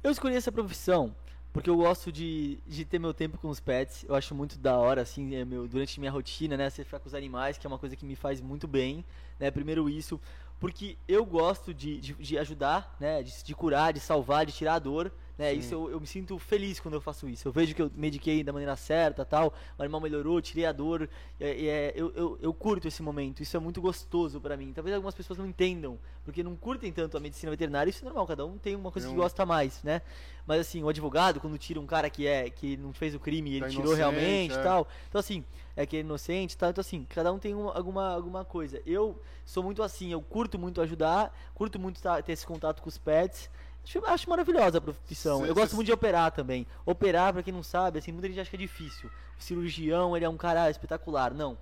[0.03, 1.13] Eu escolhi essa profissão
[1.51, 4.05] porque eu gosto de, de ter meu tempo com os pets.
[4.07, 6.69] Eu acho muito da hora, assim, é meu, durante minha rotina, né?
[6.69, 9.03] Você ficar com os animais, que é uma coisa que me faz muito bem,
[9.39, 9.49] né?
[9.49, 10.21] Primeiro isso,
[10.59, 13.23] porque eu gosto de, de, de ajudar, né?
[13.23, 15.11] De, de curar, de salvar, de tirar a dor.
[15.39, 15.53] Né?
[15.53, 17.47] Isso eu, eu me sinto feliz quando eu faço isso.
[17.47, 19.53] Eu vejo que eu mediquei da maneira certa, tal.
[19.77, 21.09] O animal melhorou, tirei a dor.
[21.39, 23.41] É, é, eu, eu, eu curto esse momento.
[23.41, 24.73] Isso é muito gostoso pra mim.
[24.73, 27.89] Talvez algumas pessoas não entendam, porque não curtem tanto a medicina veterinária.
[27.89, 28.27] Isso é normal.
[28.27, 30.01] Cada um tem uma coisa Tem que gosta mais, né?
[30.45, 33.51] Mas assim, o advogado quando tira um cara que é que não fez o crime,
[33.51, 34.61] e ele Tá tirou realmente, é.
[34.61, 34.89] tal.
[35.07, 36.71] Então assim, é que é inocente, tal.
[36.71, 38.81] Então assim, cada um tem uma- alguma alguma coisa.
[38.85, 40.11] Eu sou muito assim.
[40.11, 43.49] Eu curto muito ajudar, curto muito ter esse contato com os pets.
[43.97, 45.41] Acho, acho maravilhosa a profissão.
[45.41, 46.67] Cê- eu gosto cê- muito de operar também.
[46.85, 49.09] Operar, pra quem não sabe, assim, muita gente acha que é difícil.
[49.39, 51.33] O cirurgião, ele é um cara espetacular.
[51.33, 51.57] Não.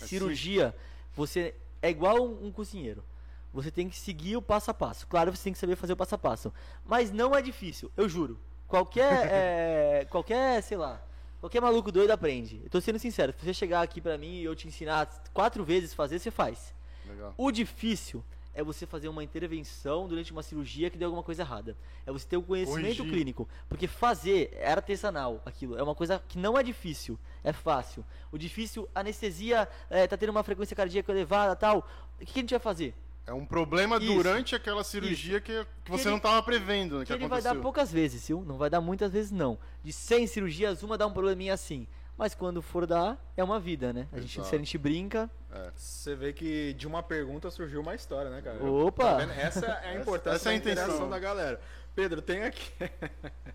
[0.00, 0.74] É Cirurgia,
[1.14, 3.04] você é igual um, um cozinheiro.
[3.52, 5.06] Você tem que seguir o passo a passo.
[5.06, 6.52] Claro, você tem que saber fazer o passo a passo.
[6.84, 8.38] Mas não é difícil, eu juro.
[8.68, 11.02] Qualquer, é, qualquer, sei lá,
[11.40, 12.60] qualquer maluco doido aprende.
[12.64, 15.64] Eu tô sendo sincero, se você chegar aqui pra mim e eu te ensinar quatro
[15.64, 16.72] vezes fazer, você faz.
[17.06, 17.34] Legal.
[17.36, 18.24] O difícil
[18.54, 21.76] é você fazer uma intervenção durante uma cirurgia que deu alguma coisa errada.
[22.04, 23.12] É você ter o conhecimento Corrigir.
[23.12, 23.48] clínico.
[23.68, 25.76] Porque fazer é artesanal aquilo.
[25.78, 28.04] É uma coisa que não é difícil, é fácil.
[28.32, 31.86] O difícil, anestesia, é, tá tendo uma frequência cardíaca elevada tal.
[32.20, 32.94] O que, que a gente vai fazer?
[33.26, 34.12] É um problema Isso.
[34.12, 37.40] durante aquela cirurgia que, que você ele- não estava prevendo, né, Que que ele vai
[37.40, 37.62] dar aconteceu.
[37.62, 38.42] poucas vezes, viu?
[38.44, 39.56] Não vai dar muitas vezes, não.
[39.84, 41.86] De 100 cirurgias, uma dá um probleminha assim.
[42.20, 44.06] Mas quando for dar, é uma vida, né?
[44.12, 45.30] A gente, se a gente brinca.
[45.74, 48.62] Você vê que de uma pergunta surgiu uma história, né, cara?
[48.62, 49.26] Opa!
[49.26, 49.34] Tá?
[49.34, 51.08] Essa é a importância essa é a da interação intenção.
[51.08, 51.58] da galera.
[51.94, 52.70] Pedro, tem aqui,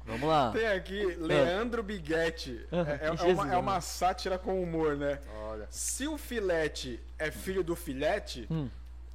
[0.03, 0.49] Vamos lá.
[0.57, 2.65] tem aqui Leandro Biguetti.
[2.71, 5.19] Ah, É, é que uma, é uma sátira com humor, né?
[5.43, 5.67] Olha.
[5.69, 8.67] Se o filete é filho do filete, Hum.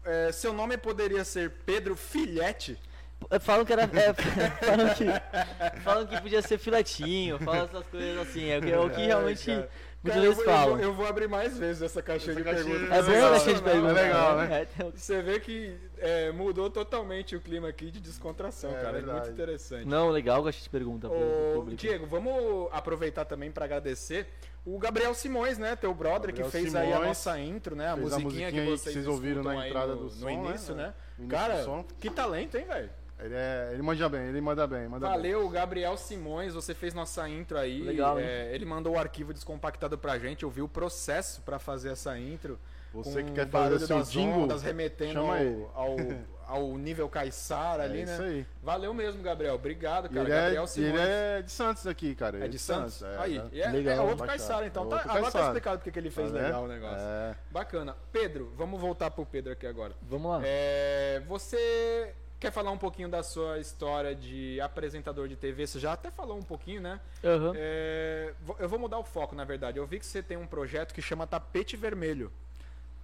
[0.05, 2.79] é, seu nome poderia ser Pedro Filhete?
[3.29, 3.83] É, Falam que era.
[3.83, 4.13] é,
[4.65, 8.49] falam, que, falam que podia ser filetinho, falam essas coisas assim.
[8.49, 9.69] É o que, é o que É, realmente cara.
[10.03, 10.69] muitas eu vezes eu falam.
[10.77, 12.99] vou, eu vou abrir mais vezes essa caixinha Essa de caixinha perguntas.
[12.99, 13.71] É bom legal, a gente né?
[13.73, 13.91] perguntar.
[14.01, 14.63] É legal, né?
[14.63, 18.75] É, tem um- Você vê que é, mudou totalmente o clima aqui de descontração, É
[18.75, 18.89] cara.
[18.89, 19.19] É verdade.
[19.21, 19.87] muito interessante.
[19.87, 21.77] Não, legal que a gente pergunta pro, pro Ô.
[21.77, 24.27] Diego, vamos aproveitar também para agradecer
[24.65, 25.77] o Gabriel Simões, né?
[25.77, 27.89] Teu brother, Gabriel que fez aí a Simões, nossa intro, né?
[27.89, 30.29] A fez a musiquinha, musiquinha que vocês, vocês ouviram na entrada no, do no som,
[30.31, 30.83] início, né?
[30.89, 30.95] né?
[31.19, 31.85] No início Cara, do som.
[32.01, 32.91] que talento, hein, velho?
[33.23, 34.89] Ele, é, ele manja bem, ele manda bem.
[34.89, 35.17] Manda bem.
[35.17, 37.81] Valeu, Gabriel Simões, você fez nossa intro aí.
[37.83, 38.19] Legal?
[38.19, 42.19] É, ele mandou o arquivo descompactado pra gente, eu vi o processo pra fazer essa
[42.19, 42.59] intro.
[42.93, 45.65] Você que quer fazer o seu das jingle, ondas, remetendo chama ele.
[45.77, 45.97] ao, ao,
[46.73, 48.13] ao nível Caissara É ali, né?
[48.15, 48.47] isso aí.
[48.61, 49.55] Valeu mesmo, Gabriel.
[49.55, 50.23] Obrigado, cara.
[50.23, 50.95] ele, é, Gabriel e Simões.
[50.95, 52.45] ele é de Santos aqui, cara.
[52.45, 53.01] É de Santos?
[53.01, 53.39] é, aí.
[53.39, 53.49] né?
[53.53, 53.95] E é, Legal.
[53.95, 54.27] é outro.
[54.27, 54.87] Caissara, então.
[54.87, 55.45] É Tá- outro agora tá Caissara.
[55.47, 56.47] explicado porque que ele fez Tá vendo?
[56.47, 56.99] legal o negócio.
[56.99, 57.37] É.
[57.49, 57.97] Bacana.
[58.11, 59.95] Pedro, vamos voltar pro Pedro aqui agora.
[60.03, 60.41] Vamos lá.
[60.45, 65.67] É, você quer falar um pouquinho da sua história de apresentador de TV?
[65.67, 66.99] Você já até falou um pouquinho, né?
[67.23, 67.53] Aham.
[67.55, 69.79] É, eu vou mudar o foco, na verdade.
[69.79, 72.33] Eu vi que você tem um projeto que chama Tapete Vermelho.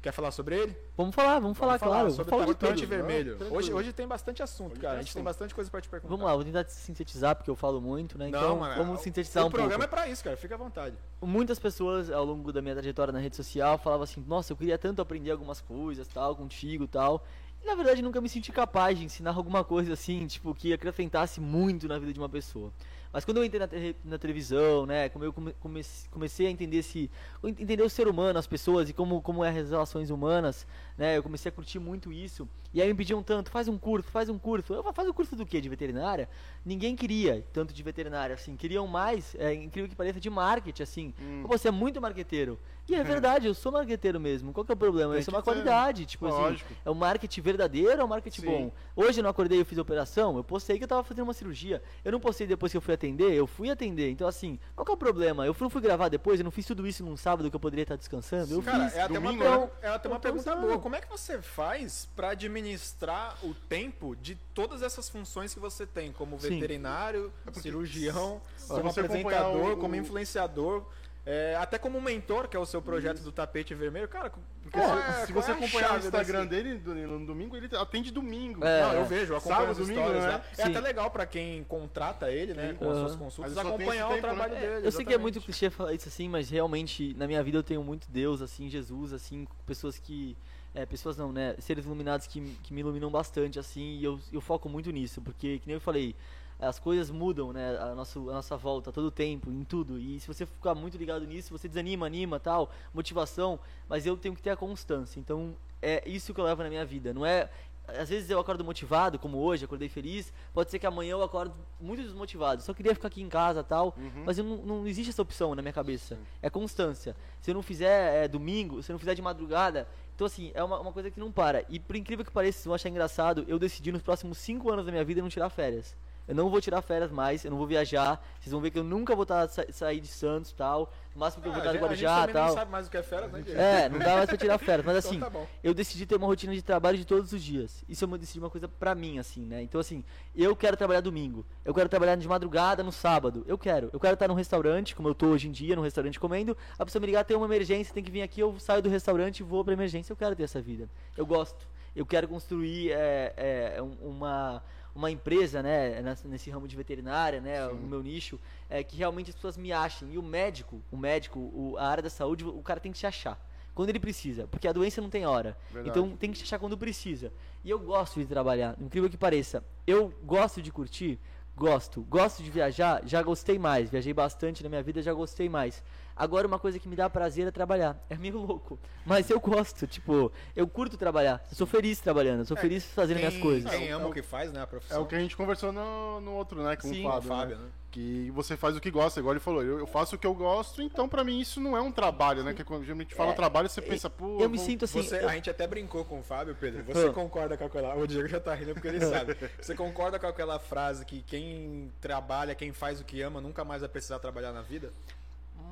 [0.03, 0.77] Quer falar sobre ele?
[0.97, 2.11] Vamos falar, vamos falar, claro.
[2.13, 2.89] sobre Vamos falar de tapete tudo.
[2.91, 3.37] vermelho.
[3.41, 4.99] Não, hoje, hoje tem bastante assunto, Hoje cara.
[4.99, 6.09] A gente tem bastante coisa pra te perguntar.
[6.15, 8.29] Vamos lá, vou tentar sintetizar porque eu falo muito, né?
[8.29, 9.63] Então, mano, vamos o- sintetizar o um pouco.
[9.65, 10.37] programa é pra isso, cara.
[10.37, 10.97] Fica à vontade.
[11.21, 14.79] Muitas pessoas ao longo da minha trajetória na rede social falavam assim: "Nossa, eu queria
[14.79, 17.25] tanto aprender algumas coisas, tal, contigo, tal".
[17.67, 21.89] Na verdade nunca me senti capaz de ensinar alguma coisa assim, tipo, que acrescentasse muito
[21.89, 22.73] na vida de uma pessoa.
[23.13, 26.51] Mas quando eu entrei na, te- na televisão, né, como eu come- comece- comecei a
[26.51, 27.11] entender esse,
[27.43, 30.65] entender o ser humano, as pessoas e como como é as relações humanas,
[30.97, 32.49] né, eu comecei a curtir muito isso.
[32.75, 34.75] E aí me pediam tanto, faz um curso, faz um curso.
[34.75, 35.61] Eu faz um curso do quê?
[35.63, 36.29] De veterinária?
[36.65, 41.15] Ninguém queria tanto de veterinária, assim, queriam mais, é incrível que pareça, de marketing, assim.
[41.21, 41.45] Hum.
[41.47, 42.59] Você é muito marqueteiro.
[42.89, 44.53] E é verdade, eu sou marqueteiro mesmo.
[44.53, 45.13] Qual que é o problema?
[45.15, 45.45] Tem Isso é uma ter.
[45.51, 46.05] qualidade.
[46.07, 46.73] Tipo assim, Lógico.
[46.85, 48.47] é o marketing verdadeiro ou o marketing Sim.
[48.47, 48.73] bom?
[48.95, 51.33] Hoje eu não acordei, eu fiz a operação, eu postei que eu tava fazendo uma
[51.33, 51.83] cirurgia.
[52.05, 54.11] Eu não postei depois que eu fui atender, eu fui atender.
[54.11, 55.45] Então, assim, qual que é o problema?
[55.47, 57.83] Eu não fui gravar depois, eu não fiz tudo isso num sábado que eu poderia
[57.83, 58.55] estar descansando.
[58.55, 58.97] Eu Cara, fiz.
[58.99, 59.69] é até, uma, domingo, per- né?
[59.83, 60.79] é até uma tô pergunta boa.
[60.87, 65.85] Como é que você faz pra administrar o tempo de todas essas funções que você
[65.85, 70.85] tem, como veterinário, cirurgião, se como apresentador, o- como influenciador,
[71.29, 74.07] é, até como mentor, que é o seu projeto do tapete vermelho.
[74.07, 74.79] Cara, se-
[75.23, 78.65] é- se você é acompanhar o Instagram desse- dele no domingo, ele atende domingo.
[78.65, 78.83] É.
[78.83, 80.31] Não, eu vejo, eu acompanho Sábado, as domingo, histórias né?
[80.31, 80.45] lá.
[80.53, 80.71] É Sim.
[80.71, 82.75] até legal pra quem contrata ele, né, Sim.
[82.77, 84.61] com as suas consultas, acompanhar esse o tempo, trabalho né?
[84.61, 84.87] dele.
[84.87, 87.65] Eu sei que é muito clichê falar isso assim, mas realmente na minha vida eu
[87.65, 90.37] tenho muito Deus, assim, Jesus, assim, pessoas que.
[90.77, 91.57] É, pessoas não, né?
[91.59, 95.59] Seres iluminados que, que me iluminam bastante, assim, e eu, eu foco muito nisso, porque,
[95.59, 96.15] que nem eu falei,
[96.61, 97.79] as coisas mudam, né?
[97.79, 99.99] A, nosso, a nossa volta, todo tempo, em tudo.
[99.99, 103.59] E se você ficar muito ligado nisso, você desanima, anima, tal, motivação,
[103.89, 105.19] mas eu tenho que ter a constância.
[105.19, 107.15] Então, é isso que eu levo na minha vida.
[107.15, 107.51] Não é.
[107.89, 110.33] Às vezes eu acordo motivado, como hoje, acordei feliz.
[110.53, 112.63] Pode ser que amanhã eu acordo muito desmotivado.
[112.63, 113.95] Só queria ficar aqui em casa tal.
[113.97, 114.25] Uhum.
[114.25, 116.19] Mas não, não existe essa opção na minha cabeça.
[116.43, 117.17] É constância.
[117.41, 119.87] Se eu não fizer é, domingo, se eu não fizer de madrugada.
[120.15, 121.65] Então, assim, é uma, uma coisa que não para.
[121.69, 124.85] E por incrível que pareça, se eu achar engraçado, eu decidi nos próximos cinco anos
[124.85, 125.95] da minha vida não tirar férias.
[126.29, 128.21] Eu não vou tirar férias mais, eu não vou viajar.
[128.41, 130.93] Vocês vão ver que eu nunca vou sa sair de Santos tal.
[131.15, 132.55] No máximo que eu vou Ah, estar a de a Guarujá gente também não tal.
[132.55, 133.45] sabe mais o que é férias, né?
[133.55, 134.85] É, não dá mais pra tirar férias.
[134.85, 135.47] Mas Então assim, tá bom.
[135.63, 137.85] eu decidi ter uma rotina de trabalho de todos os dias.
[137.89, 139.63] Isso eu decidi uma coisa pra mim, assim, né?
[139.63, 140.05] Então, assim,
[140.35, 141.47] eu quero trabalhar domingo.
[141.65, 143.45] Eu quero trabalhar de madrugada no sábado.
[143.47, 143.89] Eu quero.
[143.93, 146.57] Eu quero estar num restaurante, como eu tô hoje em dia, num restaurante comendo.
[146.79, 149.41] A pessoa me ligar, tem uma emergência, tem que vir aqui, eu saio do restaurante
[149.41, 150.13] e vou pra emergência.
[150.13, 150.89] Eu quero ter essa vida.
[151.17, 151.67] Eu gosto.
[151.95, 154.63] Eu quero construir é, é, um- uma,
[154.97, 159.37] uma empresa, né, nesse ramo de veterinária, né, no meu nicho, é, que realmente as
[159.37, 160.13] pessoas me achem.
[160.13, 163.07] E o médico, o médico, o- a área da saúde, o cara tem que se
[163.07, 163.39] achar.
[163.75, 165.55] Quando ele precisa, porque a doença não tem hora.
[165.71, 165.91] Verdade.
[165.91, 167.31] Então tem que se achar quando precisa.
[167.63, 169.63] E eu gosto de trabalhar, incrível que pareça.
[169.87, 171.19] Eu gosto de curtir,
[171.55, 172.01] gosto.
[172.09, 173.91] Gosto de viajar, já gostei mais.
[173.91, 175.85] Viajei bastante na minha vida, já gostei mais.
[176.17, 178.03] Agora uma coisa que me dá prazer é trabalhar.
[178.09, 181.45] É meio louco, mas eu gosto, tipo, eu curto trabalhar.
[181.51, 183.71] Eu sou feliz trabalhando, eu sou feliz fazendo minhas coisas.
[183.71, 184.61] Quem É o- ama é o o- que faz, né?
[184.61, 185.03] A É profissão.
[185.03, 186.75] o que a gente conversou no, no outro, né?
[186.77, 187.29] Com Sim, o o Fábio.
[187.29, 187.65] Fábio, né?
[187.65, 187.71] né?
[187.91, 189.63] Que você faz o que gosta, igual ele falou.
[189.63, 192.43] Eu, eu faço o que eu gosto, então pra mim isso não é um trabalho,
[192.45, 192.53] né?
[192.55, 194.39] Que quando a gente fala É, trabalho, você pensa, pô.
[194.41, 195.03] Eu me vou- sinto assim.
[195.03, 196.83] Você- eu- A gente até brincou com o Fábio, Pedro.
[196.85, 197.13] Você Ah.
[197.13, 197.95] concorda com aquela.
[197.95, 199.37] O Diego já tá rindo porque ele sabe.
[199.61, 203.81] Você concorda com aquela frase que quem trabalha, quem faz o que ama, nunca mais
[203.83, 204.93] vai precisar trabalhar na vida?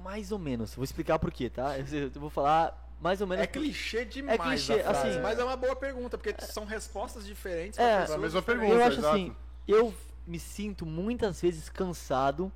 [0.05, 0.75] Mais ou menos.
[0.75, 1.79] Vou explicar por quê, tá?
[1.79, 3.43] Eu eu vou falar mais ou menos.
[3.43, 7.25] É clichê demais clichê, a frase, assim- mas é uma boa pergunta, porque são respostas
[7.27, 8.05] diferentes É.
[8.05, 8.45] pra É a mesma diferentes.
[8.45, 9.15] pergunta, eu acho exato.
[9.15, 9.37] assim,
[9.67, 9.95] eu
[10.27, 12.53] me sinto muitas vezes cansado,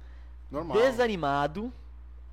[0.50, 0.76] Normal.
[0.76, 1.72] desanimado,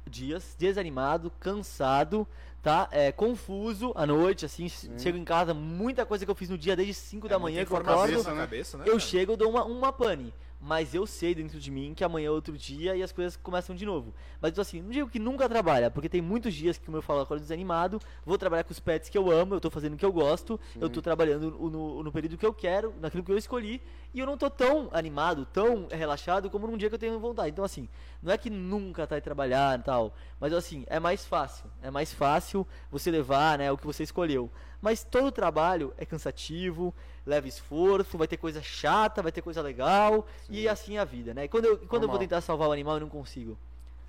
[0.05, 2.27] dias, desanimado, cansado,
[2.61, 2.87] tá?
[2.91, 6.75] É, confuso à noite, assim, chego em casa, muita coisa que eu fiz no dia
[6.75, 8.83] desde 5 da É muita manhã que eu acordo, cabeça, né?
[8.87, 10.33] eu chego e dou uma, uma pane.
[10.65, 13.75] Mas eu sei dentro de mim que amanhã é outro dia e as coisas começam
[13.75, 14.11] de novo.
[14.41, 17.03] Mas então, assim, não digo que nunca trabalha, porque tem muitos dias que, como eu
[17.03, 19.93] falo, eu acordo desanimado, vou trabalhar com os pets que eu amo, eu tô fazendo
[19.93, 23.31] o que eu gosto, eu tô trabalhando no, no, período que eu quero, naquilo que
[23.31, 23.79] eu escolhi,
[24.11, 27.51] e eu não tô tão animado, tão relaxado como num dia que eu tenho vontade.
[27.51, 27.87] Então, assim,
[28.19, 31.69] não é que nunca tá trabalhar e tal, mas assim, é mais fácil.
[31.83, 34.49] É mais fácil você levar, né, o que você escolheu.
[34.81, 36.93] Mas todo trabalho é cansativo,
[37.25, 41.33] leva esforço, vai ter coisa chata, vai ter coisa legal, e assim é a vida,
[41.33, 41.45] né?
[41.45, 43.57] E quando eu, quando eu vou tentar salvar o animal, eu não consigo.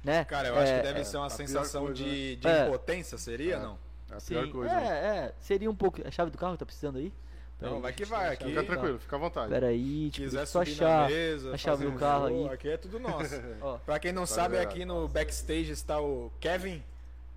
[0.04, 0.24] Né?
[0.24, 2.66] Cara, eu acho É, que deve ser uma sensação coisa, de, de É.
[2.68, 3.56] impotência, seria?
[3.56, 3.58] É.
[3.58, 3.78] Não?
[4.10, 4.72] É a Sim, pior coisa.
[4.74, 4.86] né?
[4.86, 6.00] é, é, seria um pouco.
[6.06, 7.12] A chave do carro tá precisando aí?
[7.58, 9.48] Não, Peraí, vai que vai, aqui- Fica tranquilo, fica à vontade.
[9.50, 12.54] Pera aí, tipo, Quiser só achar mesa, a chave do um carro show, aí.
[12.54, 13.34] Aqui é tudo nosso.
[13.62, 16.82] Ó, Pra quem não Tá sabe, aqui no backstage está o Kevin,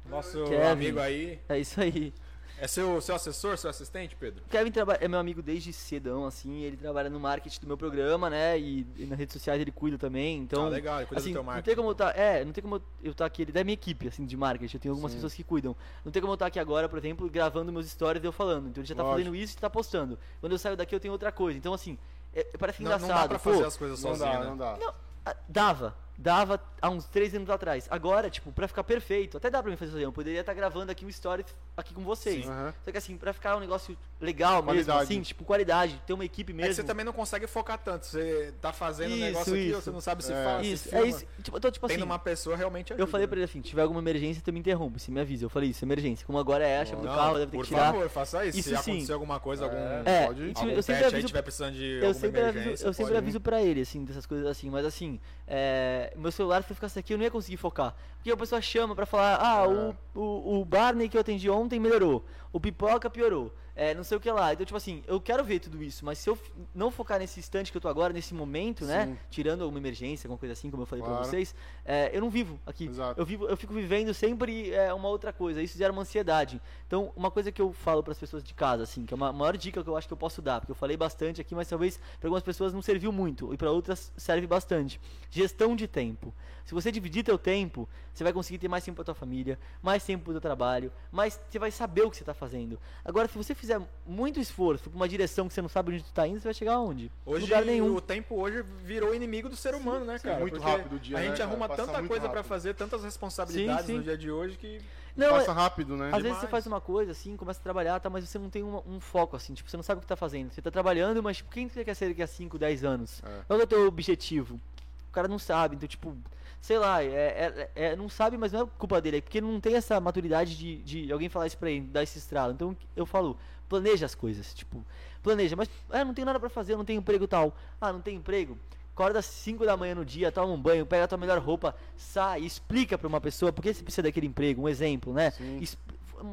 [0.05, 0.61] nosso Kevin.
[0.67, 1.39] amigo aí.
[1.47, 2.13] é isso aí.
[2.61, 4.43] É seu, seu assessor, seu assistente, Pedro?
[4.45, 8.29] O Kevin é meu amigo desde cedão, assim, ele trabalha no marketing do meu programa,
[8.29, 8.59] né?
[8.59, 10.39] E, e nas redes sociais ele cuida também.
[10.39, 12.43] Então, Ah, legal, ele cuida do assim, teu não marketing, tem como eu tá, é,
[12.43, 14.75] não tem como eu estar aqui, ele é da minha equipe, assim, de marketing.
[14.75, 15.17] Eu tenho algumas Sim.
[15.17, 15.73] pessoas que cuidam.
[16.03, 18.67] Não tem como eu estar aqui agora, por exemplo, gravando meus stories e eu falando.
[18.67, 19.19] Então ele já tá Lógico.
[19.19, 20.19] fazendo isso e tá postando.
[20.41, 21.57] Quando eu saio daqui eu tenho outra coisa.
[21.57, 21.97] Então, assim,
[22.33, 23.09] é, parece Não, engraçado.
[23.09, 24.45] não dá pra pô, fazer as coisas Não sozinho, dá, né?
[24.45, 24.77] não dá.
[24.77, 24.93] não,
[25.25, 25.95] ah, dava.
[26.21, 27.87] Dava há uns três anos atrás.
[27.89, 30.07] Agora, tipo, pra ficar perfeito, até dá pra mim fazer sozinho.
[30.07, 31.45] Eu poderia estar gravando aqui um story
[31.77, 32.45] aqui com vocês.
[32.45, 32.73] Aham.
[32.83, 35.03] Só que assim, pra ficar um negócio legal mesmo, Qualidade.
[35.03, 36.69] assim, tipo, qualidade, ter uma equipe É mesmo.
[36.71, 38.05] que você também não consegue focar tanto.
[38.05, 39.81] Você tá fazendo um Isso, negócio aqui, isso.
[39.81, 40.43] você não sabe se É.
[40.43, 41.07] faz, se Isso, é filma.
[41.07, 41.25] isso.
[41.41, 43.01] Tipo, então, tipo assim, Tendo uma pessoa realmente ajuda.
[43.01, 43.29] eu falei né?
[43.29, 45.45] pra ele assim, se tiver alguma emergência, tu me interrompe, você me avisa.
[45.45, 46.25] Eu falei isso, emergência.
[46.25, 47.93] Como agora é a chave do carro, deve ter por que tirar.
[47.93, 48.59] favor, faça isso.
[48.59, 48.91] Isso se sim.
[48.91, 51.41] acontecer alguma coisa, algum, É, É, pode- tipo, algum eu sempre pet aí aviso tiver
[51.43, 55.17] precisando de Eu sempre, aviso, eu aviso pra ele, assim, dessas coisas assim, mas assim,
[55.51, 57.95] é, meu celular, se eu ficasse aqui, eu não ia conseguir focar.
[58.17, 61.79] Porque a pessoa chama pra falar, ah, o, o, o Barney que eu atendi ontem
[61.79, 64.51] melhorou, o Pipoca piorou, é, não sei o que lá.
[64.51, 66.37] Então, tipo assim, eu quero ver tudo isso, mas se eu
[66.75, 69.17] não focar nesse instante que eu tô agora, nesse momento, né, Sim.
[69.29, 71.21] tirando alguma emergência, alguma coisa assim, como eu falei Claro.
[71.21, 72.87] pra vocês, é, eu não vivo aqui.
[72.87, 73.17] Exato.
[73.17, 76.61] Eu, vivo, eu fico vivendo sempre é, uma outra coisa, isso gera uma ansiedade.
[76.87, 79.55] Então, uma coisa que eu falo pras pessoas de casa, assim, que é uma maior
[79.55, 81.97] dica que eu acho que eu posso dar, porque eu falei bastante aqui, mas talvez
[82.19, 84.99] para algumas pessoas não serviu muito, e para outras serve bastante.
[85.31, 86.33] Gestão de tempo.
[86.69, 90.03] Se você dividir teu tempo, você vai conseguir ter mais tempo pra tua família, mais
[90.05, 92.79] tempo pro teu trabalho, mais você vai saber o que você tá fazendo.
[93.03, 96.13] Agora, se você fizer muito esforço pra uma direção que você não sabe onde tu
[96.13, 97.11] tá indo, você vai chegar aonde?
[97.25, 97.95] Hoje, Lugar nenhum.
[97.95, 100.41] o tempo hoje virou inimigo do ser humano, né, cara?
[100.41, 101.49] muito Porque rápido o dia, A né, gente cara?
[101.49, 102.49] arruma Passa tanta coisa pra rápido.
[102.49, 103.97] fazer, tantas responsabilidades Sim, sim.
[103.97, 104.79] no dia de hoje que...
[105.17, 106.09] Não, Passa é- rápido, né?
[106.13, 106.51] Às vezes você Demais.
[106.51, 109.35] faz uma coisa assim, começa a trabalhar, tá, mas você não tem uma- um foco
[109.35, 110.51] assim, tipo, você não sabe o que tá fazendo.
[110.51, 113.23] Você tá trabalhando, mas tipo, quem você quer ser daqui a 5, 10 anos?
[113.25, 113.41] É.
[113.47, 114.61] Qual é o teu objetivo?
[115.09, 116.15] O cara não sabe, então tipo,
[116.61, 119.59] sei lá, é, é- é- não sabe, mas não é culpa dele, é porque não
[119.59, 122.53] tem essa maturidade de, de alguém falar isso pra ele, dar esse estralo.
[122.53, 123.37] Então eu falo,
[123.67, 124.85] planeja as coisas, tipo,
[125.23, 127.55] planeja, mas ah, não tenho nada pra fazer, não tenho emprego tal.
[127.81, 128.57] Ah, não tem emprego?
[128.93, 131.73] Acorda às 5 da manhã no dia, toma um banho, pega a tua melhor roupa,
[131.95, 135.31] sai, explica pra uma pessoa por que você precisa daquele emprego, um exemplo, né?
[135.31, 135.65] Sim.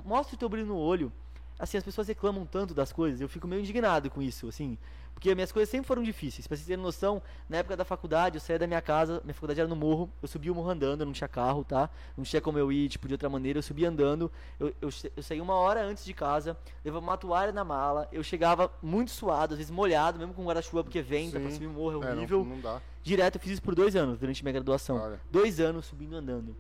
[0.05, 1.12] Mostra o teu brilho no olho.
[1.59, 4.77] Assim, as pessoas reclamam tanto das coisas, eu fico meio indignado com isso, assim.
[5.15, 6.47] Porque minhas coisas sempre foram difíceis.
[6.47, 9.59] Pra vocês terem noção, na época da faculdade, eu saía da minha casa, minha faculdade
[9.59, 11.89] era no morro, eu subia o morro andando, eu não tinha carro, tá?
[12.15, 14.31] Não tinha como eu ir, tipo, de outra maneira, eu subia andando,
[14.61, 16.55] eu, eu, eu saía uma hora antes de casa,
[16.85, 20.85] levava uma toalha na mala, eu chegava muito suado, às vezes molhado, mesmo com guarda-chuva,
[20.85, 21.55] porque venta, pra Sim.
[21.55, 22.45] subir o morro é É, não- horrível.
[22.45, 22.83] não dá.
[23.03, 24.99] Direto, eu fiz isso por dois anos, durante minha graduação.
[24.99, 25.19] Olha.
[25.31, 26.55] Dois anos subindo andando.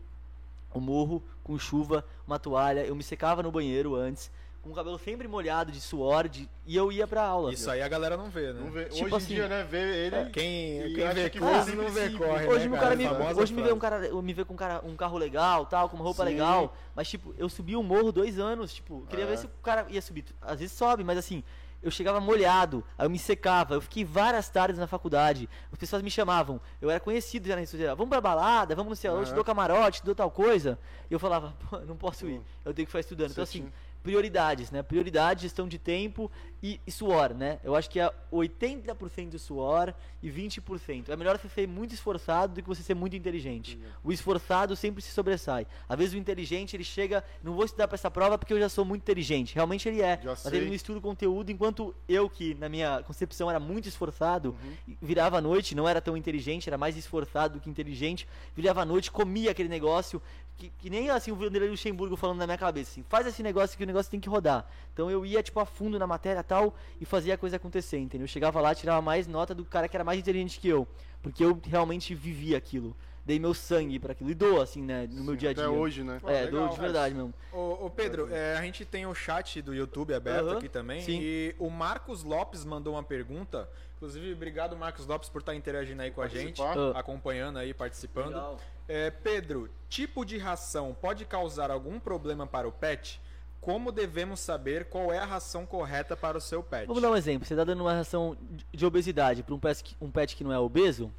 [0.72, 2.84] O morro, com chuva, uma toalha.
[2.86, 4.30] Eu me secava no banheiro antes,
[4.66, 6.48] com o cabelo sempre molhado de suor, de...
[6.66, 7.52] e eu ia pra aula.
[7.52, 8.60] Isso aí a galera não vê, né?
[8.60, 9.66] Não vê- Tipo Hoje assim, em dia, né?
[9.68, 10.30] Vê ele.
[10.30, 13.06] Quem, E quem acha vê que coisa não vê corre, Hoje, né, cara me,
[13.40, 15.96] hoje me vê um cara, me vê com um, cara, um carro legal, tal, com
[15.96, 16.30] uma roupa Sim.
[16.30, 19.28] legal, mas tipo, eu subi o morro dois anos, tipo, eu queria É.
[19.28, 20.24] ver se o cara ia subir.
[20.42, 21.42] Às vezes sobe, mas assim,
[21.82, 26.02] eu chegava molhado, aí eu me secava, eu fiquei várias tardes na faculdade, as pessoas
[26.02, 29.16] me chamavam, eu era conhecido já na rede social, vamos pra balada, vamos no céu,
[29.18, 30.76] eu te dou camarote, te dou tal coisa,
[31.08, 31.54] e eu falava,
[31.86, 33.30] não posso ir, eu tenho que ficar estudando.
[33.30, 33.72] Então Você assim, tinha-
[34.06, 34.82] prioridades, né?
[34.84, 36.30] Prioridade, gestão de tempo
[36.62, 37.58] e, e suor, né?
[37.64, 39.92] Eu acho que é 80% de suor
[40.22, 41.08] e 20%.
[41.08, 43.78] É melhor você ser muito esforçado do que você ser muito inteligente.
[44.04, 45.66] O esforçado sempre se sobressai.
[45.88, 48.68] Às vezes o inteligente, ele chega, não vou estudar para essa prova porque eu já
[48.68, 49.54] sou muito inteligente.
[49.54, 50.20] Realmente ele é.
[50.22, 50.60] Já mas sei.
[50.60, 54.54] ele não estuda o conteúdo, enquanto eu, que na minha concepção era muito esforçado,
[54.86, 54.96] Uhum.
[55.02, 58.84] virava à noite, não era tão inteligente, era mais esforçado do que inteligente, virava à
[58.84, 60.22] noite, comia aquele negócio,
[60.56, 63.76] que, que nem assim o Vanderlei Luxemburgo falando na minha cabeça, assim, faz esse negócio
[63.76, 64.66] que o negócio tem que rodar.
[64.92, 68.24] Então eu ia, tipo, a fundo na matéria tal e fazia a coisa acontecer, entendeu?
[68.24, 70.86] Eu chegava lá, tirava mais nota do cara que era mais inteligente que eu,
[71.22, 72.96] porque eu realmente vivia aquilo.
[73.24, 75.64] Dei meu sangue para aquilo e dou, assim, né, no meu Sim, dia a dia.
[75.66, 76.18] Até hoje, né?
[76.20, 77.34] Pô, É, legal, dou de verdade mesmo.
[77.52, 81.00] Ô, ô, Pedro, é, a gente tem o chat do YouTube aberto Aham, aqui também.
[81.00, 81.18] sim.
[81.20, 83.68] E o Marcos Lopes mandou uma pergunta.
[83.96, 86.62] Inclusive, obrigado, Marcos Lopes, por estar interagindo aí com a gente.
[86.62, 86.92] Ah.
[86.94, 88.28] acompanhando aí, participando.
[88.28, 88.60] Legal.
[88.88, 93.20] É, Pedro, tipo de ração pode causar algum problema para o pet?
[93.60, 96.86] Como devemos saber qual é a ração correta para o seu pet?
[96.86, 97.46] Vamos dar um exemplo.
[97.46, 100.44] Você está dando uma ração de- de obesidade para um pet, que- um pet que
[100.44, 101.12] não é obeso,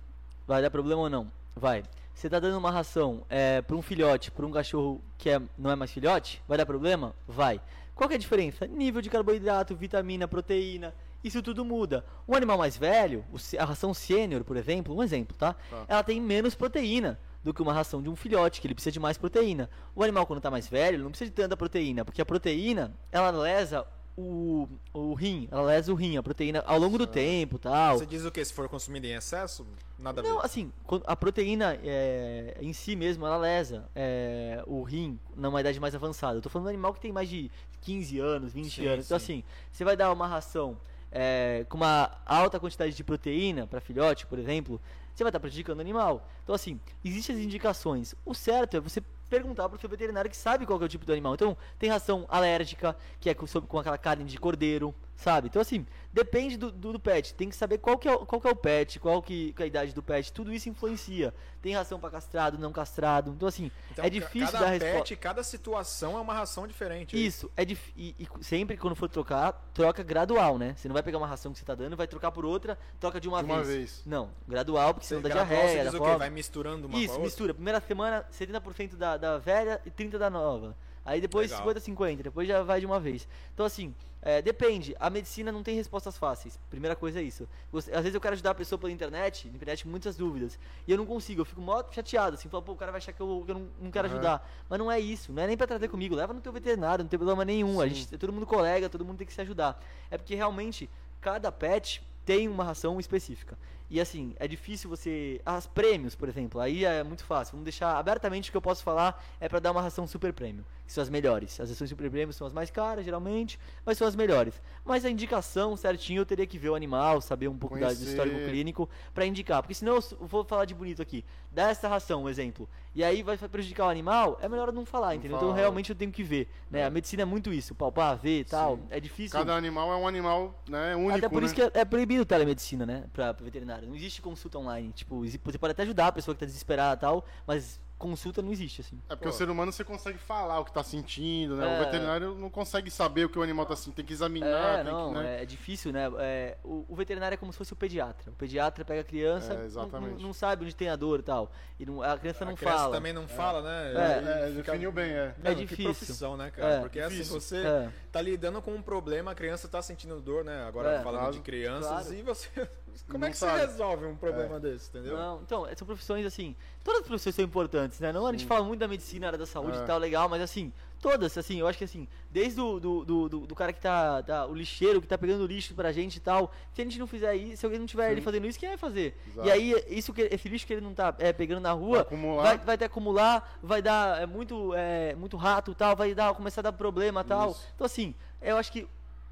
[0.47, 1.29] vai dar problema ou não?
[1.55, 1.83] Vai.
[2.13, 3.23] Você está dando uma ração
[3.67, 7.13] para um filhote, para um cachorro que é, não é mais filhote, vai dar problema?
[7.27, 7.59] Vai.
[7.93, 8.65] Qual é a diferença?
[8.65, 12.05] Nível de carboidrato, vitamina, proteína, isso tudo muda.
[12.27, 13.25] Um animal mais velho,
[13.59, 15.53] a ração sênior, por exemplo, um exemplo, tá?
[15.69, 15.85] Tá.
[15.87, 18.99] Ela tem menos proteína do que uma ração de um filhote, que ele precisa de
[18.99, 19.69] mais proteína.
[19.95, 23.31] O animal, quando está mais velho, não precisa de tanta proteína, porque a proteína, ela
[23.31, 23.87] lesa
[24.17, 27.99] o, o rim, ela lesa o rim, a proteína ao longo do tempo tal.
[27.99, 28.43] Você diz o que?
[28.43, 29.65] Se for consumido em excesso,
[29.97, 30.29] nada a ver.
[30.29, 30.73] Não, assim,
[31.05, 36.37] a proteína é, em si mesmo, ela lesa é, o rim numa idade mais avançada.
[36.37, 37.49] Eu tô falando de um animal que tem mais de
[37.79, 39.05] 15 anos, 20 Sim, anos.
[39.05, 39.23] Então, sim.
[39.23, 40.77] assim, você vai dar uma ração
[41.09, 44.81] é, com uma alta quantidade de proteína para filhote, por exemplo,
[45.17, 46.27] você vai estar prejudicando o animal.
[46.43, 48.13] Então, assim, existem as indicações.
[48.23, 51.11] O certo é você perguntar pro seu veterinário que sabe qual é o tipo do
[51.11, 51.33] animal.
[51.33, 55.47] Então, tem ração alérgica, que é com, com aquela carne de cordeiro, sabe?
[55.47, 57.33] Então, assim, depende do, do, do pet.
[57.33, 59.61] Tem que saber qual que é, o- qual que é o pet, qual que, que
[59.61, 60.31] é a idade do pet.
[60.31, 61.33] Tudo isso influencia.
[61.61, 63.31] Tem ração para castrado, não castrado.
[63.31, 65.15] Então, assim, Então, é difícil cada dar pet, resposta.
[65.17, 67.17] cada situação é uma ração diferente.
[67.17, 67.91] Isso, é dif...
[67.97, 70.75] e, e sempre que quando for trocar, troca gradual, né?
[70.77, 73.19] Você não vai pegar uma ração que você tá dando, vai trocar por outra, troca
[73.19, 74.03] de uma, De uma vez.
[74.05, 76.17] Não, gradual, porque Você, senão dá diarreia, você diz o.
[76.17, 77.25] Vai misturando uma com a Isso, outra?
[77.25, 77.53] mistura.
[77.53, 80.75] Primeira semana, 70% da, da velha e 30% da nova.
[81.03, 81.63] Aí depois Legal.
[81.65, 83.27] 50, 50, depois já vai de uma vez.
[83.53, 83.95] Então assim,
[84.27, 84.93] é, depende.
[84.99, 86.59] A medicina não tem respostas fáceis.
[86.69, 87.47] Primeira coisa é isso.
[87.71, 90.59] Você- às vezes eu quero ajudar a pessoa pela internet, na internet muitas dúvidas.
[90.85, 93.13] E eu não consigo, eu fico mó chateado, assim, falo, pô, o cara vai achar
[93.13, 94.15] que eu, que eu não, não quero Aham.
[94.15, 94.51] ajudar.
[94.67, 96.13] Mas não é isso, não é nem pra trazer comigo.
[96.13, 97.79] Leva no teu veterinário, não tem problema nenhum.
[97.79, 97.95] A Sim.
[97.95, 99.81] gente, é todo mundo colega, todo mundo tem que se ajudar.
[100.11, 100.89] É porque realmente
[101.21, 103.57] cada pet tem uma ração específica.
[103.89, 105.39] E assim, é difícil você.
[105.45, 107.53] As prêmios, por exemplo, aí é muito fácil.
[107.53, 110.65] Vamos deixar abertamente o que eu posso falar é pra dar uma ração super prêmio,
[110.85, 111.59] que são as melhores.
[111.59, 114.61] As rações super prêmio são as mais caras, geralmente, mas são as melhores.
[114.83, 118.03] Mas a indicação certinho eu teria que ver o animal, saber um pouco da, do
[118.03, 119.61] histórico clínico pra indicar.
[119.61, 121.23] Porque senão eu vou falar de bonito aqui.
[121.49, 122.67] Dá essa ração, um exemplo.
[122.93, 125.37] E aí vai prejudicar o animal, é melhor eu não falar, entendeu?
[125.37, 125.61] Então falar.
[125.61, 126.49] realmente eu tenho que ver.
[126.69, 126.83] Né?
[126.83, 128.77] A medicina é muito isso, palpar, ver e tal.
[128.77, 128.83] Sim.
[128.89, 129.37] É difícil.
[129.37, 131.45] Cada animal é um animal né, único, Até por né?
[131.45, 133.05] isso que é, é proibido telemedicina, né?
[133.13, 133.76] Pra, pra veterinário.
[133.85, 134.91] Não existe consulta online.
[134.93, 138.51] Tipo, você pode até ajudar a pessoa que tá desesperada e tal, mas consulta não
[138.51, 139.01] existe, assim.
[139.09, 139.29] É porque Pô.
[139.29, 141.67] o ser humano você consegue falar o que tá sentindo, né?
[141.67, 141.81] É.
[141.81, 144.83] O veterinário não consegue saber o que o animal tá sentindo, tem que examinar, É,
[144.83, 145.41] tem não, que, né?
[145.41, 146.07] é difícil, né?
[146.19, 148.29] É, o, o veterinário é como se fosse o pediatra.
[148.31, 150.13] O pediatra pega a criança, É, não- exatamente.
[150.21, 151.51] não, não sabe onde tem a dor e tal.
[151.79, 152.95] E não- a criança não a criança fala.
[152.95, 153.93] também não fala, né?
[153.95, 155.25] É, é, definiu bem, é.
[155.29, 155.83] Mano, É Que difícil.
[155.85, 156.73] profissão, né, cara?
[156.75, 156.79] É.
[156.81, 157.41] Porque assim, Difícil.
[157.41, 157.89] você É.
[158.11, 160.65] tá lidando com um problema, a criança tá sentindo dor, né?
[160.67, 160.99] Agora É.
[161.01, 161.33] falando Claro.
[161.33, 162.13] de crianças, Claro.
[162.13, 162.69] e você.
[163.03, 163.59] Como Não é que sabe.
[163.59, 165.17] você resolve um problema desse, entendeu?
[165.17, 166.55] Não, então, são profissões assim.
[166.83, 168.11] Todas as profissões são importantes, né?
[168.11, 169.81] Não a gente fala muito da medicina, área da saúde É.
[169.81, 170.71] e tal, legal, mas assim,
[171.01, 174.23] todas, assim, eu acho que assim, desde o do, do, do, do cara que tá,
[174.23, 174.45] tá.
[174.45, 176.51] O lixeiro que tá pegando lixo pra gente e tal.
[176.73, 178.11] Se a gente não fizer isso, se alguém não tiver Sim.
[178.13, 179.15] ele fazendo isso, quem vai fazer?
[179.27, 179.47] Exato.
[179.47, 182.01] E aí, isso que, esse lixo que ele não tá é, pegando na Vai rua.
[182.01, 182.43] acumular.
[182.43, 186.33] Vai, vai ter acumular, vai dar é, muito, é, muito rato e tal, vai dar,
[186.33, 187.51] começar a dar problema e tal.
[187.51, 187.67] Isso.
[187.75, 188.87] Então, assim, eu acho que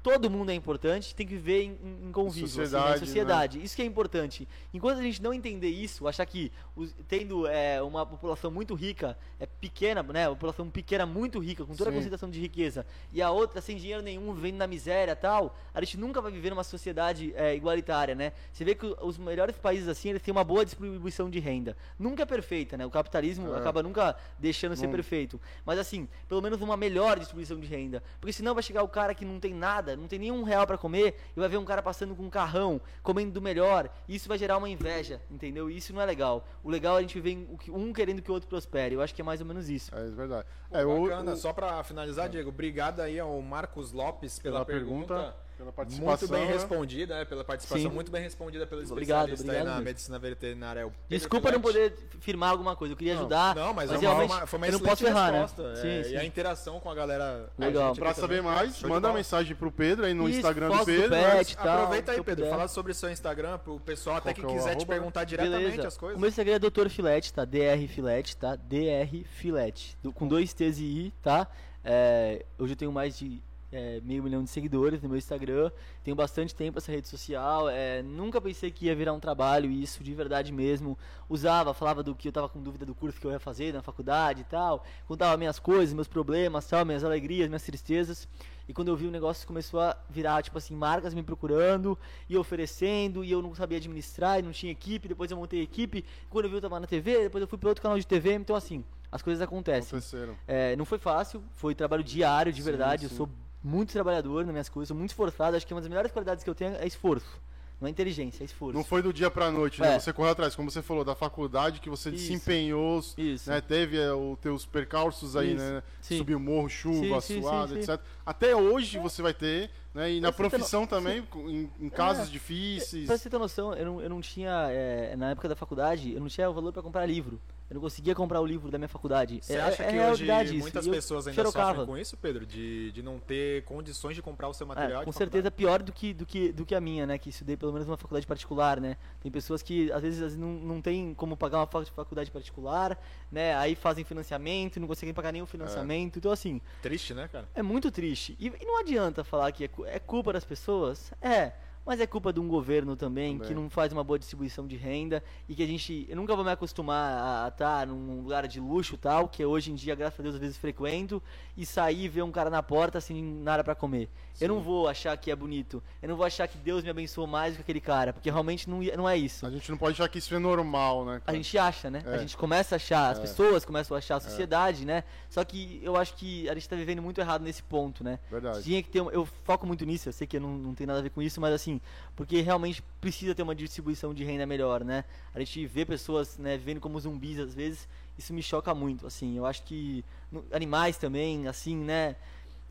[0.06, 3.64] todo mundo é importante, tem que viver em, em- em convívio, assim, né, Sociedade, sociedade.
[3.64, 4.46] Isso que é importante.
[4.72, 9.18] Enquanto a gente não entender isso, achar que os- tendo é, uma população muito rica,
[9.40, 11.98] é pequena, né, uma população pequena muito rica, com toda a Sim.
[11.98, 15.80] concentração de riqueza, e a outra sem dinheiro nenhum, vivendo na miséria e tal, a
[15.82, 18.32] gente nunca vai viver numa sociedade é, igualitária, né?
[18.52, 21.76] Você vê que os melhores países assim, eles têm uma boa distribuição de renda.
[21.98, 22.86] Nunca é perfeita, né?
[22.86, 23.58] O capitalismo É.
[23.58, 25.40] acaba nunca deixando ser Não- perfeito.
[25.64, 28.04] Mas assim, pelo menos uma melhor distribuição de renda.
[28.20, 30.76] Porque senão vai chegar o cara que não tem nada, não tem nenhum real pra
[30.78, 34.38] comer, e vai ver um cara passando com um carrão, comendo do melhor, isso vai
[34.38, 35.70] gerar uma inveja, entendeu?
[35.70, 36.46] E isso não é legal.
[36.62, 37.18] O legal é a gente
[37.50, 38.94] o que- um querendo que o outro prospere.
[38.94, 39.94] Eu acho que é mais ou menos isso.
[39.94, 40.46] É verdade.
[40.70, 41.32] Pô, é, o- bacana.
[41.32, 45.36] o- Só pra finalizar, Diego, obrigado aí ao Marcos Lopes pela, pela pergunta, pergunta.
[45.56, 46.08] Pela participação.
[46.28, 46.52] Muito bem né?
[46.52, 47.94] respondida, é, pela participação, Sim.
[47.94, 49.84] muito bem respondida pelo Obrigado, especialista obrigado aí na mesmo.
[49.84, 50.80] medicina veterinária.
[50.80, 53.54] é o Pedro Desculpa não poder firmar alguma coisa, eu queria Não, ajudar.
[53.54, 55.62] Não, mas, mas é uma, realmente uma- foi uma eu não posso errar, resposta.
[55.72, 55.72] né?
[56.00, 57.48] é, Sim, E a interação com a galera.
[57.58, 57.94] Legal.
[57.94, 58.52] Pra saber também.
[58.52, 61.10] mais, Show manda mensagem pro Pedro aí no Isso, Instagram do foto do Pedro.
[61.10, 61.56] pet.
[61.56, 61.62] né?
[61.62, 62.44] tal, Aproveita aí, Pedro.
[62.44, 62.50] puder.
[62.50, 64.92] Fala sobre o seu Instagram pro pessoal até Qual que que é quiser te arroba?
[64.92, 65.88] perguntar diretamente Beleza.
[65.88, 66.16] as coisas.
[66.16, 66.88] O meu Instagram é Dr.
[66.88, 67.44] Filete, tá?
[67.44, 68.56] DR Filete, tá?
[68.56, 69.96] DR Filete.
[70.14, 71.46] Com dois T's e I, tá?
[71.84, 73.40] É, hoje eu tenho mais de
[73.72, 75.70] é, meio milhão de seguidores no meu Instagram.
[76.04, 77.68] Tenho bastante tempo essa rede social.
[77.68, 80.98] é, nunca pensei que ia virar um trabalho, isso de verdade mesmo.
[81.28, 83.82] Usava, falava do que eu tava com dúvida do curso que eu ia fazer na
[83.82, 84.84] faculdade e tal.
[85.06, 88.28] Contava minhas coisas, meus problemas, tal, minhas alegrias, minhas tristezas.
[88.68, 91.96] E quando eu vi o negócio começou a virar, tipo assim, marcas me procurando
[92.28, 96.04] e oferecendo, e eu não sabia administrar, e não tinha equipe, depois eu montei equipe,
[96.28, 98.34] quando eu vi eu tava na TV, depois eu fui para outro canal de TV,
[98.34, 99.88] então assim, as coisas acontecem.
[99.88, 100.36] Aconteceram.
[100.48, 103.12] É, não foi fácil, foi trabalho diário, de Sim, verdade, sim.
[103.12, 103.28] eu sou
[103.66, 106.48] muito trabalhador nas minhas coisas, sou muito esforçado, acho que uma das melhores qualidades que
[106.50, 107.44] eu tenho é esforço.
[107.78, 108.74] Não é inteligência, é esforço.
[108.74, 109.96] Não foi do dia pra noite, né?
[109.96, 109.98] É.
[109.98, 112.28] Você correu atrás, como você falou, da faculdade que você Isso.
[112.28, 113.50] se empenhou, Isso.
[113.50, 113.60] né?
[113.60, 115.62] Teve é, os teus percalços aí, Isso.
[115.62, 115.82] né?
[116.00, 116.16] Sim.
[116.16, 118.00] Subir morro, chuva, Sim, suado, sim, etc.
[118.24, 120.10] Até hoje você vai ter, né?
[120.10, 122.30] E na profissão no- também, em, em casos É.
[122.30, 123.04] difíceis.
[123.06, 126.20] Pra você ter noção, eu não, eu não tinha, é, na época da faculdade, eu
[126.20, 127.38] não tinha o valor pra comprar livro.
[127.68, 129.40] Eu não conseguia comprar o livro da minha faculdade.
[129.42, 130.62] Você é, acha é que realidade hoje isso.
[130.62, 131.70] muitas pessoas ainda xerocava.
[131.70, 132.46] sofrem com isso, Pedro?
[132.46, 135.04] De, de não ter condições de comprar o seu É, material?
[135.04, 137.18] com de certeza pior do que, do, que, do que a minha, né?
[137.18, 138.96] Que estudei pelo menos numa faculdade particular, né?
[139.20, 142.96] Tem pessoas que às vezes, não, não tem como pagar uma facu- faculdade particular,
[143.32, 143.56] né?
[143.56, 146.18] Aí fazem financiamento, não conseguem pagar nenhum financiamento.
[146.20, 146.60] Então, assim?
[146.82, 147.48] Triste, né, cara?
[147.52, 148.36] é muito triste.
[148.38, 151.12] E, e não adianta falar que é, é culpa das pessoas.
[151.20, 151.52] É.
[151.86, 153.46] Mas é culpa de um governo também, Também.
[153.48, 156.04] que não faz uma boa distribuição de renda e que a gente.
[156.08, 159.70] Eu nunca vou me acostumar a estar num lugar de luxo e tal, que hoje
[159.70, 161.22] em dia, graças a Deus, às vezes frequento,
[161.56, 164.10] e sair e ver um cara na porta sem nada pra comer.
[164.40, 165.82] Eu não vou achar que é bonito.
[166.02, 168.68] Eu não vou achar que Deus me abençoou mais do que aquele cara, porque realmente
[168.68, 169.46] não, não é isso.
[169.46, 171.16] A gente não pode achar que isso é normal, né?
[171.16, 171.36] A cara?
[171.38, 172.02] gente acha, né?
[172.04, 172.18] A É.
[172.18, 173.20] gente começa a achar, as É.
[173.22, 175.04] pessoas começam a achar, a sociedade, né?
[175.30, 178.18] Só que eu acho que a gente tá vivendo muito errado nesse ponto, né?
[178.30, 178.62] Verdade.
[178.64, 180.98] Tinha que ter um, eu foco muito nisso, eu sei que não, não tem nada
[180.98, 181.75] a ver com isso, mas assim,
[182.14, 185.04] porque realmente precisa ter uma distribuição de renda melhor, né?
[185.34, 187.88] A gente vê pessoas, né, vivendo como zumbis às vezes,
[188.18, 189.36] isso me choca muito, assim.
[189.36, 190.04] Eu acho que
[190.52, 192.16] animais também, assim, né?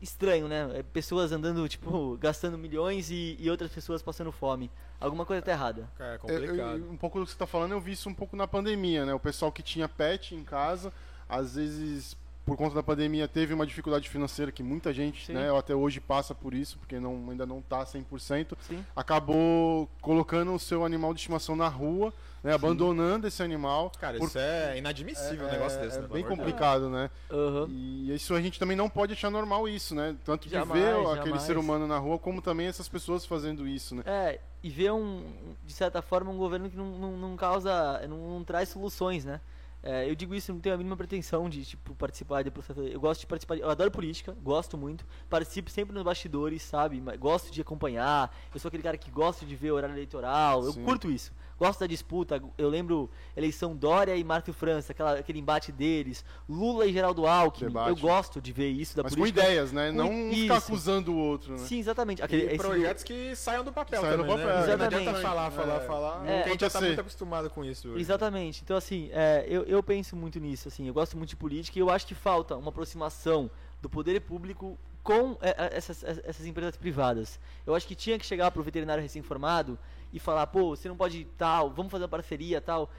[0.00, 0.68] Estranho, né?
[0.78, 4.70] É, Pessoas andando, tipo, gastando milhões e, e outras pessoas passando fome.
[5.00, 5.88] Alguma coisa tá errada.
[5.98, 6.78] É É, complicado.
[6.78, 9.06] eu- um pouco do que você está falando, eu vi isso um pouco na pandemia,
[9.06, 9.14] né?
[9.14, 10.92] O pessoal que tinha pet em casa,
[11.28, 12.14] às vezes,
[12.46, 15.32] por conta da pandemia, teve uma dificuldade financeira que muita gente, Sim.
[15.32, 18.84] né, até hoje passa por isso, porque não, ainda não está 100%, Sim.
[18.94, 22.14] acabou colocando o seu animal de estimação na rua,
[22.44, 23.90] né, abandonando esse animal.
[24.00, 26.06] Cara, por- isso é inadmissível um negócio desse, é né?
[26.06, 27.10] bem de complicado, né?
[27.28, 27.66] Aham.
[27.68, 30.14] E isso a gente também não pode achar normal isso, né?
[30.24, 31.42] Tanto de Jamais, ver aquele jamais.
[31.42, 34.04] ser humano na rua, como também essas pessoas fazendo isso, né?
[34.06, 35.24] É, e ver um,
[35.64, 39.40] de certa forma, um governo que não, não, não causa, não, não traz soluções, né?
[39.88, 42.80] É, eu digo isso, não tenho a mínima pretensão de, tipo, participar de processo.
[42.80, 47.00] Eu gosto de participar, eu adoro política, gosto muito, participo sempre nos bastidores, sabe?
[47.16, 50.82] Gosto de acompanhar, eu sou aquele cara que gosta de ver horário eleitoral, eu Sim.
[50.82, 51.32] curto isso.
[51.58, 56.84] Gosto da disputa, eu lembro eleição Dória e Márcio França, aquela, aquele embate deles, Lula
[56.86, 57.88] e Geraldo Alckmin, Debate.
[57.90, 59.42] eu gosto de ver isso da Mas com política.
[59.44, 59.88] ideias, né?
[59.90, 60.66] Com Não ficar isso.
[60.68, 61.58] acusando o outro, né?
[61.58, 62.22] Sim, exatamente.
[62.22, 64.54] Aquele, E esse- projetos que saiam do papel Que saiam do também, papel, né?
[64.54, 65.22] Não adianta exatamente.
[65.22, 65.80] falar, falar, É.
[65.86, 66.26] falar.
[66.28, 66.42] É.
[66.44, 66.86] A gente já tá Acontecer.
[66.86, 67.88] muito acostumado com isso.
[67.88, 68.00] hoje.
[68.00, 68.60] Exatamente.
[68.62, 70.68] Então, assim, é, eu, eu penso muito nisso.
[70.68, 73.50] Assim, eu gosto muito de política e eu acho que falta uma aproximação
[73.80, 77.38] do poder público com é, é, essas, essas empresas privadas.
[77.64, 79.78] Eu acho que tinha que chegar pro veterinário recém-formado
[80.12, 82.90] e falar, pô, você não pode tal, vamos fazer uma parceria tal.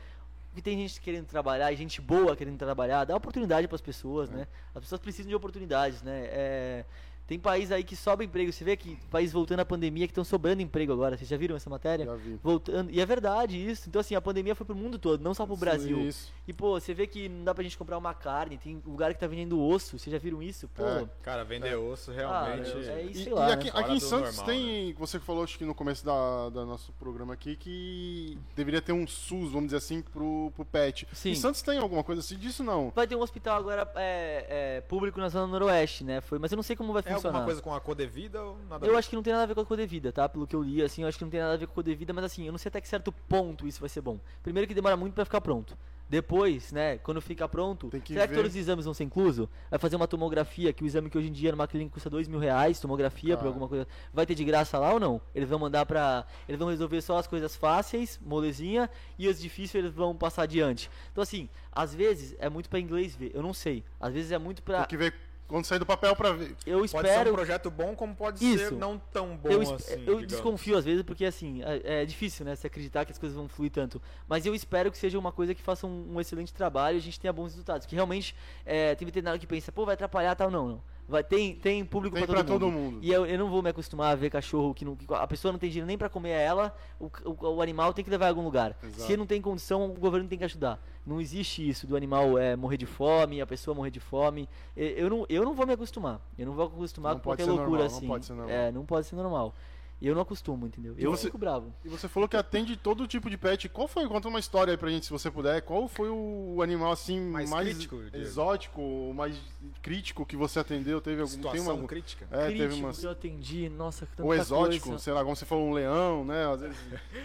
[0.49, 4.47] Porque tem gente querendo trabalhar, gente boa querendo trabalhar, dá oportunidade para as pessoas, né?
[4.73, 6.25] As pessoas precisam de oportunidades, né?
[6.25, 6.85] É,
[7.27, 8.53] tem país aí que sobra emprego.
[8.53, 11.17] Você vê que país voltando à pandemia que estão sobrando emprego agora.
[11.17, 12.05] Vocês já viram essa matéria?
[12.05, 12.39] Já vi.
[12.41, 12.89] Voltando.
[12.89, 13.89] E é verdade isso.
[13.89, 15.99] Então, assim, a pandemia foi pro mundo todo, não só pro Brasil.
[15.99, 16.31] Isso.
[16.47, 19.19] E, pô, você vê que não dá pra gente comprar uma carne, tem lugar que
[19.19, 20.69] tá vendendo osso, vocês já viram isso?
[20.69, 21.05] Pô, É.
[21.21, 22.71] Cara, vender osso realmente.
[22.71, 23.19] Ah, é isso.
[23.19, 23.71] E, sei e lá, aqui, né?
[23.75, 24.93] aqui em Santos normal, tem.
[24.93, 29.05] Você falou, acho que no começo da, da nosso programa aqui, que deveria ter um
[29.05, 31.05] SUS, vamos dizer assim, pro, pro pet.
[31.11, 31.31] Sim.
[31.31, 32.89] Em Santos tem alguma coisa assim disso, não?
[32.95, 36.21] Vai ter um hospital agora é, é, público na zona noroeste, né?
[36.21, 37.37] Foi, mas eu não sei como vai É funcionar.
[37.39, 39.55] alguma coisa com a Codevida ou nada Eu acho que não tem nada a ver
[39.55, 40.27] com a Codevida, tá?
[40.29, 41.75] Pelo que eu li, assim, eu acho que não tem nada a ver com a
[41.75, 44.19] Codevida, mas assim, eu não sei até que certo ponto isso vai ser bom.
[44.41, 45.77] Primeiro que demora muito pra ficar pronto.
[46.09, 48.29] Depois, né, quando fica pronto, Tem que será ver.
[48.29, 49.45] que todos os exames vão ser inclusos?
[49.69, 52.29] Vai fazer uma tomografia, que o exame que hoje em dia numa clínica custa dois
[52.29, 53.49] mil reais, tomografia por Cara.
[53.49, 53.85] alguma coisa.
[54.13, 55.19] Vai ter de graça lá ou não?
[55.35, 56.25] Eles vão mandar pra.
[56.47, 58.89] Eles vão resolver só as coisas fáceis, molezinha,
[59.19, 60.89] e as difíceis eles vão passar adiante.
[61.11, 63.83] Então, assim, às vezes é muito pra inglês ver, eu não sei.
[63.99, 64.77] Às vezes é muito pra.
[64.79, 65.13] Tem que ver
[65.47, 66.55] quando sair do papel pra ver.
[66.65, 67.31] Eu Pode ser espero.
[67.31, 68.65] um projeto bom, como pode Isso.
[68.65, 69.91] ser não tão bom eu, assim.
[69.93, 70.27] eu digamos.
[70.27, 73.47] desconfio às vezes porque assim é, é difícil né se acreditar que as coisas vão
[73.47, 76.97] fluir tanto mas eu espero que seja uma coisa que faça um, um excelente trabalho
[76.97, 79.93] e a gente tenha bons resultados que realmente é, tem veterinário que pensa pô vai
[79.93, 82.91] atrapalhar tal não não vai tem tem público Tem pra pra todo, todo mundo.
[82.95, 82.99] mundo.
[83.01, 85.51] e eu, eu não vou me acostumar a ver cachorro que, não, que a pessoa
[85.51, 88.29] não tem dinheiro nem pra comer ela o, o, o animal tem que levar em
[88.29, 89.01] algum lugar Exato.
[89.03, 92.55] se não tem condição o governo tem que ajudar não existe isso do animal é,
[92.57, 95.73] morrer de fome a pessoa morrer de fome eu, eu não eu não vou me
[95.73, 98.55] acostumar eu não vou acostumar Não com qualquer loucura normal, não assim pode ser normal.
[98.55, 99.55] é não pode ser normal
[99.99, 100.93] e eu não acostumo, entendeu?
[100.97, 101.73] E Eu você- fico bravo.
[101.83, 103.67] E você falou que atende todo tipo de pet.
[103.67, 104.07] Qual foi?
[104.07, 105.61] Conta uma história aí pra gente, se você puder.
[105.63, 109.35] Qual foi o animal assim Mais mais, crítico, exótico, o mais
[109.81, 111.01] crítico que você atendeu?
[111.01, 111.33] Teve algum?
[111.33, 112.27] Tem Situação uma, crítica.
[112.31, 112.93] é, Crítico teve uma.
[112.93, 115.03] que eu atendi, nossa, que tanta Ou exótico, coisa.
[115.03, 116.45] sei lá, como você falou, um leão, né?
[116.53, 116.77] Às vezes.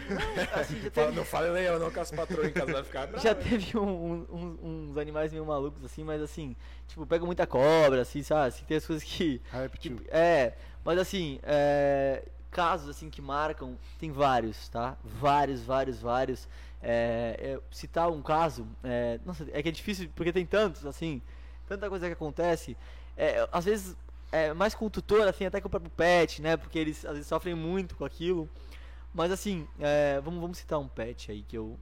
[0.55, 3.35] Assim, Fala- teve, Não fale leão, não, que as patroas em casa vai ficar já
[3.35, 8.23] teve um- um- uns animais meio malucos, assim, mas assim, tipo, pega muita cobra, assim,
[8.23, 8.49] sabe?
[8.49, 9.41] Assim, tem as coisas que.
[9.51, 9.97] Réptil.
[9.99, 10.55] que- é,
[10.85, 12.23] mas assim, é,
[12.53, 14.97] casos assim que marcam, tem vários, tá?
[15.03, 16.49] Vários, vários, vários.
[16.81, 21.23] É, é, citar um caso, é, nossa, é que é difícil porque tem tantos, assim,
[21.67, 22.77] tanta coisa que acontece.
[23.17, 23.97] É, às vezes
[24.31, 26.57] é mais com o tutor, assim, até com o próprio pet, né?
[26.57, 28.49] Porque eles às vezes sofrem muito com aquilo.
[29.13, 31.79] Mas assim, é, vamos, vamos citar um pet aí que eu.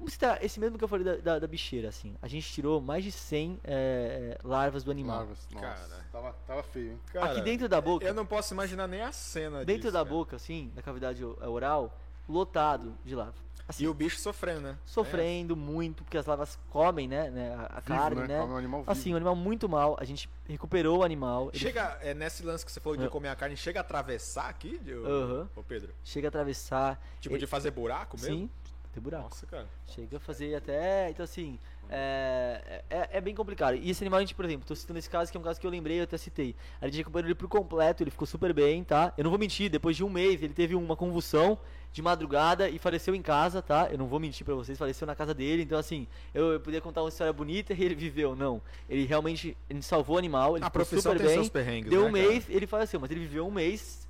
[0.00, 2.16] Vamos citar esse mesmo que eu falei da, da, da bicheira, assim.
[2.22, 5.18] A gente tirou mais de 100 é, larvas do animal.
[5.18, 5.46] Larvas.
[5.52, 6.04] Nossa, Cara.
[6.10, 7.00] tava, tava feio, hein?
[7.12, 9.98] Cara, Aqui dentro da boca, Eu não posso imaginar nem a cena dentro disso, da
[9.98, 10.08] cara.
[10.08, 11.94] boca, assim, da cavidade o- oral,
[12.26, 13.34] lotado de larva.
[13.68, 14.76] Assim, E o bicho sofrendo, né?
[14.86, 18.26] sofrendo muito, porque as larvas comem, né, né, a, Vivo, carne, né?
[18.26, 18.40] né?
[18.40, 18.90] Come um animal vivo.
[18.90, 19.96] Assim, um animal muito mal.
[20.00, 21.50] A gente recuperou o animal.
[21.52, 23.08] ele Chega, é, nesse lance que você falou de É.
[23.08, 25.50] comer a carne, chega a atravessar aqui, de- ô, Aham.
[25.54, 25.92] ô Pedro?
[26.02, 27.00] chega a atravessar.
[27.20, 28.34] Tipo, Ele- de fazer buraco mesmo?
[28.34, 28.50] Sim,
[28.92, 29.24] tem buraco.
[29.24, 29.66] Nossa, cara.
[29.86, 31.10] Chega a fazer até.
[31.10, 31.58] Então, assim,
[31.88, 33.76] é, é, é bem complicado.
[33.76, 35.60] E esse animal, a gente, por exemplo, tô citando esse caso que é um caso
[35.60, 36.54] que eu lembrei, eu até citei.
[36.80, 39.12] A gente recuperou ele por completo, ele ficou super bem, tá?
[39.16, 41.58] Eu não vou mentir, depois de um mês ele teve uma convulsão
[41.92, 43.88] de madrugada e faleceu em casa, tá?
[43.90, 45.62] Eu não vou mentir pra vocês, faleceu na casa dele.
[45.62, 48.36] Então, assim, eu, eu podia contar uma história bonita e ele viveu.
[48.36, 48.62] Não.
[48.88, 51.34] Ele realmente ele salvou o animal, ele A ficou super tem bem.
[51.34, 52.28] seus perrengues, Deu né, um cara?
[52.28, 54.08] mês, ele faleceu, mas ele viveu um mês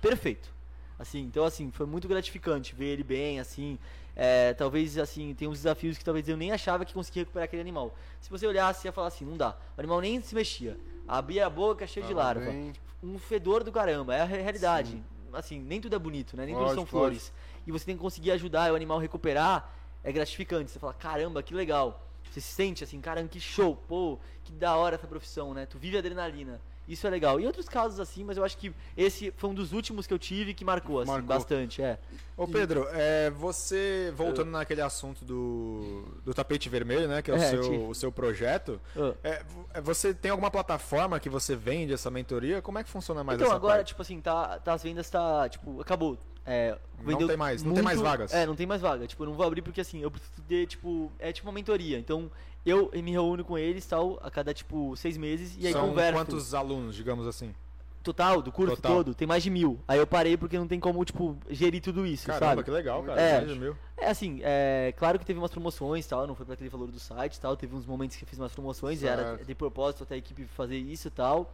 [0.00, 0.55] perfeito.
[0.98, 3.78] Assim, então assim, foi muito gratificante ver ele bem, assim.
[4.14, 7.60] É, talvez assim, tem uns desafios que talvez eu nem achava que conseguia recuperar aquele
[7.60, 7.94] animal.
[8.20, 9.50] Se você olhasse, ia falar assim, não dá.
[9.76, 10.78] O animal nem se mexia.
[11.06, 12.46] Abria a boca cheio de Tava larva.
[12.50, 12.72] bem.
[13.02, 15.02] Um fedor do caramba, é a re- realidade.
[15.32, 16.46] Assim, nem tudo é bonito, né?
[16.46, 17.32] Nem tudo são Lógico, flores.
[17.66, 19.70] E você tem que conseguir ajudar o animal a recuperar,
[20.02, 20.70] é gratificante.
[20.70, 22.02] Você fala, caramba, que legal.
[22.30, 25.66] Você se sente assim, caramba, que show, pô, que da hora essa profissão, né?
[25.66, 26.58] Tu vive adrenalina.
[26.88, 27.40] Isso é legal.
[27.40, 30.18] E outros casos assim, mas eu acho que esse foi um dos últimos que eu
[30.18, 31.28] tive que marcou, assim, Marcou.
[31.28, 31.98] bastante, é.
[32.36, 37.22] Ô Pedro, é, você, voltando naquele assunto do, do tapete vermelho, né?
[37.22, 38.80] Que é o, É, seu, o seu projeto.
[38.96, 39.14] Ah.
[39.24, 39.42] É,
[39.74, 42.62] é, você tem alguma plataforma que você vende essa mentoria?
[42.62, 43.88] Como é que funciona mais então, essa agora, parte?
[43.88, 46.18] tipo assim, tá, tá as vendas, tá, tipo, acabou.
[46.48, 48.32] É, Não tem mais- não tem mais vagas.
[48.32, 49.04] É, não tem mais vaga.
[49.08, 51.98] Tipo, eu não vou abrir porque assim, eu preciso ter, tipo, é tipo uma mentoria.
[51.98, 52.30] Então,
[52.66, 56.18] eu me reúno com eles, tal, a cada, tipo, seis meses, e aí São converso.
[56.18, 57.54] quantos alunos, digamos assim?
[58.02, 58.92] Total, do curso Total.
[58.98, 59.80] todo, tem mais de mil.
[59.88, 62.62] Aí eu parei porque não tem como, tipo, gerir tudo isso, Caramba, sabe?
[62.64, 63.20] que legal, cara.
[63.20, 63.38] É.
[63.38, 63.76] Mais de mil.
[63.98, 67.00] É assim, é claro que teve umas promoções tal, não foi pra aquele valor do
[67.00, 69.44] site tal, teve uns momentos que eu fiz umas promoções e era Certo.
[69.46, 71.52] de propósito até a equipe fazer isso tal.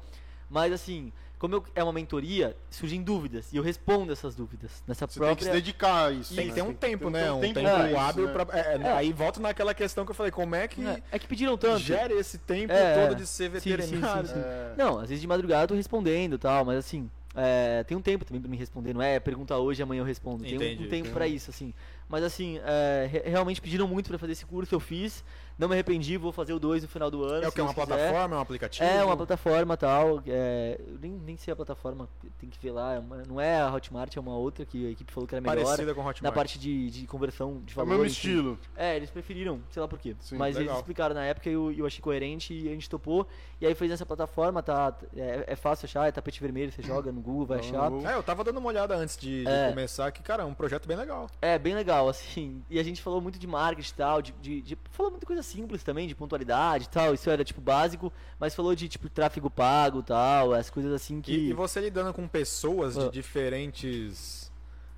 [0.52, 5.06] Mas assim, como eu- é uma mentoria, surgem dúvidas e eu respondo essas dúvidas nessa
[5.06, 5.52] Você tem que se própria.
[5.52, 6.34] dedicar a isso.
[6.34, 6.54] Tem que né?
[6.56, 7.32] ter um tempo, ter né?
[7.32, 8.32] Um tempo, isso, hábil né?
[8.32, 8.58] pra.
[8.58, 8.92] é, É.
[8.92, 11.78] Aí volta naquela questão que eu falei, como é que É, é que pediram tanto.
[11.80, 14.28] gera esse tempo É, todo de ser sim, sim, veterinário?
[14.28, 14.40] sim, sim.
[14.40, 17.96] É, Não, às vezes de madrugada eu tô respondendo e tal, mas assim, é, tem
[17.96, 20.44] um tempo também pra me responder, não é pergunta hoje, amanhã eu respondo.
[20.44, 21.72] Tem um- Entendi, um, tempo tem pra um- isso, assim.
[22.10, 25.24] Mas assim, é, re- realmente pediram muito pra fazer esse curso, eu fiz.
[25.62, 27.44] Não me arrependi, vou fazer o 2 no final do ano.
[27.44, 27.60] É o que?
[27.60, 27.96] Uma Deus quiser.
[27.96, 28.84] plataforma, um aplicativo?
[28.84, 30.20] É, uma plataforma tal.
[30.26, 32.08] É, nem, nem sei a plataforma,
[32.40, 32.94] tem que ver lá.
[32.94, 35.40] é uma- não é a Hotmart, é uma outra que a equipe falou que era
[35.40, 35.64] melhor.
[35.64, 36.22] parecida com o Hotmart.
[36.22, 37.90] Na parte de, de conversão de É o valor.
[37.90, 38.12] mesmo enfim.
[38.14, 38.58] estilo.
[38.76, 40.16] É, eles preferiram, sei lá por quê.
[40.18, 40.72] Sim, Mas legal.
[40.72, 43.24] eles explicaram na época e eu, eu achei coerente e a gente topou.
[43.60, 44.92] E aí fez nessa plataforma, tá?
[45.16, 47.88] É, é fácil achar, é tapete vermelho, você joga no Google, vai achar.
[48.04, 49.68] É, eu tava dando uma olhada antes de, de É.
[49.68, 51.28] começar, que, cara, é um projeto bem legal.
[51.40, 52.64] É, bem legal, assim.
[52.68, 55.40] E a gente falou muito de marketing e tal, de, de, de- Falou muita coisa
[55.52, 57.14] simples também, de pontualidade e tal.
[57.14, 58.12] Isso era, tipo, básico.
[58.40, 61.32] Mas falou de, tipo, tráfego pago e tal, as coisas assim que.
[61.32, 63.10] E, e você lidando com pessoas de Ah.
[63.10, 64.50] diferentes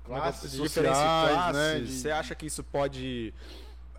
[0.03, 3.33] que eu- Classes de diferentes sociais, classes, né, de- você acha que isso pode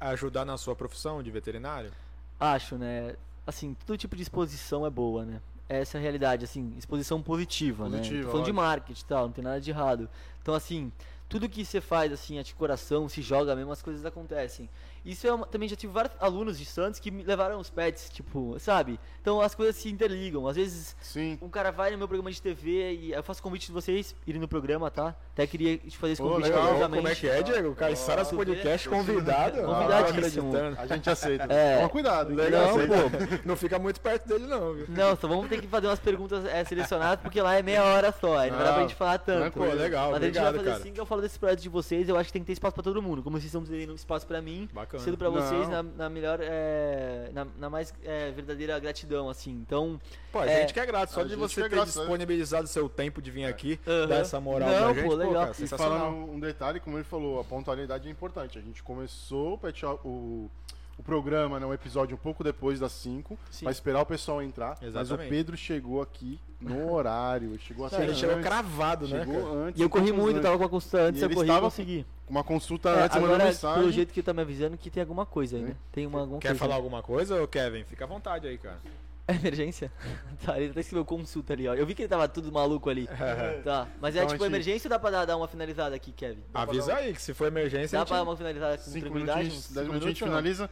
[0.00, 1.90] ajudar na sua profissão de veterinário?
[2.38, 3.14] Acho, né?
[3.46, 5.40] Assim, todo tipo de exposição é boa, né?
[5.68, 7.98] Essa é a realidade, assim, exposição positiva, né?
[7.98, 10.08] Positiva, Tô falando de marketing e tal, não tem nada de errado.
[10.46, 10.92] Então, assim,
[11.28, 14.70] tudo que você faz, assim, de coração, se joga mesmo, as coisas acontecem.
[15.06, 18.10] Isso é uma, também já tive vários alunos de Santos que me levaram os pets,
[18.10, 18.98] tipo, sabe?
[19.22, 20.48] Então as coisas se interligam.
[20.48, 21.38] Às vezes Sim.
[21.40, 24.40] um cara vai no meu programa de TV e eu faço convite de vocês irem
[24.40, 25.14] no programa, tá?
[25.32, 26.62] Até queria te fazer esse Pô, convite legal.
[26.62, 27.02] carinhosamente.
[27.02, 27.74] Como é que é, Diego?
[27.76, 29.62] Caissaras Ó, Podcast convidado?
[29.62, 30.52] Convidadíssimo.
[30.56, 30.82] Ah.
[30.82, 31.52] A gente aceita.
[31.52, 31.76] É.
[31.76, 32.34] Toma cuidado.
[32.34, 33.40] Legal, Não, aceita.
[33.44, 34.86] Não fica muito perto dele, não, viu?
[34.88, 38.12] Não, só vamos ter que fazer umas perguntas é, selecionadas, porque lá é meia hora
[38.20, 39.56] só, aí não, dá pra Não, gente falar tanto.
[39.56, 40.76] Pô, legal, Mas a gente vai obrigado, fazer cara.
[40.82, 42.74] assim que eu falo desse projeto de vocês, eu acho que tem que ter espaço
[42.74, 43.22] pra todo mundo.
[43.22, 45.02] Como vocês estão dando espaço pra mim, Bacana.
[45.02, 49.50] sendo pra vocês na, na melhor, é, na, na mais é, verdadeira gratidão, assim.
[49.52, 50.00] Então,
[50.32, 50.60] Pô, a É.
[50.60, 51.92] gente que é grato, só de gente você é ter grato, é.
[51.92, 54.06] disponibilizado seu tempo de vir aqui, Aham.
[54.08, 55.46] dar essa moral Não, pra pô, gente, legal.
[55.46, 58.58] cara, E falando um detalhe, como ele falou, a pontualidade é importante.
[58.58, 60.50] A gente começou o, pet shop- o,
[60.98, 63.64] o programa, né, um episódio um pouco depois das 5, Sim.
[63.64, 64.76] pra esperar o pessoal entrar.
[64.80, 65.28] Mas o Exatamente.
[65.28, 69.78] Pedro chegou aqui no horário, ele chegou assim ele chegou cravado, né, chegou antes.
[69.78, 70.42] e eu corri muito, antes.
[70.42, 72.06] tava com a consulta antes, E eu corri e estava consegui.
[72.26, 73.80] Com uma consulta É, antes, agora, mensagem.
[73.80, 75.76] pelo jeito que tá me avisando que tem alguma coisa aí, né?
[75.92, 76.58] Tem uma, alguma Quer coisa.
[76.60, 77.84] falar alguma coisa, ô Kevin?
[77.84, 78.78] Fica à vontade aí, cara.
[79.28, 79.90] É emergência?
[80.44, 81.74] tá, ele até escreveu consulta ali, ó.
[81.74, 83.08] Eu vi que ele tava tudo maluco ali.
[83.64, 85.94] tá, mas é Então, tipo a gente- emergência ou dá pra dar, dar uma finalizada
[85.96, 86.42] aqui, Kevin?
[86.52, 88.28] Dá Avisa dar aí que se for emergência, Dá a pra dar gente...
[88.30, 89.38] uma finalizada com Cinco tranquilidade?
[89.40, 90.28] minutinhos, Cinco dez minutinhos, minutos, não?
[90.28, 90.70] finaliza.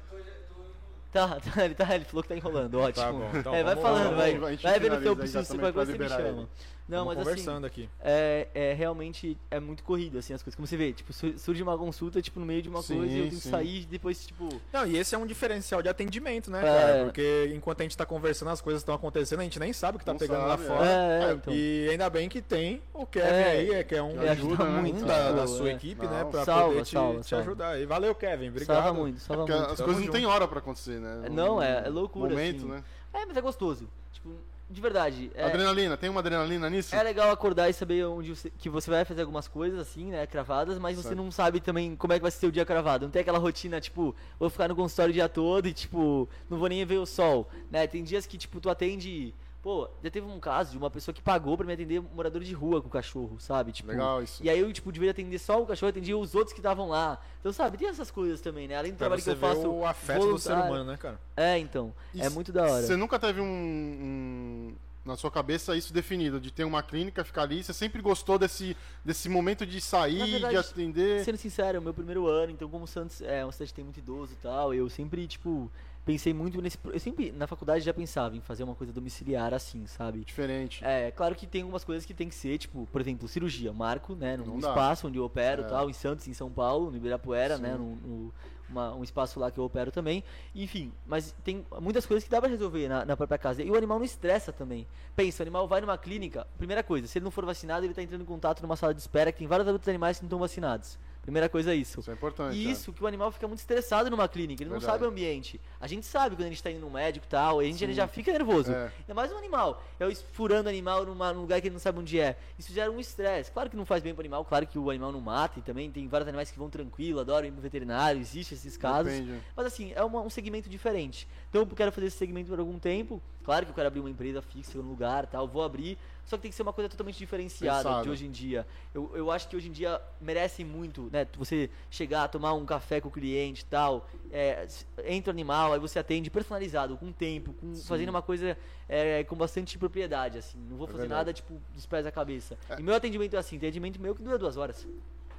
[1.12, 3.04] Tá, tá, ele, tá, ele falou que tá enrolando, ótimo.
[3.04, 5.44] Tá bom, então é, vai falando, lá, vai, a gente vai vendo o teu preciso,
[5.46, 6.28] qualquer pra coisa você me chama.
[6.28, 6.48] ele.
[6.86, 7.88] Não, Vamos mas assim, conversando aqui.
[8.02, 10.54] é, é realmente é muito corrido, assim, as coisas.
[10.54, 13.10] Como você vê, tipo, su- surge uma consulta, tipo, no meio de uma Sim, coisa
[13.12, 13.50] e eu tenho que sim.
[13.50, 14.48] sair e depois, tipo.
[14.70, 16.62] Não, e esse é um diferencial de atendimento, né, É.
[16.62, 17.04] cara?
[17.04, 19.98] Porque enquanto a gente tá conversando, as coisas estão acontecendo, a gente nem sabe o
[19.98, 20.86] que tá Não pegando lá sabe, fora.
[20.86, 21.54] É, é, é, então.
[21.54, 24.32] E ainda bem que tem o Kevin É, aí, é, que é um, que ajuda
[24.32, 24.80] ajuda, né?
[24.82, 25.02] muito.
[25.04, 25.72] um da, da tipo, sua é.
[25.72, 26.12] equipe, Não.
[26.12, 26.24] né?
[26.30, 27.44] Pra Salva, poder te, salva, te salva.
[27.46, 27.80] ajudar.
[27.80, 28.48] E valeu, Kevin.
[28.50, 28.76] Obrigado.
[28.76, 29.70] Salva muito, salva Porque muito.
[29.72, 30.16] as Tamo coisas não junto.
[30.18, 31.28] têm hora pra acontecer, né?
[31.30, 32.68] Não, é- é loucura, Momento, assim.
[32.68, 32.84] né?
[33.14, 33.88] É, mas é gostoso.
[34.12, 34.30] Tipo,
[34.74, 35.30] de verdade.
[35.34, 36.94] É, Adrenalina, tem uma adrenalina nisso?
[36.94, 40.26] é legal acordar e saber onde você, que você vai fazer algumas coisas, assim, né,
[40.26, 41.16] cravadas, mas você Certo.
[41.16, 43.06] não sabe também como é que vai ser o dia cravado.
[43.06, 46.58] Não tem aquela rotina, tipo, vou ficar no consultório o dia todo e, tipo, não
[46.58, 47.86] vou nem ver o sol, né?
[47.86, 49.32] Tem dias que, tipo, tu atende...
[49.64, 52.52] Pô, já teve um caso de uma pessoa que pagou pra me atender morador de
[52.52, 53.72] rua com o cachorro, sabe?
[53.72, 54.44] Tipo, Legal isso.
[54.44, 57.18] E aí eu, tipo, devia atender só o cachorro, atendia os outros que estavam lá.
[57.40, 58.76] Então, sabe, tem essas coisas também, né?
[58.76, 59.66] Além do Pra trabalho que eu faço.
[59.66, 60.64] o afeto do ser voluntário.
[60.74, 61.18] humano, né, cara?
[61.34, 61.94] É, então.
[62.12, 62.82] E é muito da hora.
[62.82, 67.42] Você nunca teve um, um- na sua cabeça isso definido, de ter uma clínica, ficar
[67.44, 67.62] ali?
[67.64, 71.24] Você sempre gostou desse, desse momento de sair, verdade, de atender?
[71.24, 73.76] Sendo sincero, é o meu primeiro ano, então como o Santos é uma cidade que
[73.76, 75.70] tem muito idoso e tal, eu sempre, tipo,
[76.04, 76.78] pensei muito nesse.
[76.84, 80.24] Eu sempre, na faculdade, já pensava em fazer uma coisa domiciliar assim, sabe?
[80.24, 80.84] Diferente.
[80.84, 83.72] É, claro que tem algumas coisas que tem que ser, tipo, por exemplo, cirurgia.
[83.72, 84.68] Marco, né, num Não dá.
[84.68, 85.66] espaço onde eu opero É.
[85.66, 87.62] tal, em Santos, em São Paulo, no Ibirapuera, Sim.
[87.62, 88.34] né, no, no-
[88.68, 90.24] uma- um espaço lá que eu opero também.
[90.54, 93.62] Enfim, mas tem muitas coisas que dá pra resolver na, na própria casa.
[93.62, 94.86] E o animal não estressa também.
[95.14, 98.02] Pensa, o animal vai numa clínica, primeira coisa, se ele não for vacinado, ele tá
[98.02, 100.38] entrando em contato numa sala de espera que tem vários outros animais que não estão
[100.38, 100.98] vacinados.
[101.24, 102.00] Primeira coisa é isso.
[102.00, 102.54] Isso é importante.
[102.54, 102.70] E é.
[102.70, 104.98] isso que o animal fica muito estressado numa clínica, ele não Verdade.
[104.98, 105.58] sabe o ambiente.
[105.80, 107.82] A gente sabe quando a gente tá indo num médico e tal, e a gente
[107.82, 108.70] ele já fica nervoso.
[108.70, 108.92] É.
[109.00, 109.82] Ainda mais um animal.
[109.98, 112.36] É o furando animal numa, num lugar que ele não sabe onde é.
[112.58, 113.50] Isso gera um estresse.
[113.50, 115.90] Claro que não faz bem pro animal, claro que o animal não mata, e também
[115.90, 119.10] tem vários animais que vão tranquilo, adoram ir no veterinário, existe esses casos.
[119.10, 119.40] Depende.
[119.56, 121.26] Mas assim, é uma- um segmento diferente.
[121.48, 123.22] Então eu quero fazer esse segmento por algum tempo.
[123.42, 125.98] Claro que eu quero abrir uma empresa fixa no lugar tal, vou abrir.
[126.26, 128.02] Só que tem que ser uma coisa totalmente diferenciada Pensado.
[128.04, 128.66] de hoje em dia.
[128.94, 131.26] Eu, eu acho que hoje em dia merece muito, né?
[131.36, 134.08] Você chegar, tomar um café com o cliente e tal.
[134.32, 134.66] é,
[135.04, 138.56] entra o animal, aí você atende personalizado, com tempo, com, fazendo uma coisa
[138.88, 140.58] é, com bastante propriedade, assim.
[140.70, 142.56] Não vou É fazer nada, tipo, dos pés à cabeça.
[142.78, 144.82] E meu atendimento é assim, tem atendimento meu que dura duas horas.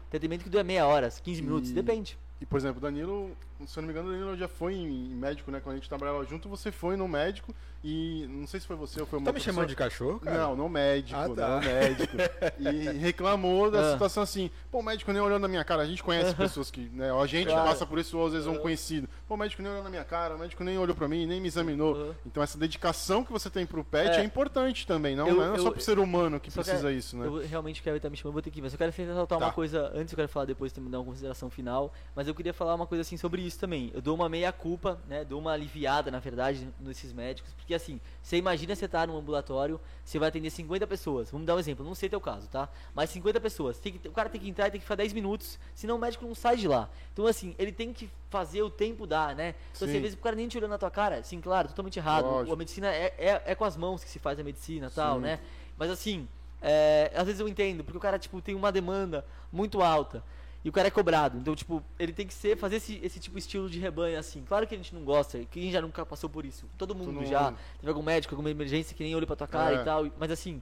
[0.10, 2.18] Tem atendimento que dura meia hora, 15 minutos, E- depende.
[2.40, 3.32] E, por exemplo, o Danilo,
[3.66, 5.62] se eu não me engano, o Danilo já foi em médico, né?
[5.62, 7.56] Quando a gente trabalhava junto, você foi no médico
[7.88, 10.36] e não sei se foi você ou foi uma Tá me chamando de cachorro, cara?
[10.40, 11.48] Não, não médico, Ah, tá.
[11.50, 12.14] não médico.
[12.60, 13.92] E reclamou da Ah.
[13.94, 14.50] situação assim.
[14.72, 15.84] Pô, o médico nem olhou na minha cara.
[15.84, 17.12] A gente conhece pessoas que, né?
[17.12, 17.68] A gente Claro.
[17.70, 19.08] passa por isso, ou às vezes um conhecido.
[19.28, 21.40] Pô, o médico nem olhou na minha cara, o médico nem olhou pra mim, nem
[21.40, 21.96] me examinou.
[21.96, 22.14] Uhum.
[22.26, 24.24] Então essa dedicação que você tem pro pet é, É.
[24.24, 27.16] importante também, não, Eu- não é só eu- pro ser humano que precisa quero- isso,
[27.18, 27.28] né?
[27.28, 28.62] Eu realmente quero estar me chamando, vou ter que ir.
[28.64, 29.46] Mas eu quero ressaltar Tá.
[29.46, 32.54] uma coisa, antes eu quero falar depois também dar uma consideração final, mas eu queria
[32.54, 33.92] falar uma coisa assim sobre isso também.
[33.94, 35.24] Eu dou uma meia culpa, né?
[35.24, 39.80] Dou uma aliviada, na verdade, nesses médicos, porque assim, você imagina você tá num ambulatório,
[40.04, 41.30] você vai atender 50 pessoas.
[41.32, 42.68] Vamos dar um exemplo, não sei teu caso, tá?
[42.94, 45.60] Mas 50 pessoas, que- o cara tem que entrar e tem que ficar 10 minutos,
[45.74, 46.90] senão o médico não sai de lá.
[47.14, 49.56] Então assim, ele tem que fazer o tempo dar, né?
[49.76, 49.96] Então, assim, Sim.
[49.98, 52.26] às vezes o cara nem te olhando na tua cara, sim, claro, totalmente errado.
[52.26, 52.54] Lógico.
[52.54, 55.22] A medicina é, é, é com as mãos que se faz a medicina, tal, Sim.
[55.22, 55.40] né?
[55.78, 56.28] Mas assim,
[56.62, 60.24] é, às vezes eu entendo, porque o cara, tipo, tem uma demanda muito alta.
[60.66, 61.38] E o cara é cobrado.
[61.38, 64.44] Então, tipo, ele tem que ser, fazer esse, esse tipo de estilo de rebanho, assim.
[64.48, 66.66] Claro que a gente não gosta, quem já nunca passou por isso.
[66.76, 67.26] Todo mundo mundo.
[67.28, 67.54] já.
[67.80, 69.82] Teve algum médico, alguma emergência que nem olha pra tua cara É.
[69.82, 70.08] e tal.
[70.18, 70.60] Mas assim,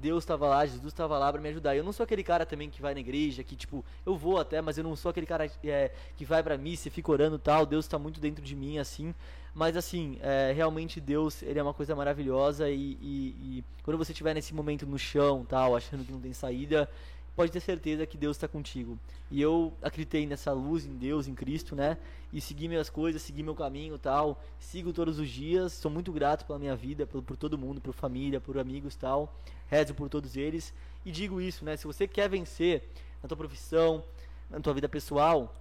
[0.01, 1.77] Deus estava lá, Jesus estava lá para me ajudar.
[1.77, 4.61] Eu não sou aquele cara também que vai na igreja, que tipo, eu vou até,
[4.61, 7.67] mas eu não sou aquele cara é, que vai pra missa e fica orando tal.
[7.67, 9.15] Deus está muito dentro de mim, assim.
[9.55, 14.13] Mas assim, é, realmente Deus, ele é uma coisa maravilhosa e, e- e quando você
[14.13, 16.89] estiver nesse momento no chão, tal, achando que não tem saída,
[17.35, 18.99] pode ter certeza que Deus está contigo.
[19.31, 21.97] E eu acreditei nessa luz em Deus, em Cristo, né?
[22.33, 24.41] E segui minhas coisas, segui meu caminho, tal.
[24.59, 25.73] Sigo todos os dias.
[25.73, 29.35] Sou muito grato pela minha vida, por, por todo mundo, por família, por amigos, tal.
[29.71, 30.75] Rezo por todos eles
[31.05, 31.77] e digo isso, né?
[31.77, 32.83] Se você quer vencer
[33.23, 34.03] na tua profissão,
[34.51, 35.55] na tua vida pessoal,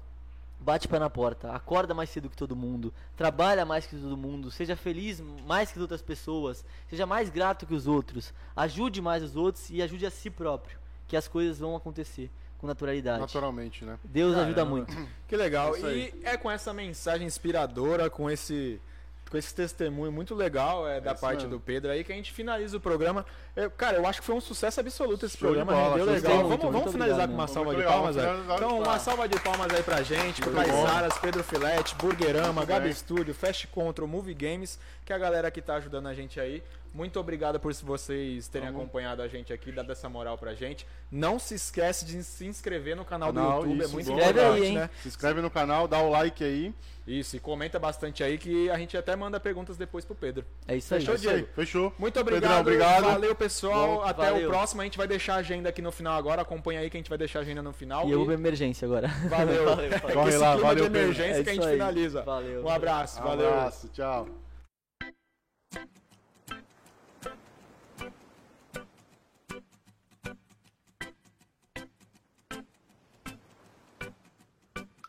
[0.60, 4.50] bate pé na porta, acorda mais cedo que todo mundo, trabalha mais que todo mundo,
[4.50, 9.24] seja feliz mais que as outras pessoas, seja mais grato que os outros, ajude mais
[9.24, 10.78] os outros e ajude a si próprio,
[11.08, 13.22] que as coisas vão acontecer com naturalidade.
[13.22, 13.98] Naturalmente, né?
[14.04, 14.72] Deus ajuda Caramba.
[14.72, 15.08] muito.
[15.28, 15.76] Que legal.
[15.76, 18.82] É e é com essa mensagem inspiradora, com esse
[19.30, 21.52] com esse testemunho muito legal é, da isso parte mesmo.
[21.52, 23.26] do Pedro aí, que a gente finaliza o programa.
[23.56, 26.22] Eu- cara, eu acho que foi um sucesso absoluto esse Show programa, bola, rendeu legal.
[26.22, 26.34] bola.
[26.44, 28.16] Vamos, Muito, vamos muito finalizar obrigado com uma salva Muito de legal, palmas,
[28.58, 30.68] Então, uma salva de palmas aí pra gente, pro Muito.
[30.68, 32.94] Caizaras, Pedro Filete, Burgerama, Muito Gabi.
[32.94, 36.64] Studio, Fast Control, Movie Games, que é a galera que tá ajudando a gente aí.
[36.94, 38.82] Muito obrigado por vocês terem Vamos.
[38.82, 40.86] acompanhado a gente aqui, dado essa moral pra gente.
[41.12, 44.30] Não se esquece de se inscrever no canal, Canal, do YouTube, isso, é muito importante,
[44.38, 44.74] Inscreve aí, hein?
[44.76, 44.90] né?
[45.02, 46.74] Se inscreve no canal, dá o like aí.
[47.08, 50.46] Isso, e comenta bastante aí que a gente até manda perguntas depois pro Pedro.
[50.68, 51.00] É isso aí.
[51.00, 51.54] Fechou, É isso aí, Diego?
[51.56, 51.94] Fechou.
[51.98, 52.42] Muito obrigado.
[52.42, 53.04] Pedrão, obrigado.
[53.06, 53.96] Valeu, pessoal.
[53.96, 54.48] Bom, Até valeu.
[54.48, 54.82] o próximo.
[54.82, 56.44] A gente vai deixar a agenda aqui no final agora.
[56.44, 58.08] Acompanha aí que a gente vai deixar a agenda no final.
[58.08, 59.08] E eu vou pra emergência agora.
[59.28, 59.66] Valeu.
[59.66, 60.00] valeu, valeu.
[60.14, 61.74] Corre Esse lá, valeu, de emergência É que a gente aí.
[61.74, 62.22] finaliza.
[62.22, 62.64] Valeu.
[62.64, 63.22] Um abraço.
[63.24, 63.48] Valeu.
[63.50, 64.28] Abraço, tchau.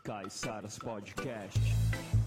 [0.03, 2.20] Caiçaras Podcast.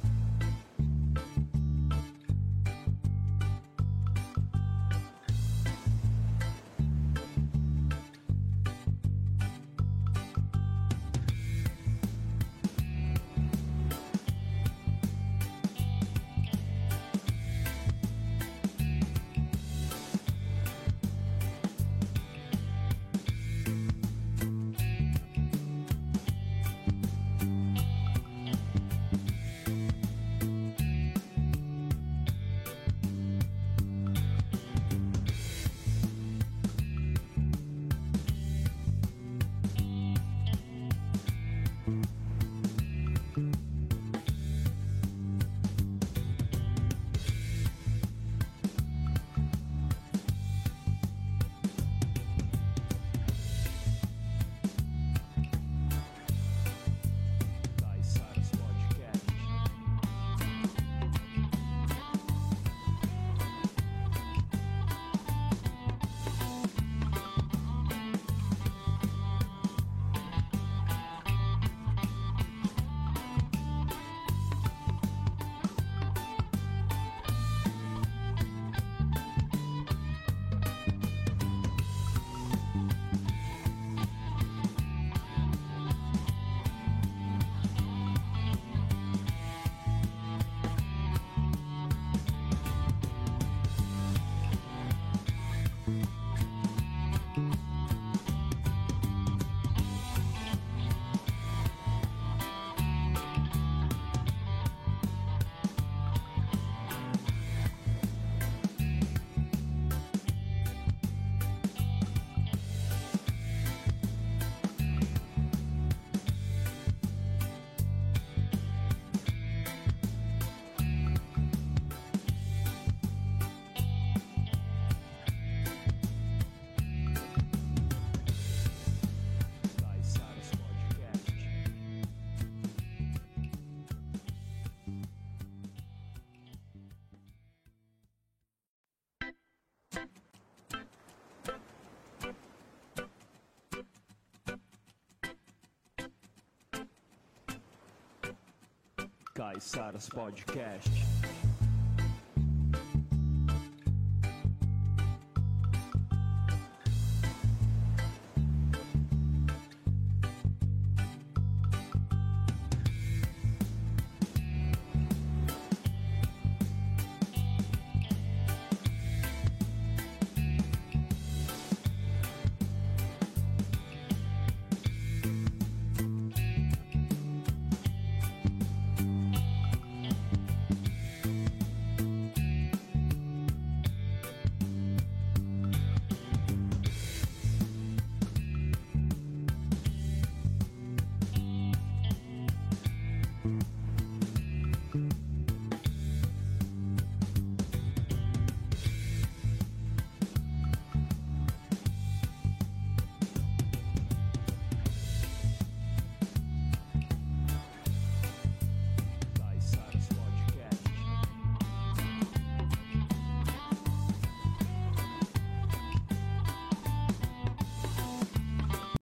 [149.34, 150.88] Caiçaras Podcast.